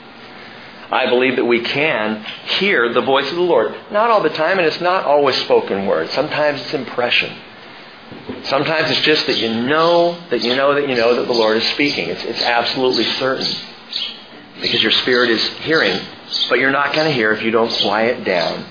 I 0.91 1.09
believe 1.09 1.35
that 1.35 1.45
we 1.45 1.61
can 1.61 2.23
hear 2.59 2.93
the 2.93 3.01
voice 3.01 3.29
of 3.29 3.35
the 3.35 3.41
Lord. 3.41 3.75
Not 3.91 4.09
all 4.09 4.21
the 4.21 4.29
time, 4.29 4.57
and 4.57 4.67
it's 4.67 4.79
not 4.79 5.03
always 5.03 5.35
spoken 5.37 5.85
word. 5.85 6.09
Sometimes 6.11 6.61
it's 6.61 6.73
impression. 6.73 7.35
Sometimes 8.43 8.89
it's 8.89 9.01
just 9.01 9.27
that 9.27 9.37
you 9.37 9.53
know 9.53 10.17
that 10.29 10.41
you 10.41 10.55
know 10.55 10.75
that 10.75 10.87
you 10.87 10.95
know 10.95 11.15
that 11.15 11.27
the 11.27 11.33
Lord 11.33 11.57
is 11.57 11.67
speaking. 11.69 12.07
It's, 12.07 12.23
it's 12.23 12.41
absolutely 12.41 13.03
certain. 13.03 13.47
Because 14.61 14.81
your 14.81 14.93
spirit 14.93 15.29
is 15.29 15.45
hearing, 15.59 15.99
but 16.49 16.59
you're 16.59 16.71
not 16.71 16.93
going 16.93 17.05
to 17.05 17.13
hear 17.13 17.31
if 17.31 17.43
you 17.43 17.51
don't 17.51 17.71
quiet 17.81 18.23
down 18.23 18.65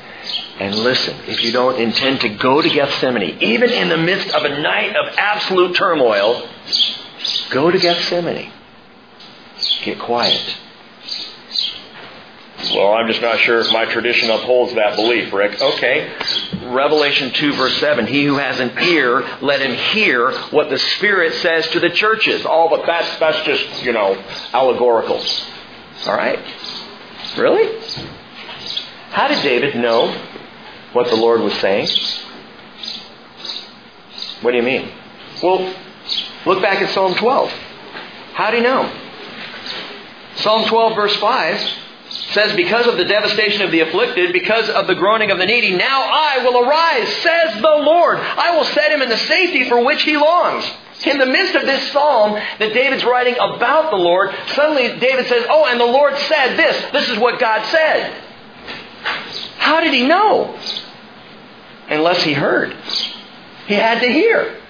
and 0.59 0.75
listen. 0.75 1.15
If 1.27 1.45
you 1.45 1.53
don't 1.53 1.79
intend 1.79 2.23
to 2.23 2.31
go 2.31 2.63
to 2.63 2.69
Gethsemane, 2.69 3.39
even 3.43 3.71
in 3.71 3.91
the 3.91 3.99
midst 3.99 4.35
of 4.35 4.43
a 4.43 4.61
night 4.61 4.97
of 4.97 5.15
absolute 5.19 5.77
turmoil, 5.77 6.49
go 7.51 7.71
to 7.71 7.79
Gethsemane. 7.79 8.51
Get 9.85 9.99
quiet 9.99 10.57
well, 12.75 12.95
I'm 12.95 13.07
just 13.07 13.21
not 13.21 13.39
sure 13.39 13.61
if 13.61 13.71
my 13.71 13.85
tradition 13.85 14.31
upholds 14.31 14.75
that 14.75 14.97
belief, 14.97 15.33
Rick. 15.33 15.61
Okay. 15.61 16.11
Revelation 16.65 17.31
2 17.33 17.53
verse 17.53 17.77
7. 17.79 18.07
He 18.07 18.25
who 18.25 18.39
has 18.39 18.61
an 18.61 18.79
ear, 18.79 19.25
let 19.43 19.61
him 19.61 19.75
hear 19.75 20.33
what 20.51 20.71
the 20.71 20.79
Spirit 20.79 21.35
says 21.35 21.69
to 21.69 21.81
the 21.81 21.91
churches. 21.91 22.47
All 22.47 22.71
but 22.71 22.87
that's, 22.87 23.19
that's 23.19 23.45
just, 23.45 23.85
you 23.85 23.93
know, 23.93 24.23
allegorical. 24.55 25.23
Alright? 26.07 26.41
Really? 27.37 27.79
How 29.11 29.29
did 29.29 29.43
David 29.43 29.77
know 29.77 30.19
what 30.93 31.09
the 31.09 31.17
Lord 31.17 31.41
was 31.43 31.55
saying? 31.55 31.89
What 34.41 34.53
do 34.53 34.57
you 34.57 34.63
mean? 34.63 34.91
Well, 35.43 35.75
look 36.47 36.63
back 36.63 36.81
at 36.81 36.89
Psalm 36.95 37.15
12. 37.15 37.51
How 38.33 38.51
do 38.51 38.57
you 38.57 38.63
know? 38.63 38.91
Psalm 40.37 40.67
12, 40.67 40.95
verse 40.95 41.17
5 41.17 41.86
says, 42.37 42.55
Because 42.55 42.87
of 42.87 42.99
the 42.99 43.05
devastation 43.05 43.63
of 43.63 43.73
the 43.73 43.81
afflicted, 43.81 44.33
because 44.33 44.69
of 44.69 44.87
the 44.87 44.95
groaning 44.95 45.31
of 45.31 45.39
the 45.39 45.47
needy, 45.47 45.75
now 45.75 46.03
I 46.03 46.45
will 46.45 46.65
arise, 46.65 47.09
says 47.17 47.55
the 47.55 47.83
Lord. 47.83 48.19
I 48.19 48.55
will 48.57 48.65
set 48.65 48.93
him 48.93 49.03
in 49.03 49.09
the 49.09 49.17
safety 49.17 49.69
for 49.69 49.85
which 49.85 50.03
he 50.03 50.17
longs. 50.17 50.65
In 51.05 51.19
the 51.19 51.27
midst 51.27 51.55
of 51.55 51.63
this 51.63 51.93
psalm 51.93 52.35
that 52.35 52.73
David's 52.73 53.05
writing 53.05 53.35
about 53.35 53.91
the 53.91 53.97
Lord, 53.97 54.35
suddenly 54.49 54.99
David 54.99 55.27
says, 55.27 55.47
Oh, 55.49 55.65
and 55.67 55.81
the 55.81 55.85
Lord 55.85 56.17
said 56.19 56.57
this. 56.57 56.93
This 56.93 57.09
is 57.09 57.19
what 57.19 57.41
God 57.41 57.67
said. 57.67 58.13
How 59.59 59.81
did 59.81 59.93
he 59.93 60.07
know? 60.07 60.59
Unless 61.89 62.23
he 62.23 62.33
heard. 62.33 62.77
He 63.67 63.75
had 63.75 64.01
to 64.01 64.09
hear. 64.09 64.61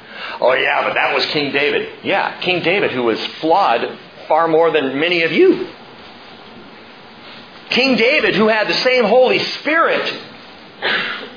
Oh, 0.41 0.53
yeah, 0.55 0.87
but 0.87 0.95
that 0.95 1.15
was 1.15 1.25
King 1.27 1.53
David. 1.53 2.05
Yeah, 2.05 2.39
King 2.41 2.63
David, 2.63 2.93
who 2.93 3.03
was 3.03 3.25
flawed 3.41 3.99
far 4.29 4.49
more 4.49 4.71
than 4.71 4.99
many 4.99 5.23
of 5.23 5.33
you. 5.33 5.69
King 7.71 7.97
David, 7.97 8.35
who 8.35 8.49
had 8.49 8.69
the 8.69 8.75
same 8.75 9.05
Holy 9.05 9.39
Spirit 9.39 10.23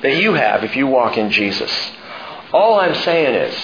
that 0.01 0.17
you 0.21 0.33
have 0.33 0.63
if 0.63 0.75
you 0.75 0.87
walk 0.87 1.17
in 1.17 1.31
Jesus. 1.31 1.71
All 2.53 2.79
I'm 2.79 2.95
saying 2.95 3.35
is 3.35 3.55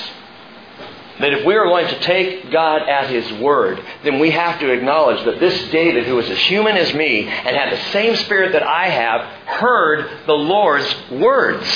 that 1.20 1.34
if 1.34 1.46
we 1.46 1.56
are 1.56 1.66
going 1.66 1.88
to 1.88 2.00
take 2.02 2.52
God 2.52 2.82
at 2.88 3.10
His 3.10 3.32
word, 3.40 3.82
then 4.04 4.20
we 4.20 4.32
have 4.32 4.60
to 4.60 4.72
acknowledge 4.72 5.24
that 5.26 5.40
this 5.40 5.72
David, 5.72 6.06
who 6.06 6.16
was 6.16 6.30
as 6.30 6.40
human 6.40 6.76
as 6.76 6.94
me 6.94 7.28
and 7.28 7.56
had 7.56 7.72
the 7.72 7.92
same 7.92 8.16
spirit 8.18 8.52
that 8.52 8.64
I 8.64 8.90
have, 8.90 9.22
heard 9.48 10.26
the 10.26 10.34
Lord's 10.34 10.94
words 11.12 11.68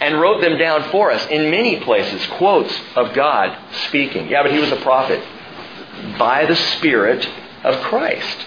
and 0.00 0.20
wrote 0.20 0.40
them 0.40 0.58
down 0.58 0.90
for 0.90 1.10
us 1.10 1.26
in 1.28 1.50
many 1.50 1.80
places, 1.80 2.24
quotes 2.32 2.74
of 2.96 3.14
God 3.14 3.56
speaking. 3.86 4.28
Yeah, 4.28 4.42
but 4.42 4.52
he 4.52 4.58
was 4.58 4.72
a 4.72 4.76
prophet 4.76 5.22
by 6.18 6.46
the 6.46 6.56
Spirit 6.56 7.28
of 7.64 7.80
Christ. 7.82 8.46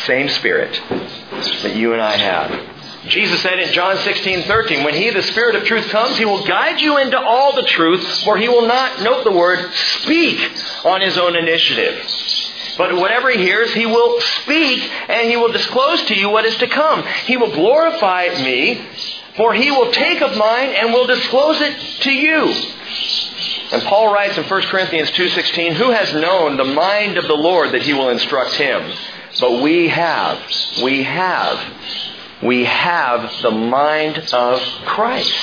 Same 0.00 0.28
Spirit 0.28 0.80
that 0.90 1.76
you 1.76 1.92
and 1.92 2.02
I 2.02 2.16
have. 2.16 2.74
Jesus 3.08 3.42
said 3.42 3.58
in 3.58 3.72
John 3.72 3.98
16, 3.98 4.42
13, 4.44 4.82
When 4.82 4.94
He, 4.94 5.10
the 5.10 5.22
Spirit 5.22 5.56
of 5.56 5.64
truth, 5.64 5.88
comes, 5.90 6.16
He 6.16 6.24
will 6.24 6.44
guide 6.46 6.80
you 6.80 6.98
into 6.98 7.18
all 7.18 7.54
the 7.54 7.62
truth, 7.62 8.02
for 8.24 8.38
He 8.38 8.48
will 8.48 8.66
not, 8.66 9.02
note 9.02 9.24
the 9.24 9.32
word, 9.32 9.72
speak 9.74 10.40
on 10.84 11.02
His 11.02 11.18
own 11.18 11.36
initiative. 11.36 12.06
But 12.78 12.96
whatever 12.96 13.30
He 13.30 13.38
hears, 13.38 13.72
He 13.74 13.84
will 13.86 14.20
speak, 14.20 14.90
and 15.08 15.28
He 15.28 15.36
will 15.36 15.52
disclose 15.52 16.02
to 16.04 16.14
you 16.14 16.30
what 16.30 16.46
is 16.46 16.56
to 16.56 16.66
come. 16.66 17.04
He 17.26 17.36
will 17.36 17.52
glorify 17.52 18.28
me, 18.42 18.86
for 19.36 19.52
He 19.52 19.70
will 19.70 19.92
take 19.92 20.22
of 20.22 20.36
mine 20.36 20.70
and 20.70 20.92
will 20.92 21.06
disclose 21.06 21.60
it 21.60 21.76
to 22.02 22.10
you. 22.10 22.52
And 23.70 23.82
Paul 23.82 24.12
writes 24.12 24.38
in 24.38 24.44
1 24.44 24.62
Corinthians 24.62 25.10
2.16, 25.10 25.74
Who 25.74 25.90
has 25.90 26.14
known 26.14 26.56
the 26.56 26.64
mind 26.64 27.18
of 27.18 27.26
the 27.26 27.34
Lord 27.34 27.72
that 27.72 27.82
He 27.82 27.92
will 27.92 28.08
instruct 28.08 28.54
him? 28.54 28.82
But 29.40 29.62
we 29.62 29.88
have, 29.88 30.38
we 30.82 31.02
have, 31.02 31.60
we 32.42 32.64
have 32.64 33.42
the 33.42 33.50
mind 33.50 34.18
of 34.32 34.60
Christ. 34.86 35.34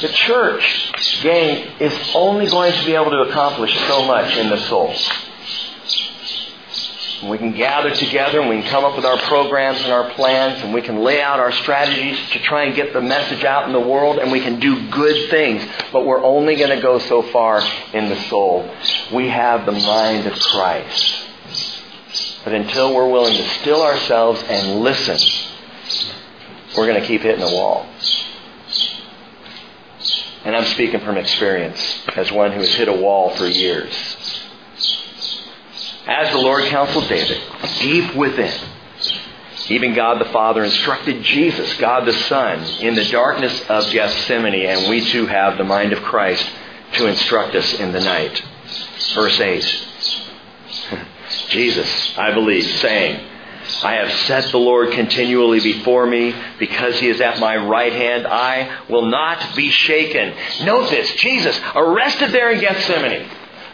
The 0.00 0.08
church, 0.08 0.92
gang, 1.22 1.68
is 1.80 1.92
only 2.14 2.46
going 2.46 2.72
to 2.72 2.84
be 2.84 2.94
able 2.94 3.10
to 3.10 3.22
accomplish 3.22 3.76
so 3.88 4.04
much 4.06 4.36
in 4.36 4.48
the 4.50 4.58
soul. 4.58 4.94
We 7.24 7.38
can 7.38 7.52
gather 7.52 7.90
together 7.94 8.40
and 8.40 8.50
we 8.50 8.60
can 8.60 8.70
come 8.70 8.84
up 8.84 8.94
with 8.94 9.06
our 9.06 9.16
programs 9.16 9.80
and 9.80 9.90
our 9.90 10.10
plans 10.10 10.62
and 10.62 10.74
we 10.74 10.82
can 10.82 11.02
lay 11.02 11.22
out 11.22 11.40
our 11.40 11.50
strategies 11.50 12.18
to 12.30 12.38
try 12.40 12.64
and 12.64 12.76
get 12.76 12.92
the 12.92 13.00
message 13.00 13.42
out 13.42 13.66
in 13.66 13.72
the 13.72 13.80
world 13.80 14.18
and 14.18 14.30
we 14.30 14.40
can 14.40 14.60
do 14.60 14.88
good 14.90 15.30
things, 15.30 15.66
but 15.92 16.04
we're 16.04 16.22
only 16.22 16.56
going 16.56 16.76
to 16.76 16.80
go 16.80 16.98
so 16.98 17.22
far 17.22 17.62
in 17.94 18.10
the 18.10 18.16
soul. 18.28 18.70
We 19.12 19.28
have 19.28 19.64
the 19.64 19.72
mind 19.72 20.26
of 20.26 20.38
Christ. 20.38 21.15
But 22.46 22.54
until 22.54 22.94
we're 22.94 23.10
willing 23.10 23.34
to 23.34 23.42
still 23.60 23.82
ourselves 23.82 24.40
and 24.48 24.78
listen, 24.78 25.18
we're 26.76 26.86
going 26.86 27.00
to 27.00 27.04
keep 27.04 27.22
hitting 27.22 27.40
the 27.40 27.52
wall. 27.52 27.84
And 30.44 30.54
I'm 30.54 30.66
speaking 30.66 31.00
from 31.00 31.16
experience 31.16 32.06
as 32.14 32.30
one 32.30 32.52
who 32.52 32.60
has 32.60 32.72
hit 32.72 32.86
a 32.86 32.92
wall 32.92 33.30
for 33.30 33.48
years. 33.48 33.92
As 36.06 36.30
the 36.30 36.38
Lord 36.38 36.66
counseled 36.66 37.08
David, 37.08 37.42
deep 37.80 38.14
within, 38.14 38.60
even 39.68 39.96
God 39.96 40.20
the 40.20 40.30
Father 40.30 40.62
instructed 40.62 41.24
Jesus, 41.24 41.76
God 41.78 42.06
the 42.06 42.12
Son, 42.12 42.62
in 42.78 42.94
the 42.94 43.06
darkness 43.06 43.60
of 43.68 43.90
Gethsemane, 43.90 44.66
and 44.66 44.88
we 44.88 45.04
too 45.04 45.26
have 45.26 45.58
the 45.58 45.64
mind 45.64 45.92
of 45.92 46.00
Christ 46.00 46.48
to 46.92 47.08
instruct 47.08 47.56
us 47.56 47.74
in 47.74 47.90
the 47.90 47.98
night. 47.98 48.40
Verse 49.16 49.40
8. 49.40 49.86
Jesus, 51.48 52.16
I 52.18 52.32
believe, 52.32 52.64
saying, 52.64 53.20
I 53.82 53.94
have 53.94 54.12
set 54.26 54.50
the 54.52 54.58
Lord 54.58 54.92
continually 54.92 55.60
before 55.60 56.06
me 56.06 56.34
because 56.58 56.98
he 56.98 57.08
is 57.08 57.20
at 57.20 57.40
my 57.40 57.56
right 57.56 57.92
hand. 57.92 58.26
I 58.26 58.84
will 58.88 59.06
not 59.06 59.56
be 59.56 59.70
shaken. 59.70 60.34
Note 60.64 60.88
this 60.90 61.12
Jesus 61.16 61.58
arrested 61.74 62.30
there 62.30 62.50
in 62.52 62.60
Gethsemane, 62.60 63.28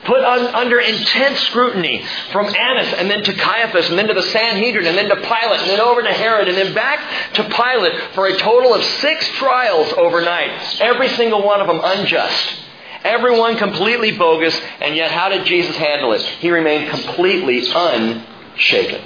put 0.05 0.25
on, 0.25 0.55
under 0.55 0.81
intense 0.81 1.39
scrutiny 1.41 2.05
from 2.33 2.47
Annas 2.55 2.93
and 2.95 3.11
then 3.11 3.23
to 3.23 3.33
Caiaphas 3.35 3.91
and 3.91 3.99
then 3.99 4.09
to 4.09 4.15
the 4.15 4.23
Sanhedrin 4.23 4.87
and 4.87 4.97
then 4.97 5.09
to 5.09 5.17
Pilate 5.17 5.61
and 5.61 5.71
then 5.71 5.81
over 5.81 6.03
to 6.03 6.13
Herod 6.13 6.49
and 6.49 6.57
then 6.57 6.75
back 6.75 7.35
to 7.35 7.45
Pilate 7.45 8.15
for 8.15 8.27
a 8.27 8.37
total 8.39 8.75
of 8.75 8.83
six 8.83 9.29
trials 9.33 9.93
overnight. 9.93 10.81
Every 10.81 11.09
single 11.11 11.43
one 11.43 11.61
of 11.61 11.67
them 11.67 11.81
unjust. 11.83 12.57
Everyone 13.05 13.57
completely 13.57 14.17
bogus, 14.17 14.59
and 14.81 14.95
yet 14.95 15.11
how 15.11 15.29
did 15.29 15.45
Jesus 15.47 15.77
handle 15.77 16.13
it? 16.13 16.23
He 16.23 16.51
remained 16.51 16.91
completely 16.91 17.63
unshaken. 17.75 19.03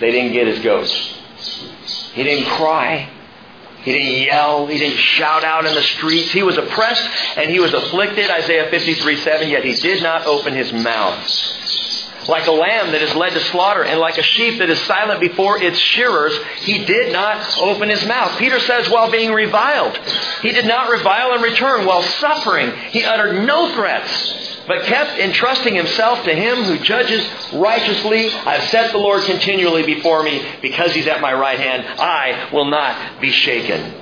They 0.00 0.10
didn't 0.10 0.32
get 0.32 0.46
his 0.46 0.60
goat. 0.60 0.88
He 2.14 2.24
didn't 2.24 2.46
cry. 2.46 3.08
He 3.82 3.92
didn't 3.92 4.22
yell. 4.22 4.66
He 4.66 4.78
didn't 4.78 4.98
shout 4.98 5.44
out 5.44 5.66
in 5.66 5.74
the 5.74 5.82
streets. 5.82 6.32
He 6.32 6.42
was 6.42 6.56
oppressed 6.56 7.04
and 7.36 7.50
he 7.50 7.60
was 7.60 7.74
afflicted, 7.74 8.30
Isaiah 8.30 8.70
53 8.70 9.16
7, 9.16 9.48
yet 9.48 9.64
he 9.64 9.74
did 9.74 10.02
not 10.02 10.26
open 10.26 10.54
his 10.54 10.72
mouth 10.72 11.61
like 12.28 12.46
a 12.46 12.52
lamb 12.52 12.92
that 12.92 13.02
is 13.02 13.14
led 13.14 13.30
to 13.30 13.40
slaughter, 13.40 13.84
and 13.84 14.00
like 14.00 14.18
a 14.18 14.22
sheep 14.22 14.58
that 14.58 14.70
is 14.70 14.80
silent 14.82 15.20
before 15.20 15.62
its 15.62 15.78
shearers, 15.78 16.36
he 16.60 16.84
did 16.84 17.12
not 17.12 17.58
open 17.58 17.88
his 17.88 18.04
mouth. 18.06 18.38
Peter 18.38 18.60
says, 18.60 18.88
while 18.88 19.10
being 19.10 19.32
reviled, 19.32 19.96
he 20.40 20.52
did 20.52 20.66
not 20.66 20.90
revile 20.90 21.34
in 21.34 21.42
return. 21.42 21.86
While 21.86 22.02
suffering, 22.02 22.72
he 22.90 23.04
uttered 23.04 23.46
no 23.46 23.74
threats, 23.74 24.64
but 24.66 24.84
kept 24.84 25.18
entrusting 25.18 25.74
himself 25.74 26.22
to 26.24 26.34
him 26.34 26.62
who 26.64 26.78
judges 26.78 27.26
righteously. 27.52 28.32
I've 28.32 28.68
set 28.70 28.92
the 28.92 28.98
Lord 28.98 29.24
continually 29.24 29.84
before 29.84 30.22
me 30.22 30.44
because 30.60 30.94
he's 30.94 31.06
at 31.06 31.20
my 31.20 31.32
right 31.34 31.58
hand. 31.58 31.84
I 32.00 32.50
will 32.52 32.66
not 32.66 33.20
be 33.20 33.30
shaken. 33.30 33.94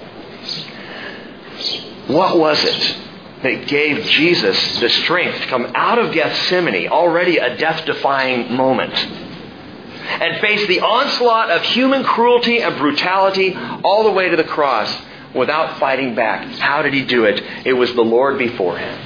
What 2.09 2.37
was 2.37 2.65
it 2.65 2.97
that 3.43 3.67
gave 3.67 4.05
Jesus 4.05 4.81
the 4.81 4.89
strength 4.89 5.41
to 5.41 5.47
come 5.49 5.73
out 5.75 5.99
of 5.99 6.13
Gethsemane, 6.13 6.89
already 6.89 7.39
a 7.39 7.57
death 7.57 7.85
defying 7.87 8.55
moment, 8.55 8.95
and 8.95 10.41
face 10.41 10.67
the 10.67 10.81
onslaught 10.81 11.51
of 11.51 11.63
human 11.63 12.05
cruelty 12.05 12.61
and 12.61 12.77
brutality 12.77 13.55
all 13.55 14.05
the 14.05 14.11
way 14.11 14.29
to 14.29 14.37
the 14.37 14.45
cross 14.45 14.95
without 15.35 15.79
fighting 15.79 16.15
back. 16.15 16.47
How 16.59 16.83
did 16.83 16.93
he 16.93 17.05
do 17.05 17.25
it? 17.25 17.43
It 17.65 17.73
was 17.73 17.93
the 17.95 18.03
Lord 18.03 18.39
before 18.39 18.77
him, 18.77 18.99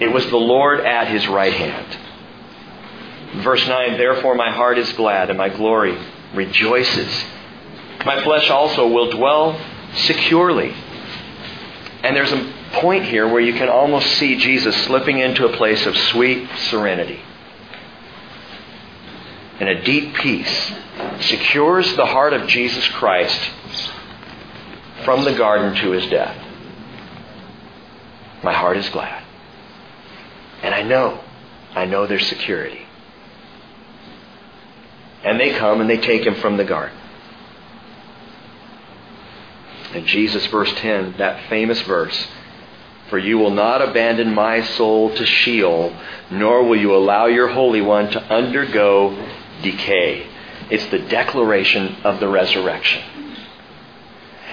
it 0.00 0.08
was 0.08 0.24
the 0.26 0.36
Lord 0.36 0.80
at 0.80 1.08
his 1.08 1.26
right 1.28 1.52
hand. 1.52 1.98
Verse 3.42 3.66
9 3.66 3.98
Therefore 3.98 4.34
my 4.34 4.50
heart 4.50 4.78
is 4.78 4.90
glad, 4.94 5.28
and 5.28 5.36
my 5.36 5.50
glory 5.50 5.98
rejoices. 6.34 7.24
My 8.04 8.22
flesh 8.22 8.48
also 8.50 8.88
will 8.88 9.10
dwell 9.10 9.60
securely. 9.94 10.74
And 12.02 12.14
there's 12.14 12.30
a 12.30 12.52
point 12.80 13.04
here 13.04 13.26
where 13.26 13.40
you 13.40 13.54
can 13.54 13.68
almost 13.68 14.06
see 14.18 14.36
Jesus 14.36 14.76
slipping 14.84 15.18
into 15.18 15.46
a 15.46 15.56
place 15.56 15.84
of 15.86 15.96
sweet 15.96 16.48
serenity. 16.68 17.20
And 19.58 19.68
a 19.68 19.82
deep 19.82 20.14
peace 20.16 20.72
secures 21.20 21.94
the 21.96 22.06
heart 22.06 22.32
of 22.32 22.46
Jesus 22.48 22.86
Christ 22.88 23.50
from 25.04 25.24
the 25.24 25.34
garden 25.34 25.74
to 25.82 25.90
his 25.92 26.06
death. 26.10 26.36
My 28.42 28.52
heart 28.52 28.76
is 28.76 28.88
glad. 28.90 29.24
And 30.62 30.74
I 30.74 30.82
know, 30.82 31.22
I 31.74 31.84
know 31.84 32.06
there's 32.06 32.26
security. 32.26 32.86
And 35.24 35.40
they 35.40 35.58
come 35.58 35.80
and 35.80 35.88
they 35.88 35.98
take 35.98 36.24
him 36.24 36.36
from 36.36 36.56
the 36.56 36.64
garden. 36.64 36.96
And 39.94 40.06
Jesus, 40.06 40.46
verse 40.46 40.72
10, 40.74 41.14
that 41.18 41.48
famous 41.48 41.80
verse, 41.82 42.26
for 43.08 43.18
you 43.18 43.38
will 43.38 43.50
not 43.50 43.82
abandon 43.82 44.34
my 44.34 44.62
soul 44.62 45.14
to 45.14 45.26
Sheol, 45.26 45.94
nor 46.30 46.64
will 46.64 46.78
you 46.78 46.94
allow 46.94 47.26
your 47.26 47.48
Holy 47.48 47.80
One 47.80 48.10
to 48.10 48.22
undergo 48.22 49.16
decay. 49.62 50.26
It's 50.70 50.86
the 50.86 50.98
declaration 50.98 51.96
of 52.02 52.18
the 52.18 52.28
resurrection. 52.28 53.02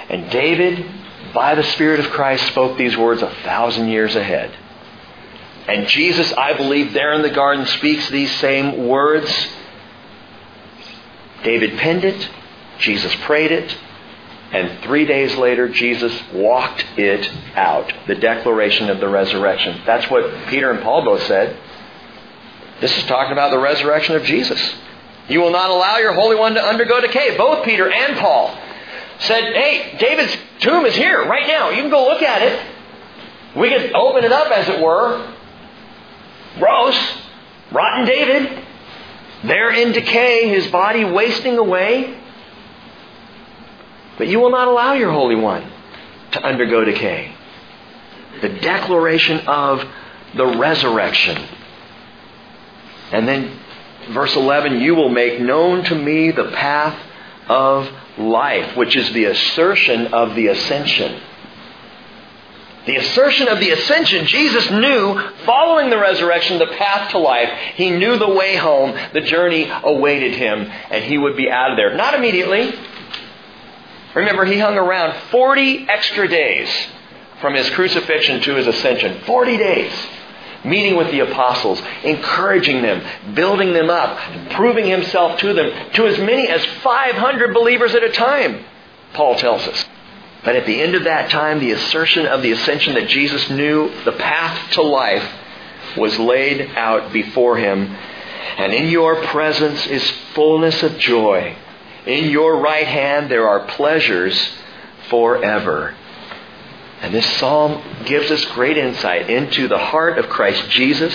And 0.10 0.30
David, 0.30 0.86
by 1.34 1.56
the 1.56 1.64
Spirit 1.64 2.00
of 2.00 2.12
Christ, 2.12 2.46
spoke 2.48 2.78
these 2.78 2.96
words 2.96 3.22
a 3.22 3.34
thousand 3.44 3.88
years 3.88 4.16
ahead. 4.16 4.56
And 5.68 5.88
Jesus, 5.88 6.32
I 6.34 6.54
believe, 6.54 6.94
there 6.94 7.14
in 7.14 7.22
the 7.22 7.30
garden 7.30 7.66
speaks 7.66 8.10
these 8.10 8.32
same 8.40 8.88
words. 8.88 9.32
David 11.44 11.78
penned 11.78 12.04
it, 12.04 12.30
Jesus 12.80 13.16
prayed 13.22 13.52
it, 13.52 13.76
and 14.54 14.84
three 14.84 15.06
days 15.06 15.36
later, 15.36 15.68
Jesus 15.68 16.14
walked 16.32 16.86
it 16.96 17.30
out. 17.56 17.92
The 18.08 18.16
declaration 18.16 18.90
of 18.90 19.00
the 19.00 19.10
resurrection. 19.10 19.82
That's 19.86 20.10
what 20.12 20.48
Peter 20.48 20.70
and 20.70 20.84
Paul 20.84 21.04
both 21.04 21.24
said. 21.24 21.58
This 22.80 22.96
is 22.98 23.04
talking 23.06 23.32
about 23.32 23.50
the 23.50 23.60
resurrection 23.60 24.16
of 24.16 24.24
Jesus. 24.24 24.62
You 25.28 25.40
will 25.40 25.52
not 25.52 25.72
allow 25.72 25.98
your 25.98 26.14
Holy 26.14 26.36
One 26.36 26.54
to 26.54 26.64
undergo 26.64 27.02
decay. 27.02 27.36
Both 27.36 27.66
Peter 27.66 27.90
and 27.92 28.18
Paul 28.18 28.56
said, 29.20 29.54
hey, 29.54 29.98
David's 29.98 30.38
tomb 30.60 30.86
is 30.86 30.96
here 30.96 31.26
right 31.26 31.48
now. 31.48 31.70
You 31.70 31.82
can 31.82 31.90
go 31.90 32.06
look 32.06 32.22
at 32.22 32.42
it. 32.42 33.58
We 33.58 33.70
can 33.70 33.96
open 33.96 34.24
it 34.24 34.32
up, 34.32 34.52
as 34.52 34.68
it 34.68 34.82
were. 34.82 35.34
Gross. 36.60 36.98
Rotten 37.72 38.06
David. 38.06 38.66
There 39.46 39.72
in 39.72 39.94
decay, 39.94 40.50
his 40.50 40.68
body 40.68 41.06
wasting 41.06 41.58
away. 41.58 42.20
But 44.18 44.28
you 44.28 44.40
will 44.40 44.52
not 44.52 44.68
allow 44.68 44.94
your 44.94 45.12
Holy 45.12 45.36
One 45.36 45.70
to 46.32 46.44
undergo 46.44 46.84
decay. 46.84 47.36
The 48.42 48.50
declaration 48.50 49.48
of 49.48 49.84
the 50.36 50.46
resurrection. 50.58 51.38
And 53.12 53.28
then 53.28 53.60
verse 54.12 54.36
11, 54.36 54.82
you 54.82 54.96
will 54.96 55.10
make 55.10 55.40
known 55.40 55.84
to 55.86 55.96
me 55.96 56.32
the 56.32 56.52
path 56.52 57.00
of 57.48 57.90
life, 58.18 58.76
which 58.76 58.96
is 58.96 59.12
the 59.14 59.26
assertion 59.26 60.14
of 60.14 60.36
the 60.36 60.48
ascension. 60.48 61.22
The 62.86 62.98
assertion 62.98 63.48
of 63.48 63.60
the 63.60 63.70
ascension, 63.70 64.26
Jesus 64.26 64.70
knew 64.70 65.18
following 65.46 65.90
the 65.90 65.98
resurrection 65.98 66.60
the 66.60 66.68
path 66.68 67.12
to 67.12 67.18
life. 67.18 67.50
He 67.76 67.92
knew 67.92 68.18
the 68.18 68.30
way 68.30 68.58
home, 68.58 68.94
the 69.14 69.22
journey 69.22 69.72
awaited 69.84 70.36
him, 70.36 70.70
and 70.90 71.04
he 71.06 71.18
would 71.18 71.38
be 71.38 71.50
out 71.50 71.72
of 71.72 71.78
there. 71.78 71.96
Not 71.96 72.14
immediately. 72.14 72.74
Remember, 74.16 74.46
he 74.46 74.60
hung 74.60 74.78
around 74.78 75.16
40 75.32 75.88
extra 75.90 76.28
days 76.28 76.70
from 77.42 77.56
his 77.56 77.70
crucifixion 77.72 78.42
to 78.42 78.56
his 78.56 78.68
ascension. 78.68 79.22
40 79.26 79.58
days. 79.58 79.92
Meeting 80.64 80.96
with 80.96 81.12
the 81.12 81.20
apostles, 81.20 81.82
encouraging 82.04 82.82
them, 82.82 83.04
building 83.34 83.74
them 83.74 83.90
up, 83.90 84.18
proving 84.52 84.86
himself 84.86 85.38
to 85.40 85.54
them, 85.54 85.92
to 85.94 86.08
as 86.08 86.18
many 86.20 86.48
as 86.48 86.64
500 86.64 87.54
believers 87.54 87.94
at 87.94 88.04
a 88.04 88.12
time, 88.12 88.64
Paul 89.14 89.36
tells 89.36 89.68
us. 89.68 89.86
But 90.46 90.56
at 90.56 90.66
the 90.66 90.82
end 90.82 90.96
of 90.96 91.04
that 91.04 91.30
time, 91.30 91.60
the 91.60 91.72
assertion 91.72 92.26
of 92.26 92.42
the 92.42 92.52
ascension 92.52 92.94
that 92.96 93.10
Jesus 93.10 93.50
knew 93.50 93.92
the 94.06 94.14
path 94.14 94.72
to 94.74 94.82
life 94.82 95.30
was 95.98 96.18
laid 96.18 96.72
out 96.76 97.12
before 97.12 97.58
him. 97.58 97.96
And 98.58 98.74
in 98.74 98.90
your 98.90 99.24
presence 99.24 99.86
is 99.88 100.10
fullness 100.34 100.82
of 100.84 100.98
joy. 100.98 101.56
In 102.06 102.30
your 102.30 102.58
right 102.60 102.88
hand 102.88 103.32
there 103.32 103.48
are 103.48 103.68
pleasures 103.68 104.38
forever. 105.10 105.96
And 107.02 107.14
this 107.14 107.26
psalm 107.38 107.82
gives 108.06 108.32
us 108.32 108.44
great 108.46 108.78
insight 108.78 109.30
into 109.30 109.68
the 109.68 109.78
heart 109.78 110.18
of 110.18 110.30
Christ 110.30 110.70
Jesus 110.70 111.14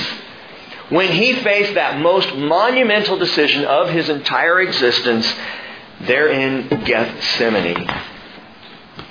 when 0.91 1.09
he 1.09 1.35
faced 1.35 1.75
that 1.75 2.01
most 2.01 2.35
monumental 2.35 3.19
decision 3.19 3.65
of 3.65 3.91
his 3.91 4.09
entire 4.09 4.61
existence 4.61 5.31
there 6.01 6.29
in 6.29 6.69
Gethsemane. 6.85 7.89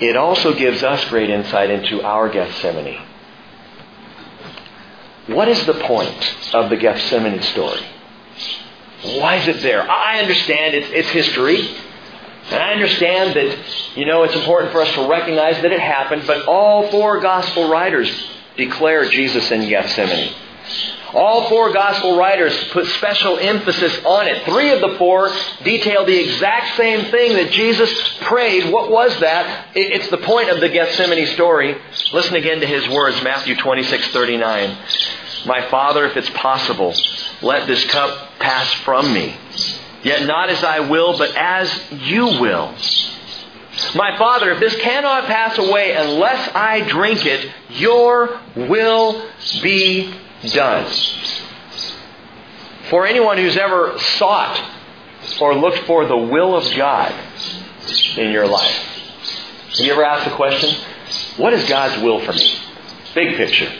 It 0.00 0.16
also 0.16 0.54
gives 0.54 0.82
us 0.82 1.04
great 1.06 1.30
insight 1.30 1.70
into 1.70 2.02
our 2.02 2.28
Gethsemane. 2.28 3.00
What 5.26 5.48
is 5.48 5.64
the 5.66 5.74
point 5.74 6.54
of 6.54 6.70
the 6.70 6.76
Gethsemane 6.76 7.42
story? 7.42 7.84
Why 9.02 9.36
is 9.36 9.48
it 9.48 9.62
there? 9.62 9.88
I 9.88 10.20
understand 10.20 10.74
it's, 10.74 10.90
it's 10.90 11.08
history. 11.08 11.76
And 12.50 12.62
I 12.62 12.72
understand 12.72 13.34
that, 13.34 13.58
you 13.96 14.06
know, 14.06 14.22
it's 14.22 14.34
important 14.34 14.72
for 14.72 14.80
us 14.80 14.92
to 14.94 15.08
recognize 15.08 15.60
that 15.62 15.70
it 15.70 15.80
happened, 15.80 16.24
but 16.26 16.46
all 16.46 16.90
four 16.90 17.20
gospel 17.20 17.70
writers 17.70 18.10
declare 18.56 19.08
Jesus 19.08 19.50
in 19.50 19.68
Gethsemane. 19.68 20.32
All 21.14 21.48
four 21.48 21.72
gospel 21.72 22.18
writers 22.18 22.54
put 22.68 22.86
special 22.86 23.38
emphasis 23.38 23.98
on 24.04 24.26
it. 24.26 24.44
Three 24.44 24.70
of 24.70 24.80
the 24.80 24.96
four 24.98 25.34
detail 25.64 26.04
the 26.04 26.18
exact 26.18 26.76
same 26.76 27.10
thing 27.10 27.34
that 27.34 27.50
Jesus 27.50 28.18
prayed. 28.22 28.70
What 28.70 28.90
was 28.90 29.18
that? 29.20 29.68
It's 29.74 30.08
the 30.08 30.18
point 30.18 30.50
of 30.50 30.60
the 30.60 30.68
Gethsemane 30.68 31.26
story. 31.28 31.76
Listen 32.12 32.36
again 32.36 32.60
to 32.60 32.66
his 32.66 32.86
words, 32.88 33.22
Matthew 33.22 33.56
26, 33.56 34.08
39. 34.08 34.76
My 35.46 35.66
Father, 35.70 36.04
if 36.04 36.16
it's 36.16 36.30
possible, 36.30 36.92
let 37.42 37.66
this 37.66 37.84
cup 37.86 38.38
pass 38.38 38.72
from 38.72 39.12
me. 39.12 39.36
Yet 40.02 40.26
not 40.26 40.48
as 40.48 40.62
I 40.62 40.80
will, 40.80 41.18
but 41.18 41.34
as 41.36 41.72
you 41.90 42.26
will. 42.40 42.74
My 43.94 44.16
Father, 44.16 44.50
if 44.52 44.60
this 44.60 44.76
cannot 44.76 45.24
pass 45.24 45.56
away 45.58 45.92
unless 45.92 46.50
I 46.54 46.80
drink 46.88 47.24
it, 47.24 47.52
your 47.70 48.40
will 48.56 49.28
be 49.62 50.14
done. 50.52 50.90
For 52.90 53.06
anyone 53.06 53.38
who's 53.38 53.56
ever 53.56 53.98
sought 53.98 54.60
or 55.40 55.54
looked 55.54 55.78
for 55.80 56.06
the 56.06 56.16
will 56.16 56.56
of 56.56 56.64
God 56.76 57.14
in 58.16 58.32
your 58.32 58.46
life, 58.46 58.76
have 59.76 59.86
you 59.86 59.92
ever 59.92 60.04
asked 60.04 60.28
the 60.28 60.34
question, 60.34 60.74
what 61.36 61.52
is 61.52 61.68
God's 61.68 62.02
will 62.02 62.20
for 62.24 62.32
me? 62.32 62.58
Big 63.14 63.36
picture. 63.36 63.72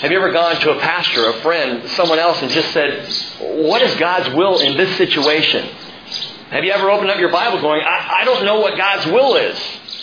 Have 0.00 0.10
you 0.10 0.16
ever 0.16 0.32
gone 0.32 0.56
to 0.56 0.76
a 0.76 0.80
pastor, 0.80 1.28
a 1.28 1.34
friend, 1.40 1.88
someone 1.90 2.18
else, 2.18 2.40
and 2.40 2.50
just 2.50 2.72
said, 2.72 3.08
What 3.40 3.82
is 3.82 3.94
God's 3.96 4.34
will 4.34 4.60
in 4.60 4.76
this 4.76 4.96
situation? 4.96 5.68
Have 6.50 6.64
you 6.64 6.72
ever 6.72 6.90
opened 6.90 7.10
up 7.10 7.18
your 7.18 7.30
Bible 7.30 7.60
going, 7.60 7.82
I, 7.82 8.20
I 8.20 8.24
don't 8.24 8.44
know 8.44 8.60
what 8.60 8.76
God's 8.78 9.06
will 9.06 9.36
is? 9.36 9.58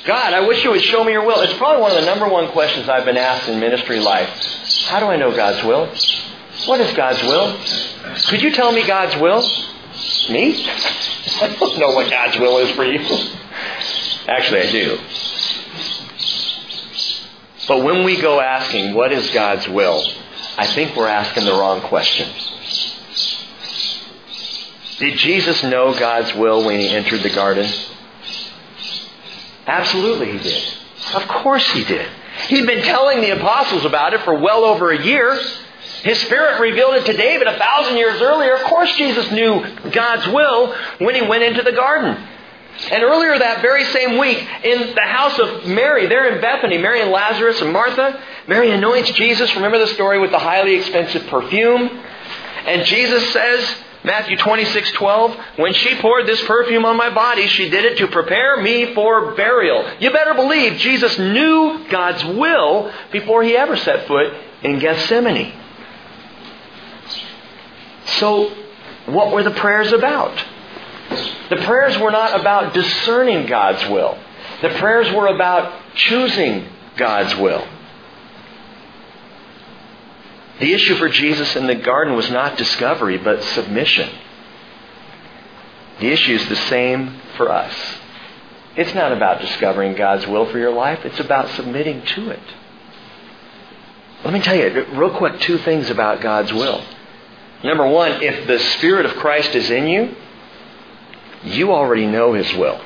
God, 0.06 0.34
I 0.34 0.46
wish 0.46 0.64
you 0.64 0.72
would 0.72 0.82
show 0.82 1.04
me 1.04 1.14
your 1.14 1.26
will. 1.26 1.42
It's 1.42 1.58
probably 1.58 1.82
one 1.82 1.92
of 1.92 1.98
the 1.98 2.06
number 2.06 2.28
one 2.28 2.52
questions 2.52 2.88
I've 2.88 3.06
been 3.06 3.18
asked 3.18 3.50
in 3.50 3.60
ministry 3.60 4.00
life. 4.00 4.30
How 4.86 5.00
do 5.00 5.08
I 5.08 5.16
know 5.16 5.36
God's 5.36 5.66
will? 5.66 5.88
What 6.68 6.80
is 6.82 6.96
God's 6.96 7.24
will? 7.24 7.58
Could 8.28 8.44
you 8.44 8.52
tell 8.52 8.72
me 8.72 8.86
God's 8.86 9.16
will? 9.20 9.42
Me? 10.30 10.66
I 11.42 11.56
don't 11.58 11.80
know 11.80 11.92
what 11.96 12.12
God's 12.12 12.38
will 12.38 12.60
is 12.60 12.70
for 12.72 12.84
you. 12.84 13.00
Actually, 14.28 14.62
I 14.62 14.72
do. 14.72 15.00
But 17.68 17.84
when 17.84 18.04
we 18.04 18.20
go 18.20 18.40
asking, 18.40 18.94
what 18.94 19.12
is 19.12 19.30
God's 19.32 19.68
will? 19.68 20.04
I 20.58 20.68
think 20.68 20.96
we're 20.96 21.08
asking 21.08 21.46
the 21.46 21.54
wrong 21.54 21.82
question. 21.82 22.30
Did 25.00 25.18
Jesus 25.18 25.64
know 25.64 25.98
God's 25.98 26.34
will 26.36 26.66
when 26.66 26.80
he 26.80 26.90
entered 26.90 27.22
the 27.22 27.30
garden? 27.30 27.70
Absolutely 29.66 30.34
he 30.34 30.38
did. 30.40 30.74
Of 31.16 31.28
course 31.28 31.70
he 31.72 31.84
did. 31.84 32.08
He'd 32.48 32.68
been 32.68 32.84
telling 32.84 33.22
the 33.22 33.32
apostles 33.32 33.86
about 33.86 34.14
it 34.14 34.22
for 34.22 34.38
well 34.38 34.66
over 34.66 34.92
a 34.92 35.02
year. 35.02 35.40
His 36.04 36.20
Spirit 36.22 36.60
revealed 36.60 36.96
it 36.96 37.06
to 37.06 37.14
David 37.14 37.48
a 37.48 37.58
thousand 37.58 37.98
years 37.98 38.22
earlier. 38.22 38.56
Of 38.56 38.64
course 38.64 38.94
Jesus 38.98 39.32
knew 39.32 39.66
God's 39.92 40.28
will 40.28 40.76
when 41.00 41.16
he 41.16 41.22
went 41.22 41.44
into 41.44 41.62
the 41.62 41.72
garden. 41.72 42.22
And 42.92 43.04
earlier 43.04 43.38
that 43.38 43.62
very 43.62 43.86
same 43.86 44.18
week, 44.18 44.38
in 44.64 44.94
the 44.96 45.02
house 45.02 45.40
of 45.40 45.68
Mary, 45.68 46.08
there 46.08 46.34
in 46.34 46.42
Bethany, 46.42 46.78
Mary 46.78 47.02
and 47.02 47.12
Lazarus 47.12 47.62
and 47.62 47.72
Martha, 47.72 48.22
Mary 48.48 48.72
anoints 48.72 49.12
Jesus. 49.12 49.54
Remember 49.56 49.80
the 49.80 49.88
story 49.88 50.20
with 50.20 50.32
the 50.32 50.40
highly 50.40 50.76
expensive 50.76 51.26
perfume? 51.28 51.90
And 52.66 52.86
Jesus 52.86 53.32
says, 53.32 53.76
Matthew 54.04 54.36
26, 54.36 54.92
12, 54.92 55.38
when 55.58 55.74
she 55.74 55.96
poured 55.96 56.28
this 56.28 56.42
perfume 56.44 56.84
on 56.84 56.98
my 56.98 57.10
body, 57.10 57.48
she 57.48 57.70
did 57.70 57.86
it 57.86 57.98
to 58.00 58.08
prepare 58.08 58.62
me 58.62 58.94
for 58.94 59.34
burial. 59.34 59.90
You 60.00 60.12
better 60.12 60.34
believe 60.34 60.78
Jesus 60.78 61.18
knew 61.18 61.86
God's 61.90 62.24
will 62.26 62.92
before 63.12 63.44
he 63.44 63.56
ever 63.56 63.78
set 63.78 64.08
foot 64.08 64.34
in 64.62 64.80
Gethsemane. 64.80 65.54
So, 68.18 68.54
what 69.06 69.32
were 69.32 69.44
the 69.44 69.52
prayers 69.52 69.94
about? 69.94 70.38
The 71.50 71.58
prayers 71.58 71.98
were 71.98 72.12
not 72.12 72.40
about 72.40 72.74
discerning 72.74 73.46
God's 73.46 73.88
will. 73.90 74.18
The 74.62 74.70
prayers 74.70 75.14
were 75.14 75.28
about 75.28 75.74
choosing 75.96 76.68
God's 76.96 77.36
will. 77.36 77.68
The 80.60 80.74
issue 80.74 80.96
for 80.96 81.10
Jesus 81.10 81.56
in 81.56 81.68
the 81.68 81.76
garden 81.76 82.16
was 82.16 82.30
not 82.30 82.58
discovery, 82.58 83.18
but 83.18 83.44
submission. 83.44 84.10
The 86.00 86.08
issue 86.08 86.36
is 86.36 86.48
the 86.48 86.56
same 86.56 87.20
for 87.38 87.52
us. 87.52 87.76
It's 88.76 88.94
not 88.94 89.12
about 89.12 89.42
discovering 89.42 89.96
God's 89.96 90.26
will 90.26 90.50
for 90.50 90.58
your 90.58 90.74
life, 90.74 91.06
it's 91.06 91.20
about 91.20 91.50
submitting 91.52 92.04
to 92.04 92.30
it. 92.30 92.42
Let 94.24 94.34
me 94.34 94.40
tell 94.40 94.56
you, 94.56 94.86
real 94.94 95.16
quick, 95.18 95.40
two 95.42 95.58
things 95.60 95.90
about 95.90 96.22
God's 96.22 96.54
will. 96.54 96.84
Number 97.64 97.88
one, 97.88 98.24
if 98.24 98.48
the 98.48 98.60
Spirit 98.78 99.06
of 99.06 99.16
Christ 99.18 99.54
is 99.56 99.70
in 99.70 99.88
you, 99.88 100.16
you 101.44 101.72
already 101.72 102.06
know 102.06 102.34
His 102.34 102.52
will. 102.54 102.80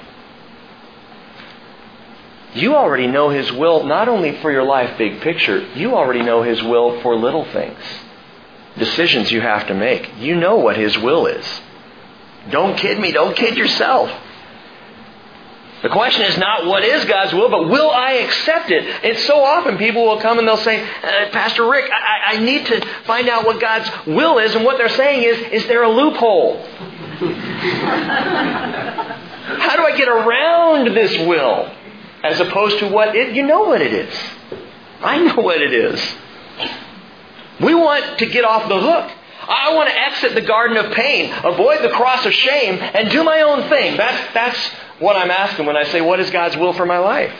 You 2.53 2.75
already 2.75 3.07
know 3.07 3.29
His 3.29 3.51
will 3.51 3.83
not 3.83 4.07
only 4.07 4.39
for 4.41 4.51
your 4.51 4.63
life, 4.63 4.97
big 4.97 5.21
picture, 5.21 5.59
you 5.75 5.95
already 5.95 6.23
know 6.23 6.43
His 6.43 6.61
will 6.63 7.01
for 7.01 7.15
little 7.15 7.45
things. 7.45 7.79
Decisions 8.77 9.31
you 9.31 9.41
have 9.41 9.67
to 9.67 9.73
make. 9.73 10.17
You 10.17 10.35
know 10.35 10.57
what 10.57 10.77
His 10.77 10.97
will 10.97 11.27
is. 11.27 11.45
Don't 12.49 12.77
kid 12.77 12.99
me. 12.99 13.11
Don't 13.11 13.35
kid 13.35 13.57
yourself. 13.57 14.11
The 15.83 15.89
question 15.89 16.23
is 16.23 16.37
not 16.37 16.65
what 16.65 16.83
is 16.83 17.05
God's 17.05 17.33
will, 17.33 17.49
but 17.49 17.69
will 17.69 17.91
I 17.91 18.13
accept 18.13 18.71
it? 18.71 18.83
It's 19.03 19.23
so 19.25 19.43
often 19.43 19.77
people 19.77 20.05
will 20.07 20.19
come 20.19 20.39
and 20.39 20.47
they'll 20.47 20.57
say, 20.57 20.81
uh, 20.81 21.29
Pastor 21.31 21.69
Rick, 21.69 21.91
I, 21.91 22.33
I 22.33 22.37
need 22.39 22.65
to 22.65 22.83
find 23.05 23.29
out 23.29 23.45
what 23.45 23.61
God's 23.61 23.89
will 24.07 24.39
is. 24.39 24.55
And 24.55 24.65
what 24.65 24.77
they're 24.77 24.89
saying 24.89 25.21
is, 25.21 25.61
is 25.61 25.67
there 25.67 25.83
a 25.83 25.89
loophole? 25.89 26.65
How 29.57 29.75
do 29.75 29.83
I 29.83 29.97
get 29.97 30.07
around 30.07 30.95
this 30.95 31.17
will? 31.27 31.71
As 32.23 32.39
opposed 32.39 32.79
to 32.79 32.87
what 32.89 33.15
it, 33.15 33.35
you 33.35 33.43
know 33.43 33.63
what 33.63 33.81
it 33.81 33.93
is. 33.93 34.13
I 35.01 35.23
know 35.23 35.41
what 35.41 35.61
it 35.61 35.73
is. 35.73 35.99
We 37.61 37.73
want 37.73 38.19
to 38.19 38.25
get 38.27 38.45
off 38.45 38.67
the 38.69 38.79
hook. 38.79 39.11
I 39.49 39.73
want 39.73 39.89
to 39.89 39.97
exit 39.97 40.35
the 40.35 40.41
garden 40.41 40.77
of 40.77 40.93
pain, 40.93 41.33
avoid 41.43 41.81
the 41.81 41.89
cross 41.89 42.25
of 42.25 42.33
shame, 42.33 42.79
and 42.79 43.09
do 43.09 43.23
my 43.23 43.41
own 43.41 43.69
thing. 43.69 43.95
That's, 43.97 44.33
that's 44.33 44.69
what 44.99 45.15
I'm 45.15 45.31
asking 45.31 45.65
when 45.65 45.77
I 45.77 45.85
say, 45.85 46.01
What 46.01 46.19
is 46.19 46.29
God's 46.29 46.57
will 46.57 46.73
for 46.73 46.85
my 46.85 46.99
life? 46.99 47.33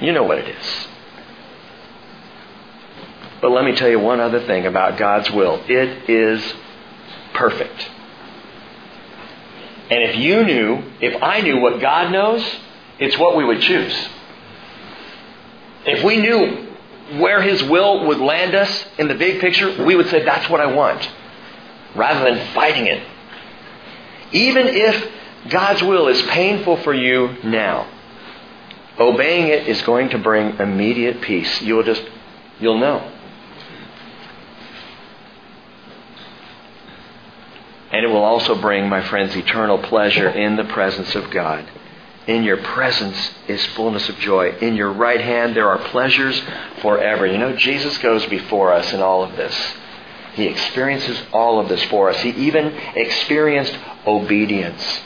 You 0.00 0.12
know 0.12 0.24
what 0.24 0.38
it 0.38 0.48
is. 0.48 0.88
But 3.40 3.50
let 3.50 3.64
me 3.64 3.74
tell 3.74 3.88
you 3.88 3.98
one 3.98 4.20
other 4.20 4.44
thing 4.46 4.66
about 4.66 4.98
God's 4.98 5.30
will 5.30 5.62
it 5.68 6.10
is 6.10 6.54
perfect. 7.34 7.90
And 9.90 10.02
if 10.04 10.16
you 10.16 10.42
knew, 10.44 10.82
if 11.00 11.22
I 11.22 11.40
knew 11.42 11.60
what 11.60 11.80
God 11.80 12.12
knows, 12.12 12.42
it's 12.98 13.18
what 13.18 13.36
we 13.36 13.44
would 13.44 13.60
choose. 13.60 14.08
If 15.84 16.02
we 16.04 16.16
knew 16.18 16.68
where 17.18 17.42
His 17.42 17.62
will 17.62 18.06
would 18.06 18.18
land 18.18 18.54
us 18.54 18.86
in 18.98 19.08
the 19.08 19.14
big 19.14 19.40
picture, 19.40 19.84
we 19.84 19.94
would 19.94 20.08
say, 20.08 20.24
That's 20.24 20.48
what 20.48 20.60
I 20.60 20.66
want, 20.66 21.08
rather 21.94 22.24
than 22.24 22.54
fighting 22.54 22.86
it. 22.86 23.02
Even 24.32 24.66
if 24.66 25.10
God's 25.48 25.82
will 25.82 26.08
is 26.08 26.22
painful 26.22 26.78
for 26.78 26.94
you 26.94 27.36
now. 27.44 27.88
Obeying 28.98 29.48
it 29.48 29.66
is 29.68 29.82
going 29.82 30.10
to 30.10 30.18
bring 30.18 30.58
immediate 30.58 31.20
peace. 31.20 31.60
You'll 31.62 31.82
just, 31.82 32.02
you'll 32.60 32.78
know. 32.78 33.11
And 37.92 38.04
it 38.04 38.08
will 38.08 38.24
also 38.24 38.54
bring, 38.54 38.88
my 38.88 39.06
friends, 39.06 39.36
eternal 39.36 39.78
pleasure 39.78 40.28
in 40.28 40.56
the 40.56 40.64
presence 40.64 41.14
of 41.14 41.30
God. 41.30 41.70
In 42.26 42.42
your 42.44 42.56
presence 42.56 43.32
is 43.48 43.64
fullness 43.66 44.08
of 44.08 44.16
joy. 44.18 44.56
In 44.60 44.76
your 44.76 44.92
right 44.92 45.20
hand 45.20 45.54
there 45.54 45.68
are 45.68 45.78
pleasures 45.90 46.40
forever. 46.80 47.26
You 47.26 47.36
know, 47.36 47.54
Jesus 47.56 47.98
goes 47.98 48.24
before 48.26 48.72
us 48.72 48.92
in 48.92 49.00
all 49.00 49.22
of 49.22 49.36
this. 49.36 49.54
He 50.34 50.46
experiences 50.46 51.20
all 51.32 51.60
of 51.60 51.68
this 51.68 51.82
for 51.84 52.08
us. 52.08 52.18
He 52.20 52.30
even 52.30 52.68
experienced 52.94 53.76
obedience 54.06 55.00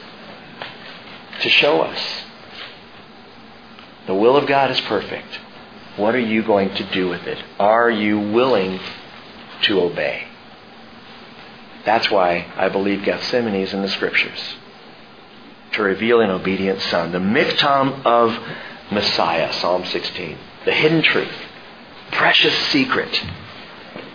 to 1.41 1.49
show 1.49 1.81
us. 1.81 2.23
The 4.07 4.15
will 4.15 4.37
of 4.37 4.47
God 4.47 4.71
is 4.71 4.81
perfect. 4.83 5.41
What 5.97 6.15
are 6.15 6.21
you 6.21 6.45
going 6.45 6.75
to 6.75 6.85
do 6.93 7.09
with 7.09 7.23
it? 7.27 7.43
Are 7.59 7.91
you 7.91 8.21
willing 8.21 8.79
to 9.63 9.81
obey? 9.81 10.26
That's 11.87 12.11
why 12.11 12.53
I 12.57 12.69
believe 12.69 13.05
Gethsemane 13.05 13.55
is 13.55 13.73
in 13.73 13.81
the 13.81 13.89
Scriptures. 13.89 14.57
To 15.73 15.83
reveal 15.83 16.21
an 16.21 16.31
obedient 16.31 16.81
son. 16.81 17.13
The 17.13 17.19
mikhtam 17.19 18.05
of 18.05 18.37
Messiah, 18.91 19.53
Psalm 19.53 19.85
16. 19.87 20.37
The 20.65 20.73
hidden 20.73 21.03
truth. 21.03 21.33
Precious 22.11 22.55
secret 22.69 23.25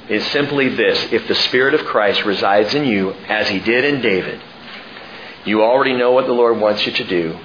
is 0.10 0.26
simply 0.28 0.68
this. 0.68 1.14
If 1.14 1.30
the 1.30 1.36
Spirit 1.36 1.74
of 1.74 1.86
Christ 1.86 2.26
resides 2.26 2.76
in 2.76 2.86
you, 2.86 3.12
as 3.30 3.48
he 3.48 3.60
did 3.60 3.86
in 3.86 4.02
David, 4.02 4.42
you 5.46 5.64
already 5.64 5.96
know 5.96 6.12
what 6.12 6.28
the 6.28 6.34
Lord 6.34 6.60
wants 6.60 6.86
you 6.86 6.92
to 6.92 7.04
do. 7.06 7.40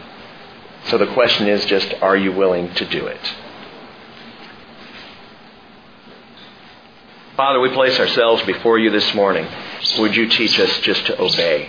So 0.87 0.99
the 0.99 1.13
question 1.15 1.47
is 1.47 1.65
just, 1.67 1.95
are 2.03 2.17
you 2.17 2.33
willing 2.33 2.75
to 2.75 2.85
do 2.85 3.07
it? 3.07 3.21
Father, 7.37 7.61
we 7.61 7.69
place 7.69 8.01
ourselves 8.01 8.43
before 8.45 8.79
you 8.79 8.89
this 8.89 9.13
morning. 9.13 9.47
Would 9.99 10.17
you 10.17 10.27
teach 10.27 10.59
us 10.59 10.81
just 10.81 11.05
to 11.05 11.21
obey? 11.21 11.69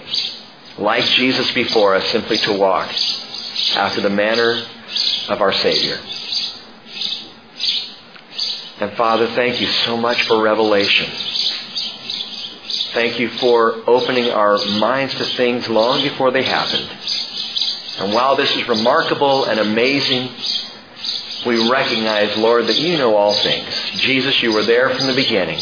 Like 0.77 1.03
Jesus 1.03 1.51
before 1.51 1.93
us, 1.93 2.05
simply 2.05 2.37
to 2.37 2.57
walk 2.57 2.89
after 3.75 3.99
the 3.99 4.09
manner 4.09 4.63
of 5.27 5.41
our 5.41 5.51
Savior. 5.51 5.99
And 8.79 8.93
Father, 8.93 9.27
thank 9.27 9.59
you 9.59 9.67
so 9.67 9.97
much 9.97 10.21
for 10.23 10.41
revelation. 10.41 11.11
Thank 12.93 13.19
you 13.19 13.27
for 13.27 13.83
opening 13.87 14.29
our 14.29 14.57
minds 14.79 15.15
to 15.15 15.25
things 15.25 15.67
long 15.67 16.01
before 16.01 16.31
they 16.31 16.43
happened. 16.43 16.89
And 17.99 18.13
while 18.13 18.37
this 18.37 18.55
is 18.55 18.65
remarkable 18.69 19.43
and 19.43 19.59
amazing, 19.59 20.29
we 21.45 21.69
recognize, 21.69 22.35
Lord, 22.37 22.67
that 22.67 22.79
you 22.79 22.97
know 22.97 23.15
all 23.15 23.33
things. 23.33 23.91
Jesus, 23.91 24.41
you 24.41 24.53
were 24.53 24.63
there 24.63 24.89
from 24.89 25.07
the 25.07 25.15
beginning. 25.15 25.59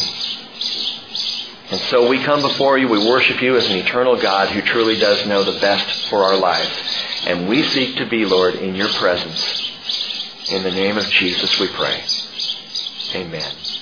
And 1.72 1.80
so 1.90 2.08
we 2.08 2.24
come 2.24 2.42
before 2.42 2.78
you, 2.78 2.88
we 2.88 3.00
worship 3.00 3.42
you 3.42 3.58
as 3.58 3.70
an 3.70 3.78
eternal 3.78 4.16
God 4.16 4.50
who 4.50 4.62
truly 4.62 4.98
does 4.98 5.26
know 5.28 5.44
the 5.44 5.60
best 5.60 6.10
for 6.10 6.24
our 6.24 6.38
lives. 6.38 6.72
And 7.26 7.50
we 7.50 7.64
seek 7.64 7.98
to 7.98 8.06
be, 8.06 8.26
Lord, 8.26 8.56
in 8.56 8.76
your 8.76 8.90
presence. 8.90 9.72
In 10.52 10.62
the 10.64 10.72
name 10.72 10.98
of 10.98 11.10
Jesus 11.10 11.60
we 11.60 11.68
pray. 11.70 12.04
Amen. 13.16 13.75